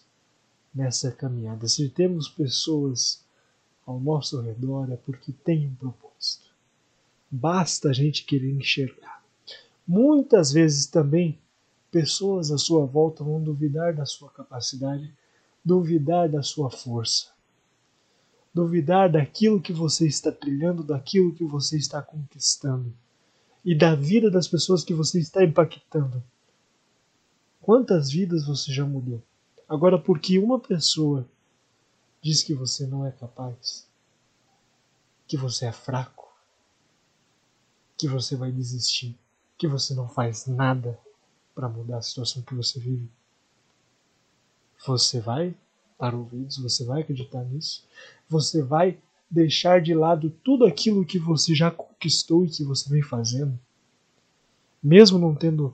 nessa 0.74 1.10
caminhada. 1.10 1.66
Se 1.68 1.88
temos 1.88 2.28
pessoas 2.28 3.24
ao 3.86 3.98
nosso 3.98 4.40
redor 4.40 4.90
é 4.90 4.96
porque 4.96 5.32
tem 5.32 5.66
um 5.66 5.74
propósito. 5.74 6.50
Basta 7.30 7.90
a 7.90 7.92
gente 7.92 8.24
querer 8.24 8.52
enxergar. 8.52 9.22
Muitas 9.86 10.52
vezes 10.52 10.86
também 10.86 11.38
pessoas 11.90 12.50
à 12.50 12.58
sua 12.58 12.86
volta 12.86 13.24
vão 13.24 13.42
duvidar 13.42 13.94
da 13.94 14.06
sua 14.06 14.30
capacidade, 14.30 15.12
duvidar 15.64 16.28
da 16.28 16.42
sua 16.42 16.70
força, 16.70 17.28
duvidar 18.54 19.10
daquilo 19.10 19.60
que 19.60 19.72
você 19.72 20.06
está 20.06 20.30
trilhando, 20.30 20.84
daquilo 20.84 21.34
que 21.34 21.44
você 21.44 21.76
está 21.76 22.00
conquistando 22.00 22.92
e 23.64 23.74
da 23.74 23.94
vida 23.94 24.30
das 24.30 24.48
pessoas 24.48 24.84
que 24.84 24.94
você 24.94 25.20
está 25.20 25.44
impactando. 25.44 26.22
Quantas 27.60 28.10
vidas 28.10 28.46
você 28.46 28.72
já 28.72 28.84
mudou? 28.84 29.22
Agora, 29.68 29.98
porque 29.98 30.38
uma 30.38 30.58
pessoa 30.58 31.28
diz 32.22 32.42
que 32.42 32.54
você 32.54 32.86
não 32.86 33.06
é 33.06 33.12
capaz, 33.12 33.86
que 35.26 35.36
você 35.36 35.66
é 35.66 35.72
fraco, 35.72 36.28
que 37.96 38.08
você 38.08 38.34
vai 38.34 38.50
desistir, 38.50 39.16
que 39.56 39.68
você 39.68 39.94
não 39.94 40.08
faz 40.08 40.46
nada 40.46 40.98
para 41.54 41.68
mudar 41.68 41.98
a 41.98 42.02
situação 42.02 42.42
que 42.42 42.54
você 42.54 42.80
vive, 42.80 43.10
você 44.86 45.20
vai 45.20 45.54
dar 45.98 46.14
ouvidos, 46.14 46.56
você 46.56 46.84
vai 46.84 47.02
acreditar 47.02 47.44
nisso, 47.44 47.86
você 48.28 48.62
vai 48.62 48.98
deixar 49.30 49.80
de 49.80 49.94
lado 49.94 50.30
tudo 50.42 50.64
aquilo 50.66 51.04
que 51.04 51.18
você 51.18 51.54
já 51.54 51.70
conquistou 51.70 52.44
e 52.44 52.50
que 52.50 52.64
você 52.64 52.88
vem 52.90 53.02
fazendo, 53.02 53.58
mesmo 54.82 55.18
não 55.18 55.34
tendo 55.34 55.72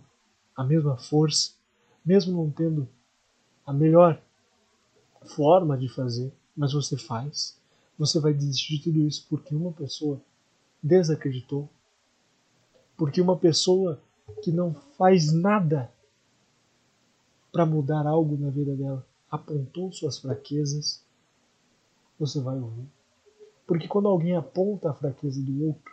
a 0.55 0.63
mesma 0.63 0.97
força, 0.97 1.53
mesmo 2.05 2.37
não 2.37 2.51
tendo 2.51 2.89
a 3.65 3.73
melhor 3.73 4.21
forma 5.25 5.77
de 5.77 5.89
fazer, 5.89 6.33
mas 6.57 6.73
você 6.73 6.97
faz. 6.97 7.57
Você 7.99 8.21
vai 8.21 8.35
desistir 8.35 8.77
de 8.77 8.85
tudo 8.85 9.01
isso 9.01 9.27
porque 9.29 9.55
uma 9.55 9.73
pessoa 9.73 10.21
desacreditou, 10.83 11.69
porque 12.97 13.21
uma 13.21 13.37
pessoa 13.37 14.01
que 14.43 14.53
não 14.53 14.75
faz 14.99 15.33
nada 15.33 15.91
para 17.51 17.65
mudar 17.65 18.07
algo 18.07 18.37
na 18.37 18.51
vida 18.51 18.75
dela 18.77 19.07
apontou 19.31 19.93
suas 19.93 20.19
fraquezas, 20.19 21.03
você 22.19 22.41
vai 22.41 22.59
ouvir. 22.59 22.96
Porque 23.67 23.89
quando 23.89 24.09
alguém 24.09 24.37
aponta 24.37 24.91
a 24.91 24.95
fraqueza 24.95 25.43
do 25.43 25.67
outro, 25.67 25.93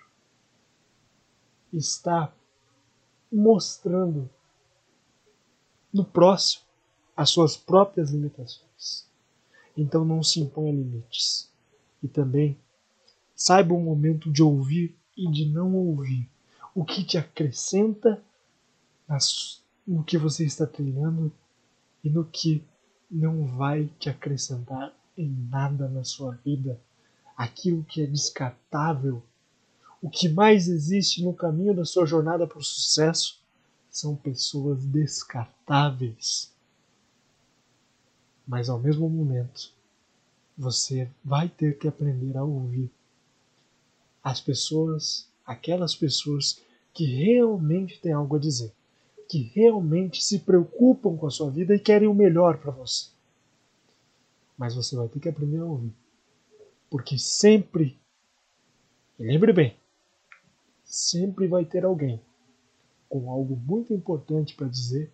está 1.71 2.31
mostrando 3.31 4.29
no 5.91 6.05
próximo 6.05 6.63
as 7.15 7.29
suas 7.29 7.57
próprias 7.57 8.11
limitações. 8.11 9.07
Então 9.75 10.05
não 10.05 10.21
se 10.21 10.39
imponha 10.39 10.71
limites. 10.71 11.51
E 12.01 12.07
também 12.07 12.57
saiba 13.35 13.73
o 13.73 13.79
momento 13.79 14.31
de 14.31 14.43
ouvir 14.43 14.95
e 15.17 15.29
de 15.31 15.45
não 15.45 15.75
ouvir. 15.75 16.29
O 16.75 16.83
que 16.85 17.03
te 17.03 17.17
acrescenta 17.17 18.23
no 19.85 20.03
que 20.03 20.17
você 20.17 20.45
está 20.45 20.65
trilhando 20.65 21.31
e 22.03 22.09
no 22.09 22.25
que 22.25 22.63
não 23.09 23.45
vai 23.45 23.87
te 23.99 24.09
acrescentar 24.09 24.93
em 25.15 25.29
nada 25.49 25.87
na 25.87 26.03
sua 26.03 26.31
vida. 26.43 26.79
Aquilo 27.35 27.83
que 27.83 28.01
é 28.01 28.05
descartável, 28.05 29.23
o 30.01 30.09
que 30.09 30.29
mais 30.29 30.67
existe 30.67 31.23
no 31.23 31.33
caminho 31.33 31.75
da 31.75 31.85
sua 31.85 32.05
jornada 32.05 32.45
para 32.45 32.59
o 32.59 32.63
sucesso 32.63 33.41
são 33.89 34.15
pessoas 34.15 34.85
descartáveis 34.85 36.53
mas 38.47 38.69
ao 38.69 38.79
mesmo 38.79 39.09
momento 39.09 39.71
você 40.57 41.09
vai 41.23 41.49
ter 41.49 41.77
que 41.77 41.87
aprender 41.87 42.37
a 42.37 42.43
ouvir 42.43 42.91
as 44.23 44.39
pessoas, 44.39 45.27
aquelas 45.45 45.95
pessoas 45.95 46.61
que 46.93 47.05
realmente 47.05 47.99
têm 47.99 48.11
algo 48.11 48.35
a 48.35 48.39
dizer, 48.39 48.71
que 49.27 49.51
realmente 49.55 50.23
se 50.23 50.39
preocupam 50.39 51.17
com 51.17 51.25
a 51.25 51.31
sua 51.31 51.49
vida 51.49 51.73
e 51.73 51.79
querem 51.79 52.07
o 52.07 52.13
melhor 52.13 52.57
para 52.59 52.71
você. 52.71 53.07
Mas 54.57 54.75
você 54.75 54.95
vai 54.95 55.07
ter 55.07 55.19
que 55.19 55.27
aprender 55.27 55.57
a 55.57 55.65
ouvir, 55.65 55.91
porque 56.93 57.17
sempre, 57.17 57.99
lembre 59.17 59.51
bem, 59.51 59.75
sempre 60.83 61.47
vai 61.47 61.65
ter 61.65 61.83
alguém 61.83 62.21
com 63.09 63.31
algo 63.31 63.55
muito 63.55 63.91
importante 63.91 64.53
para 64.53 64.67
dizer 64.67 65.11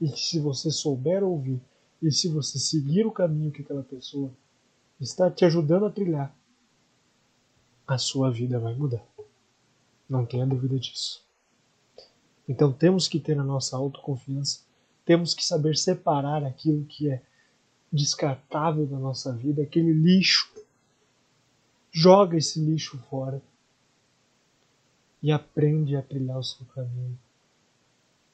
e 0.00 0.08
que 0.08 0.20
se 0.20 0.38
você 0.38 0.70
souber 0.70 1.24
ouvir 1.24 1.60
e 2.00 2.12
se 2.12 2.28
você 2.28 2.56
seguir 2.56 3.04
o 3.04 3.10
caminho 3.10 3.50
que 3.50 3.62
aquela 3.62 3.82
pessoa 3.82 4.30
está 5.00 5.28
te 5.28 5.44
ajudando 5.44 5.86
a 5.86 5.90
trilhar, 5.90 6.32
a 7.84 7.98
sua 7.98 8.30
vida 8.30 8.60
vai 8.60 8.76
mudar. 8.76 9.04
Não 10.08 10.24
tenha 10.24 10.46
dúvida 10.46 10.78
disso. 10.78 11.26
Então 12.48 12.72
temos 12.72 13.08
que 13.08 13.18
ter 13.18 13.36
a 13.40 13.42
nossa 13.42 13.76
autoconfiança, 13.76 14.60
temos 15.04 15.34
que 15.34 15.44
saber 15.44 15.76
separar 15.76 16.44
aquilo 16.44 16.84
que 16.84 17.10
é 17.10 17.20
descartável 17.92 18.86
da 18.86 19.00
nossa 19.00 19.32
vida, 19.32 19.64
aquele 19.64 19.92
lixo. 19.92 20.51
Joga 21.94 22.38
esse 22.38 22.58
lixo 22.58 22.98
fora 23.10 23.42
e 25.22 25.30
aprende 25.30 25.94
a 25.94 26.02
trilhar 26.02 26.38
o 26.38 26.42
seu 26.42 26.64
caminho, 26.66 27.18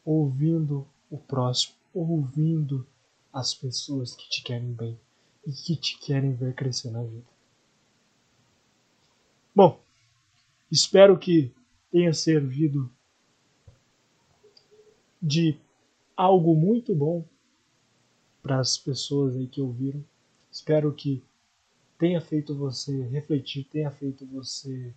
ouvindo 0.05 0.87
o 1.11 1.19
próximo, 1.19 1.75
ouvindo 1.93 2.87
as 3.33 3.53
pessoas 3.53 4.15
que 4.15 4.31
te 4.31 4.45
querem 4.45 4.73
bem 4.73 4.99
e 5.45 5.51
que 5.51 5.75
te 5.75 5.99
querem 5.99 6.35
ver 6.35 6.55
crescer 6.55 6.91
na 6.91 7.03
vida. 7.03 7.27
Bom, 9.53 9.81
espero 10.71 11.19
que 11.19 11.53
tenha 11.91 12.15
servido 12.15 12.89
de 15.21 15.59
algo 16.17 16.55
muito 16.55 16.95
bom 16.95 17.25
para 18.41 18.61
as 18.61 18.79
pessoas 18.79 19.35
aí 19.35 19.49
que 19.49 19.61
ouviram. 19.61 20.05
Espero 20.51 20.95
que 20.95 21.25
tenha 21.99 22.21
feito 22.21 22.55
você 22.55 23.03
refletir, 23.09 23.65
tenha 23.65 23.91
feito 23.91 24.25
você 24.27 24.95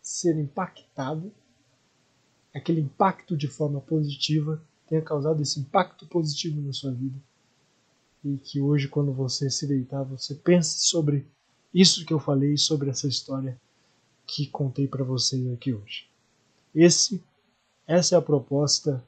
ser 0.00 0.36
impactado, 0.38 1.32
aquele 2.54 2.80
impacto 2.80 3.36
de 3.36 3.46
forma 3.46 3.80
positiva 3.80 4.62
tenha 4.88 5.02
causado 5.02 5.40
esse 5.40 5.60
impacto 5.60 6.06
positivo 6.06 6.60
na 6.60 6.72
sua 6.72 6.92
vida. 6.92 7.18
E 8.24 8.36
que 8.36 8.60
hoje, 8.60 8.88
quando 8.88 9.12
você 9.12 9.50
se 9.50 9.66
deitar, 9.66 10.04
você 10.04 10.34
pense 10.34 10.86
sobre 10.86 11.26
isso 11.72 12.04
que 12.04 12.12
eu 12.12 12.20
falei, 12.20 12.56
sobre 12.56 12.90
essa 12.90 13.08
história 13.08 13.58
que 14.26 14.46
contei 14.46 14.86
para 14.86 15.02
vocês 15.02 15.50
aqui 15.52 15.72
hoje. 15.72 16.08
Esse, 16.74 17.22
essa 17.86 18.14
é 18.14 18.18
a 18.18 18.22
proposta 18.22 19.02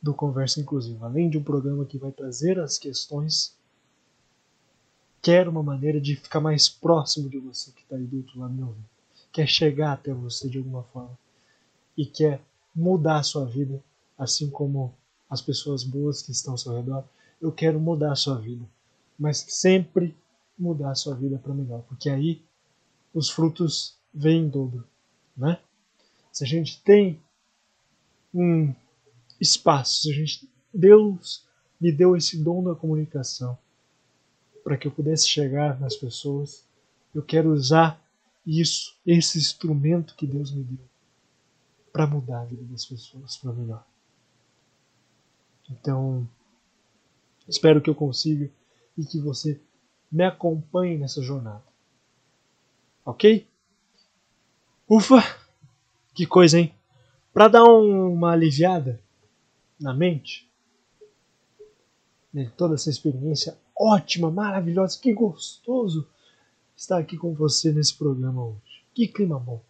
do 0.00 0.14
Conversa 0.14 0.60
Inclusiva. 0.60 1.06
Além 1.06 1.28
de 1.28 1.36
um 1.36 1.42
programa 1.42 1.84
que 1.84 1.98
vai 1.98 2.12
trazer 2.12 2.58
as 2.58 2.78
questões, 2.78 3.57
quer 5.20 5.48
uma 5.48 5.62
maneira 5.62 6.00
de 6.00 6.16
ficar 6.16 6.40
mais 6.40 6.68
próximo 6.68 7.28
de 7.28 7.38
você 7.38 7.72
que 7.72 7.82
está 7.82 7.96
aí 7.96 8.04
do 8.04 8.18
outro 8.18 8.38
lado 8.40 8.54
me 8.54 8.62
ouvindo. 8.62 8.88
Quer 9.32 9.46
chegar 9.46 9.92
até 9.92 10.12
você 10.12 10.48
de 10.48 10.58
alguma 10.58 10.82
forma 10.84 11.18
e 11.96 12.06
quer 12.06 12.40
mudar 12.74 13.18
a 13.18 13.22
sua 13.22 13.44
vida, 13.44 13.82
assim 14.16 14.48
como 14.50 14.94
as 15.28 15.42
pessoas 15.42 15.84
boas 15.84 16.22
que 16.22 16.32
estão 16.32 16.54
ao 16.54 16.58
seu 16.58 16.74
redor. 16.74 17.04
Eu 17.40 17.52
quero 17.52 17.78
mudar 17.78 18.12
a 18.12 18.16
sua 18.16 18.38
vida, 18.38 18.64
mas 19.18 19.38
sempre 19.48 20.16
mudar 20.58 20.90
a 20.90 20.94
sua 20.94 21.14
vida 21.14 21.38
para 21.38 21.54
melhor, 21.54 21.82
porque 21.82 22.08
aí 22.08 22.42
os 23.12 23.30
frutos 23.30 23.96
vêm 24.12 24.44
em 24.44 24.48
dobro, 24.48 24.86
né? 25.36 25.60
Se 26.32 26.44
a 26.44 26.46
gente 26.46 26.80
tem 26.82 27.20
um 28.32 28.72
espaço, 29.40 30.02
se 30.02 30.12
a 30.12 30.14
gente 30.14 30.48
Deus 30.72 31.44
me 31.80 31.92
deu 31.92 32.16
esse 32.16 32.42
dom 32.42 32.62
da 32.62 32.74
comunicação 32.74 33.58
para 34.64 34.76
que 34.76 34.86
eu 34.86 34.92
pudesse 34.92 35.28
chegar 35.28 35.78
nas 35.80 35.96
pessoas, 35.96 36.66
eu 37.14 37.22
quero 37.22 37.52
usar 37.52 38.02
isso, 38.46 38.96
esse 39.06 39.38
instrumento 39.38 40.14
que 40.14 40.26
Deus 40.26 40.50
me 40.50 40.62
deu 40.62 40.78
para 41.92 42.06
mudar 42.06 42.42
a 42.42 42.44
vida 42.44 42.62
das 42.64 42.84
pessoas 42.84 43.36
para 43.36 43.52
melhor. 43.52 43.84
Então, 45.70 46.28
espero 47.48 47.80
que 47.80 47.90
eu 47.90 47.94
consiga 47.94 48.50
e 48.96 49.04
que 49.04 49.20
você 49.20 49.60
me 50.10 50.24
acompanhe 50.24 50.96
nessa 50.96 51.22
jornada. 51.22 51.64
Ok? 53.04 53.46
Ufa! 54.88 55.22
Que 56.14 56.26
coisa, 56.26 56.58
hein? 56.58 56.74
Para 57.32 57.48
dar 57.48 57.64
uma 57.64 58.32
aliviada 58.32 59.00
na 59.78 59.94
mente, 59.94 60.50
né, 62.32 62.50
toda 62.56 62.74
essa 62.74 62.90
experiência 62.90 63.56
ótima, 63.78 64.30
maravilhosa, 64.30 64.98
que 65.00 65.12
gostoso 65.12 66.08
estar 66.76 66.98
aqui 66.98 67.16
com 67.16 67.34
você 67.34 67.72
nesse 67.72 67.94
programa 67.94 68.44
hoje. 68.44 68.82
Que 68.94 69.06
clima 69.06 69.38
bom, 69.38 69.60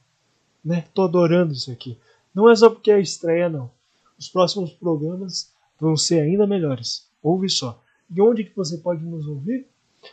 né? 0.64 0.86
Tô 0.94 1.02
adorando 1.02 1.52
isso 1.52 1.70
aqui. 1.70 1.98
Não 2.34 2.48
é 2.48 2.56
só 2.56 2.70
porque 2.70 2.90
é 2.90 3.00
estreia, 3.00 3.48
não. 3.48 3.70
Os 4.18 4.28
próximos 4.28 4.72
programas 4.72 5.52
vão 5.78 5.96
ser 5.96 6.20
ainda 6.20 6.46
melhores. 6.46 7.06
Ouve 7.22 7.48
só. 7.48 7.82
E 8.10 8.20
onde 8.20 8.44
que 8.44 8.56
você 8.56 8.78
pode 8.78 9.04
nos 9.04 9.26
ouvir? 9.26 9.66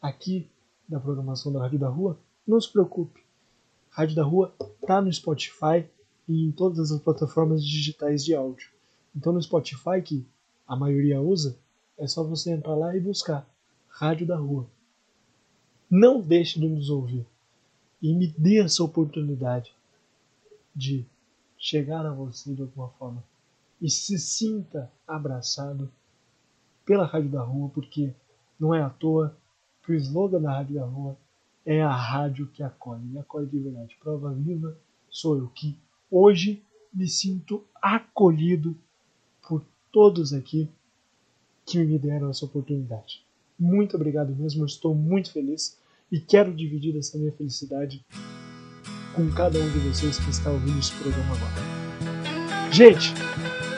aqui 0.02 0.50
da 0.88 0.98
programação 0.98 1.52
da 1.52 1.60
Rádio 1.60 1.78
da 1.78 1.88
Rua, 1.88 2.18
não 2.46 2.60
se 2.60 2.70
preocupe. 2.70 3.22
Rádio 3.90 4.16
da 4.16 4.24
Rua 4.24 4.52
tá 4.84 5.00
no 5.00 5.10
Spotify 5.12 5.86
e 6.28 6.44
em 6.44 6.50
todas 6.50 6.90
as 6.90 7.00
plataformas 7.00 7.64
digitais 7.64 8.24
de 8.24 8.34
áudio. 8.34 8.68
Então 9.14 9.32
no 9.32 9.40
Spotify, 9.40 10.02
que 10.04 10.26
a 10.66 10.74
maioria 10.74 11.20
usa, 11.20 11.56
é 11.96 12.08
só 12.08 12.24
você 12.24 12.50
entrar 12.50 12.74
lá 12.74 12.94
e 12.96 13.00
buscar 13.00 13.48
Rádio 13.88 14.26
da 14.26 14.36
Rua. 14.36 14.66
Não 15.88 16.20
deixe 16.20 16.58
de 16.58 16.66
nos 16.66 16.90
ouvir 16.90 17.24
e 18.02 18.12
me 18.12 18.26
dê 18.26 18.60
essa 18.60 18.82
oportunidade 18.82 19.72
de 20.74 21.06
chegar 21.58 22.04
a 22.04 22.12
você 22.12 22.54
de 22.54 22.62
alguma 22.62 22.88
forma 22.90 23.22
e 23.80 23.90
se 23.90 24.18
sinta 24.18 24.90
abraçado 25.06 25.90
pela 26.84 27.06
Rádio 27.06 27.30
da 27.30 27.42
Rua, 27.42 27.70
porque 27.70 28.12
não 28.58 28.74
é 28.74 28.82
à 28.82 28.90
toa 28.90 29.36
que 29.82 29.92
o 29.92 29.94
slogan 29.94 30.40
da 30.40 30.52
Rádio 30.52 30.76
da 30.76 30.84
Rua 30.84 31.16
é 31.64 31.82
a 31.82 31.94
rádio 31.94 32.46
que 32.48 32.62
acolhe, 32.62 33.12
e 33.12 33.18
acolhe 33.18 33.46
de 33.46 33.58
verdade. 33.58 33.96
Prova 34.00 34.32
viva 34.32 34.76
sou 35.10 35.38
eu 35.38 35.48
que 35.48 35.78
hoje 36.10 36.62
me 36.92 37.08
sinto 37.08 37.64
acolhido 37.80 38.76
por 39.46 39.64
todos 39.92 40.32
aqui 40.32 40.68
que 41.64 41.82
me 41.84 41.98
deram 41.98 42.30
essa 42.30 42.44
oportunidade. 42.44 43.24
Muito 43.58 43.96
obrigado 43.96 44.34
mesmo, 44.34 44.66
estou 44.66 44.94
muito 44.94 45.32
feliz 45.32 45.78
e 46.10 46.20
quero 46.20 46.52
dividir 46.52 46.96
essa 46.96 47.16
minha 47.16 47.32
felicidade 47.32 48.04
com 49.14 49.30
cada 49.30 49.58
um 49.58 49.70
de 49.70 49.78
vocês 49.78 50.18
que 50.18 50.30
está 50.30 50.50
ouvindo 50.50 50.78
esse 50.78 50.92
programa 50.92 51.34
agora. 51.34 52.70
Gente, 52.70 53.14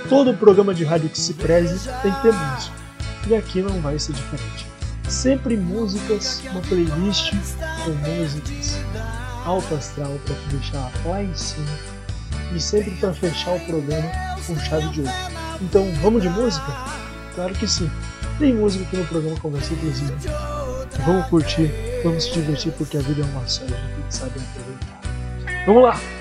todo 0.09 0.35
programa 0.35 0.75
de 0.75 0.85
rádio 0.85 1.09
que 1.09 1.19
se 1.19 1.35
preze 1.35 1.89
tem 2.03 2.13
que 2.13 2.23
ter 2.23 2.33
música, 2.33 2.75
e 3.29 3.35
aqui 3.35 3.63
não 3.63 3.81
vai 3.81 3.99
ser 3.99 4.13
diferente. 4.13 4.67
Sempre 5.09 5.57
músicas, 5.57 6.43
uma 6.51 6.61
playlist 6.63 7.33
com 7.85 7.91
músicas 8.11 8.79
alto 9.47 9.77
astral 9.77 10.13
para 10.25 10.35
te 10.35 10.57
deixar 10.57 10.91
lá 11.05 11.23
em 11.23 11.35
cima 11.35 11.67
e 12.55 12.61
sempre 12.61 12.91
para 12.93 13.15
fechar 13.15 13.55
o 13.55 13.61
programa 13.61 14.11
com 14.47 14.57
chave 14.59 14.89
de 14.89 15.01
ouro. 15.01 15.13
Então, 15.63 15.87
vamos 16.03 16.23
de 16.23 16.29
música? 16.29 16.67
Claro 17.35 17.55
que 17.55 17.67
sim. 17.67 17.91
Tem 18.39 18.55
música 18.55 18.85
aqui 18.85 18.97
no 18.97 19.07
programa 19.07 19.39
Conversa 19.41 19.73
Inclusive. 19.73 20.13
Vamos 21.05 21.27
curtir, 21.29 21.71
vamos 22.03 22.25
se 22.25 22.33
divertir 22.33 22.73
porque 22.73 22.97
a 22.99 23.01
vida 23.01 23.23
é 23.23 23.25
uma 23.25 23.47
só 23.47 23.63
e 23.63 23.67
a 23.67 23.77
gente 23.77 24.33
tem 24.33 24.43
que 24.43 25.06
saber 25.67 25.79
aproveitar. 25.79 26.07
Vamos 26.07 26.16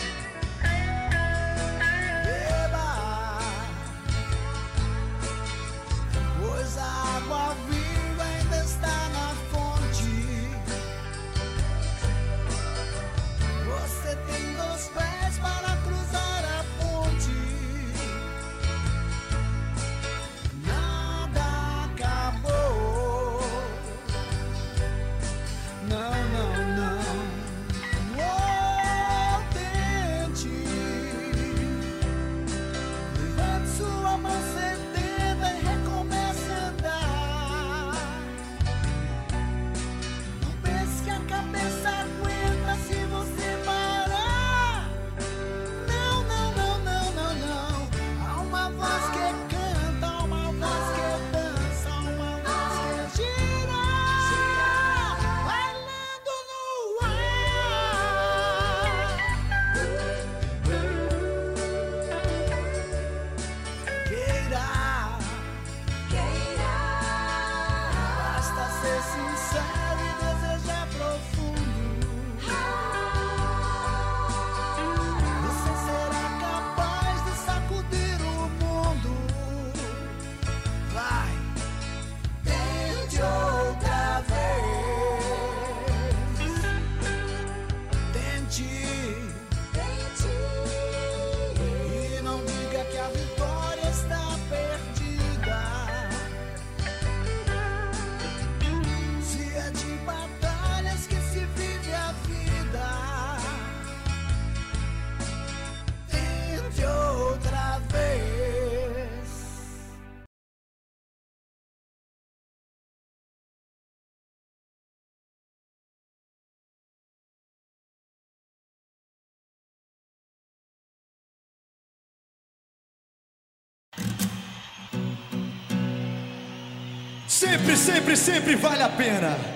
Sempre, 127.27 127.75
sempre, 127.75 128.15
sempre 128.15 128.55
vale 128.55 128.83
a 128.83 128.89
pena. 128.89 129.54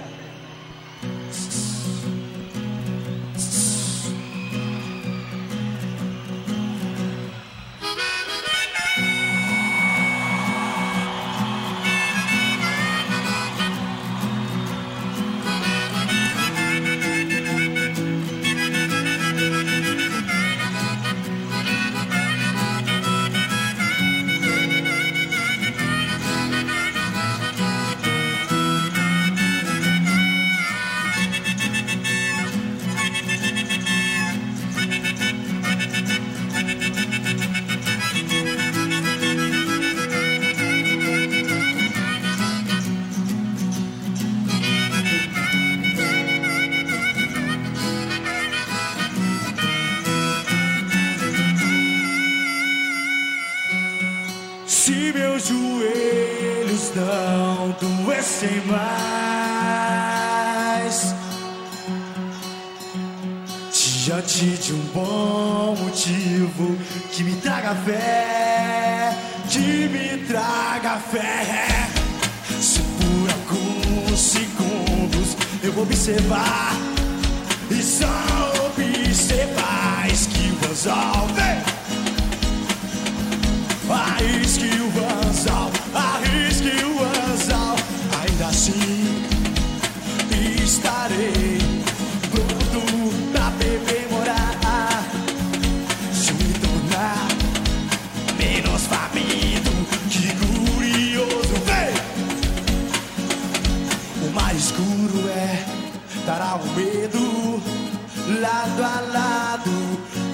lado 108.49 108.83
a 108.83 109.01
lado 109.13 109.71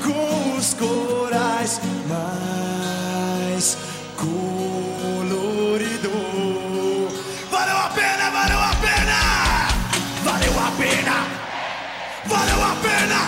com 0.04 0.58
os 0.58 0.74
corais 0.74 1.82
mais 2.08 3.78
colorido. 4.16 6.12
Valeu 7.52 7.78
a 7.78 7.90
pena, 7.90 8.30
valeu 8.30 8.60
a 8.60 8.76
pena, 8.86 9.18
valeu 10.24 10.60
a 10.60 10.72
pena, 10.82 11.16
valeu 12.26 12.64
a 12.64 12.76
pena. 12.82 13.20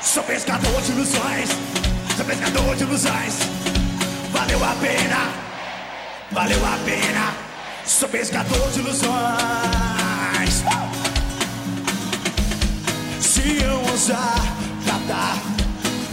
Sou 0.00 0.22
pescador 0.22 0.80
de 0.82 0.92
ilusões, 0.92 1.48
sou 2.16 2.24
pescador 2.24 2.76
de 2.76 2.84
ilusões. 2.84 3.34
Valeu 4.32 4.64
a 4.64 4.74
pena, 4.80 5.32
valeu 6.30 6.64
a 6.64 6.78
pena. 6.84 7.34
Sou 7.84 8.08
pescador 8.08 8.70
de 8.70 8.78
ilusões. 8.78 9.10
Se 13.20 13.62
eu 13.62 13.79
eu 14.00 14.16
ousar 14.16 14.40
captar 14.86 15.36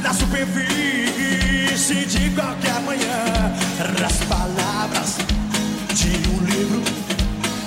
na 0.02 0.14
superfície 0.14 2.06
de 2.06 2.30
qualquer 2.32 2.82
manhã 2.82 3.56
as 4.06 4.18
palavras 4.26 5.16
de 5.94 6.10
um 6.30 6.44
livro 6.46 6.84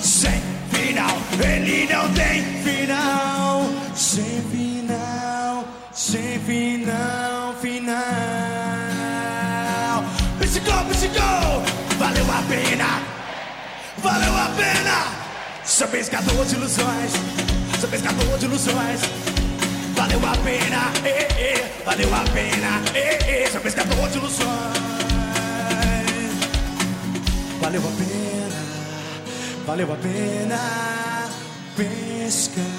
sem 0.02 0.42
final, 0.70 1.16
ele 1.42 1.88
não 1.92 2.12
tem 2.12 2.42
final, 2.62 3.70
sem 3.94 4.42
final, 4.50 5.64
sem 5.92 6.38
final, 6.40 7.54
final. 7.60 7.94
Psicó, 10.40 10.84
psicó, 10.90 11.62
valeu 11.98 12.26
a 12.30 12.42
pena, 12.48 13.00
valeu 13.98 14.36
a 14.36 14.50
pena. 14.56 15.04
Sou 15.64 15.88
pescador 15.88 16.44
de 16.44 16.54
ilusões, 16.56 17.12
sou 17.80 17.88
pescador 17.88 18.38
de 18.38 18.44
ilusões. 18.44 19.29
Valeu 19.96 20.20
a 20.26 20.36
pena, 20.44 20.92
eh, 21.04 21.28
eh, 21.38 21.82
valeu 21.84 22.14
a 22.14 22.20
pena, 22.32 22.82
eh, 22.94 23.18
eh, 23.26 23.50
sou 23.50 23.60
pescador 23.60 24.08
de 24.08 24.18
ilusões. 24.18 24.80
Valeu 27.60 27.80
a 27.80 27.92
pena, 28.00 28.60
valeu 29.66 29.92
a 29.92 29.96
pena, 29.96 30.60
pescador. 31.76 32.70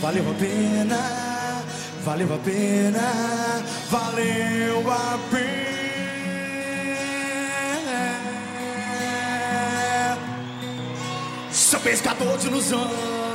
Valeu 0.00 0.30
a 0.30 0.34
pena, 0.34 0.98
valeu 2.04 2.34
a 2.34 2.38
pena, 2.38 3.62
valeu 3.90 4.92
a 4.92 5.18
pena. 5.30 5.78
Sou 11.50 11.80
pescador 11.80 12.38
de 12.38 12.46
ilusões. 12.46 13.27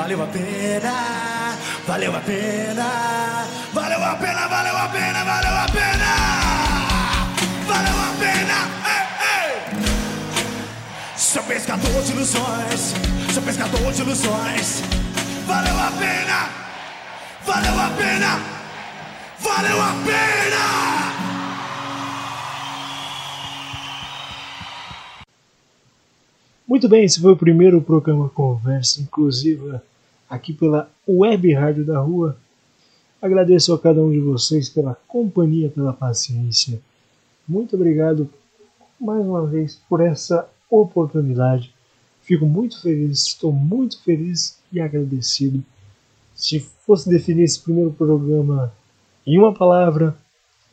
Valeu 0.00 0.22
a 0.22 0.26
pena, 0.28 1.58
valeu 1.86 2.16
a 2.16 2.20
pena, 2.20 3.46
valeu 3.74 4.02
a 4.02 4.16
pena, 4.16 4.48
valeu 4.48 4.76
a 4.78 4.88
pena, 4.88 5.24
valeu 5.24 5.54
a 5.54 5.66
pena, 5.68 6.12
valeu 7.66 7.96
a 8.00 8.14
pena. 8.18 8.58
Ei, 8.88 9.04
ei. 9.28 9.52
Sou 11.18 11.42
pescador 11.42 12.02
de 12.02 12.12
ilusões, 12.12 12.94
sou 13.34 13.42
pescador 13.42 13.92
de 13.92 14.00
ilusões. 14.00 14.80
Valeu 15.46 15.78
a 15.78 15.90
pena, 15.90 16.48
valeu 17.44 17.78
a 17.78 17.90
pena, 17.90 18.40
valeu 19.38 19.82
a 19.82 19.92
pena. 20.06 20.64
Muito 26.66 26.88
bem, 26.88 27.04
esse 27.04 27.20
foi 27.20 27.32
o 27.32 27.36
primeiro 27.36 27.82
programa 27.82 28.30
Conversa 28.30 29.02
Inclusiva 29.02 29.89
aqui 30.30 30.52
pela 30.52 30.88
Web 31.06 31.52
Rádio 31.52 31.84
da 31.84 31.98
Rua. 31.98 32.36
Agradeço 33.20 33.74
a 33.74 33.78
cada 33.78 34.00
um 34.00 34.12
de 34.12 34.20
vocês 34.20 34.70
pela 34.70 34.94
companhia, 35.08 35.68
pela 35.68 35.92
paciência. 35.92 36.80
Muito 37.46 37.74
obrigado 37.74 38.30
mais 39.00 39.26
uma 39.26 39.44
vez 39.44 39.80
por 39.88 40.00
essa 40.00 40.48
oportunidade. 40.70 41.74
Fico 42.22 42.46
muito 42.46 42.80
feliz, 42.80 43.24
estou 43.24 43.52
muito 43.52 44.00
feliz 44.02 44.58
e 44.72 44.80
agradecido. 44.80 45.64
Se 46.34 46.60
fosse 46.60 47.10
definir 47.10 47.42
esse 47.42 47.60
primeiro 47.60 47.90
programa 47.92 48.72
em 49.26 49.36
uma 49.36 49.52
palavra, 49.52 50.16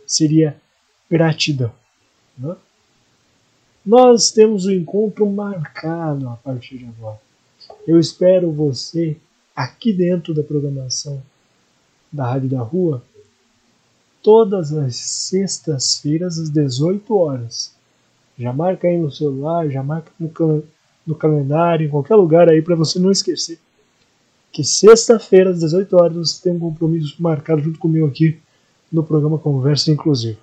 seria 0.05 0.55
gratidão. 1.09 1.71
Né? 2.37 2.55
Nós 3.83 4.29
temos 4.31 4.65
o 4.65 4.69
um 4.69 4.73
encontro 4.73 5.25
marcado 5.29 6.29
a 6.29 6.35
partir 6.35 6.77
de 6.77 6.85
agora. 6.85 7.19
Eu 7.87 7.99
espero 7.99 8.51
você 8.51 9.17
aqui 9.57 9.91
dentro 9.91 10.33
da 10.33 10.43
programação 10.43 11.21
da 12.11 12.25
Rádio 12.25 12.49
da 12.49 12.61
Rua 12.61 13.03
todas 14.23 14.71
as 14.71 14.95
sextas-feiras 14.95 16.39
às 16.39 16.49
18 16.49 17.13
horas. 17.15 17.73
Já 18.37 18.53
marca 18.53 18.87
aí 18.87 18.97
no 18.97 19.11
celular, 19.11 19.67
já 19.69 19.81
marca 19.81 20.11
no, 20.19 20.31
no 21.05 21.15
calendário, 21.15 21.87
em 21.87 21.89
qualquer 21.89 22.15
lugar 22.15 22.47
aí 22.47 22.61
para 22.61 22.75
você 22.75 22.99
não 22.99 23.11
esquecer 23.11 23.59
que 24.57 24.63
sexta-feira 24.63 25.51
às 25.51 25.59
18 25.59 25.95
horas 25.95 26.17
você 26.17 26.41
tem 26.41 26.53
um 26.53 26.59
compromisso 26.59 27.21
marcado 27.21 27.61
junto 27.61 27.77
comigo 27.77 28.07
aqui 28.07 28.39
no 28.91 29.03
programa 29.03 29.37
Conversa 29.37 29.91
Inclusiva. 29.91 30.39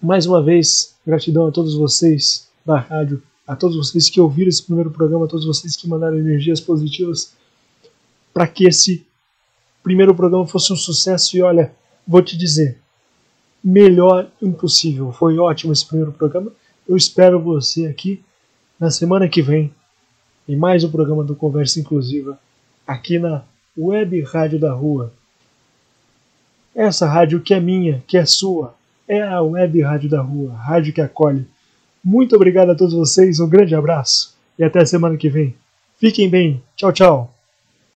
Mais 0.00 0.24
uma 0.24 0.40
vez, 0.40 0.94
gratidão 1.04 1.48
a 1.48 1.50
todos 1.50 1.74
vocês 1.74 2.48
da 2.64 2.78
rádio, 2.78 3.20
a 3.46 3.56
todos 3.56 3.76
vocês 3.76 4.08
que 4.08 4.20
ouviram 4.20 4.48
esse 4.48 4.62
primeiro 4.62 4.90
programa, 4.90 5.24
a 5.24 5.28
todos 5.28 5.44
vocês 5.44 5.76
que 5.76 5.88
mandaram 5.88 6.18
energias 6.18 6.60
positivas 6.60 7.34
para 8.32 8.46
que 8.46 8.66
esse 8.66 9.06
primeiro 9.82 10.14
programa 10.14 10.46
fosse 10.46 10.72
um 10.72 10.76
sucesso. 10.76 11.36
E 11.36 11.42
olha, 11.42 11.72
vou 12.06 12.22
te 12.22 12.36
dizer, 12.36 12.78
melhor 13.62 14.30
impossível. 14.40 15.12
Foi 15.12 15.38
ótimo 15.38 15.72
esse 15.72 15.86
primeiro 15.86 16.12
programa. 16.12 16.52
Eu 16.88 16.96
espero 16.96 17.40
você 17.40 17.86
aqui 17.86 18.22
na 18.78 18.90
semana 18.90 19.28
que 19.28 19.42
vem 19.42 19.72
em 20.48 20.56
mais 20.56 20.82
um 20.82 20.90
programa 20.90 21.22
do 21.22 21.36
Conversa 21.36 21.78
Inclusiva 21.78 22.38
aqui 22.86 23.18
na 23.18 23.44
Web 23.76 24.20
Rádio 24.22 24.58
da 24.58 24.72
Rua. 24.72 25.12
Essa 26.74 27.06
rádio 27.06 27.40
que 27.40 27.54
é 27.54 27.60
minha, 27.60 28.02
que 28.06 28.16
é 28.16 28.24
sua, 28.24 28.74
é 29.06 29.22
a 29.22 29.40
Web 29.40 29.80
Rádio 29.82 30.08
da 30.08 30.20
Rua, 30.20 30.54
rádio 30.54 30.92
que 30.92 31.00
acolhe. 31.00 31.46
Muito 32.04 32.34
obrigado 32.34 32.70
a 32.70 32.74
todos 32.74 32.94
vocês, 32.94 33.38
um 33.40 33.48
grande 33.48 33.74
abraço 33.74 34.36
e 34.58 34.64
até 34.64 34.80
a 34.80 34.86
semana 34.86 35.16
que 35.16 35.28
vem. 35.28 35.54
Fiquem 35.98 36.28
bem. 36.28 36.62
Tchau, 36.76 36.92
tchau. 36.92 37.31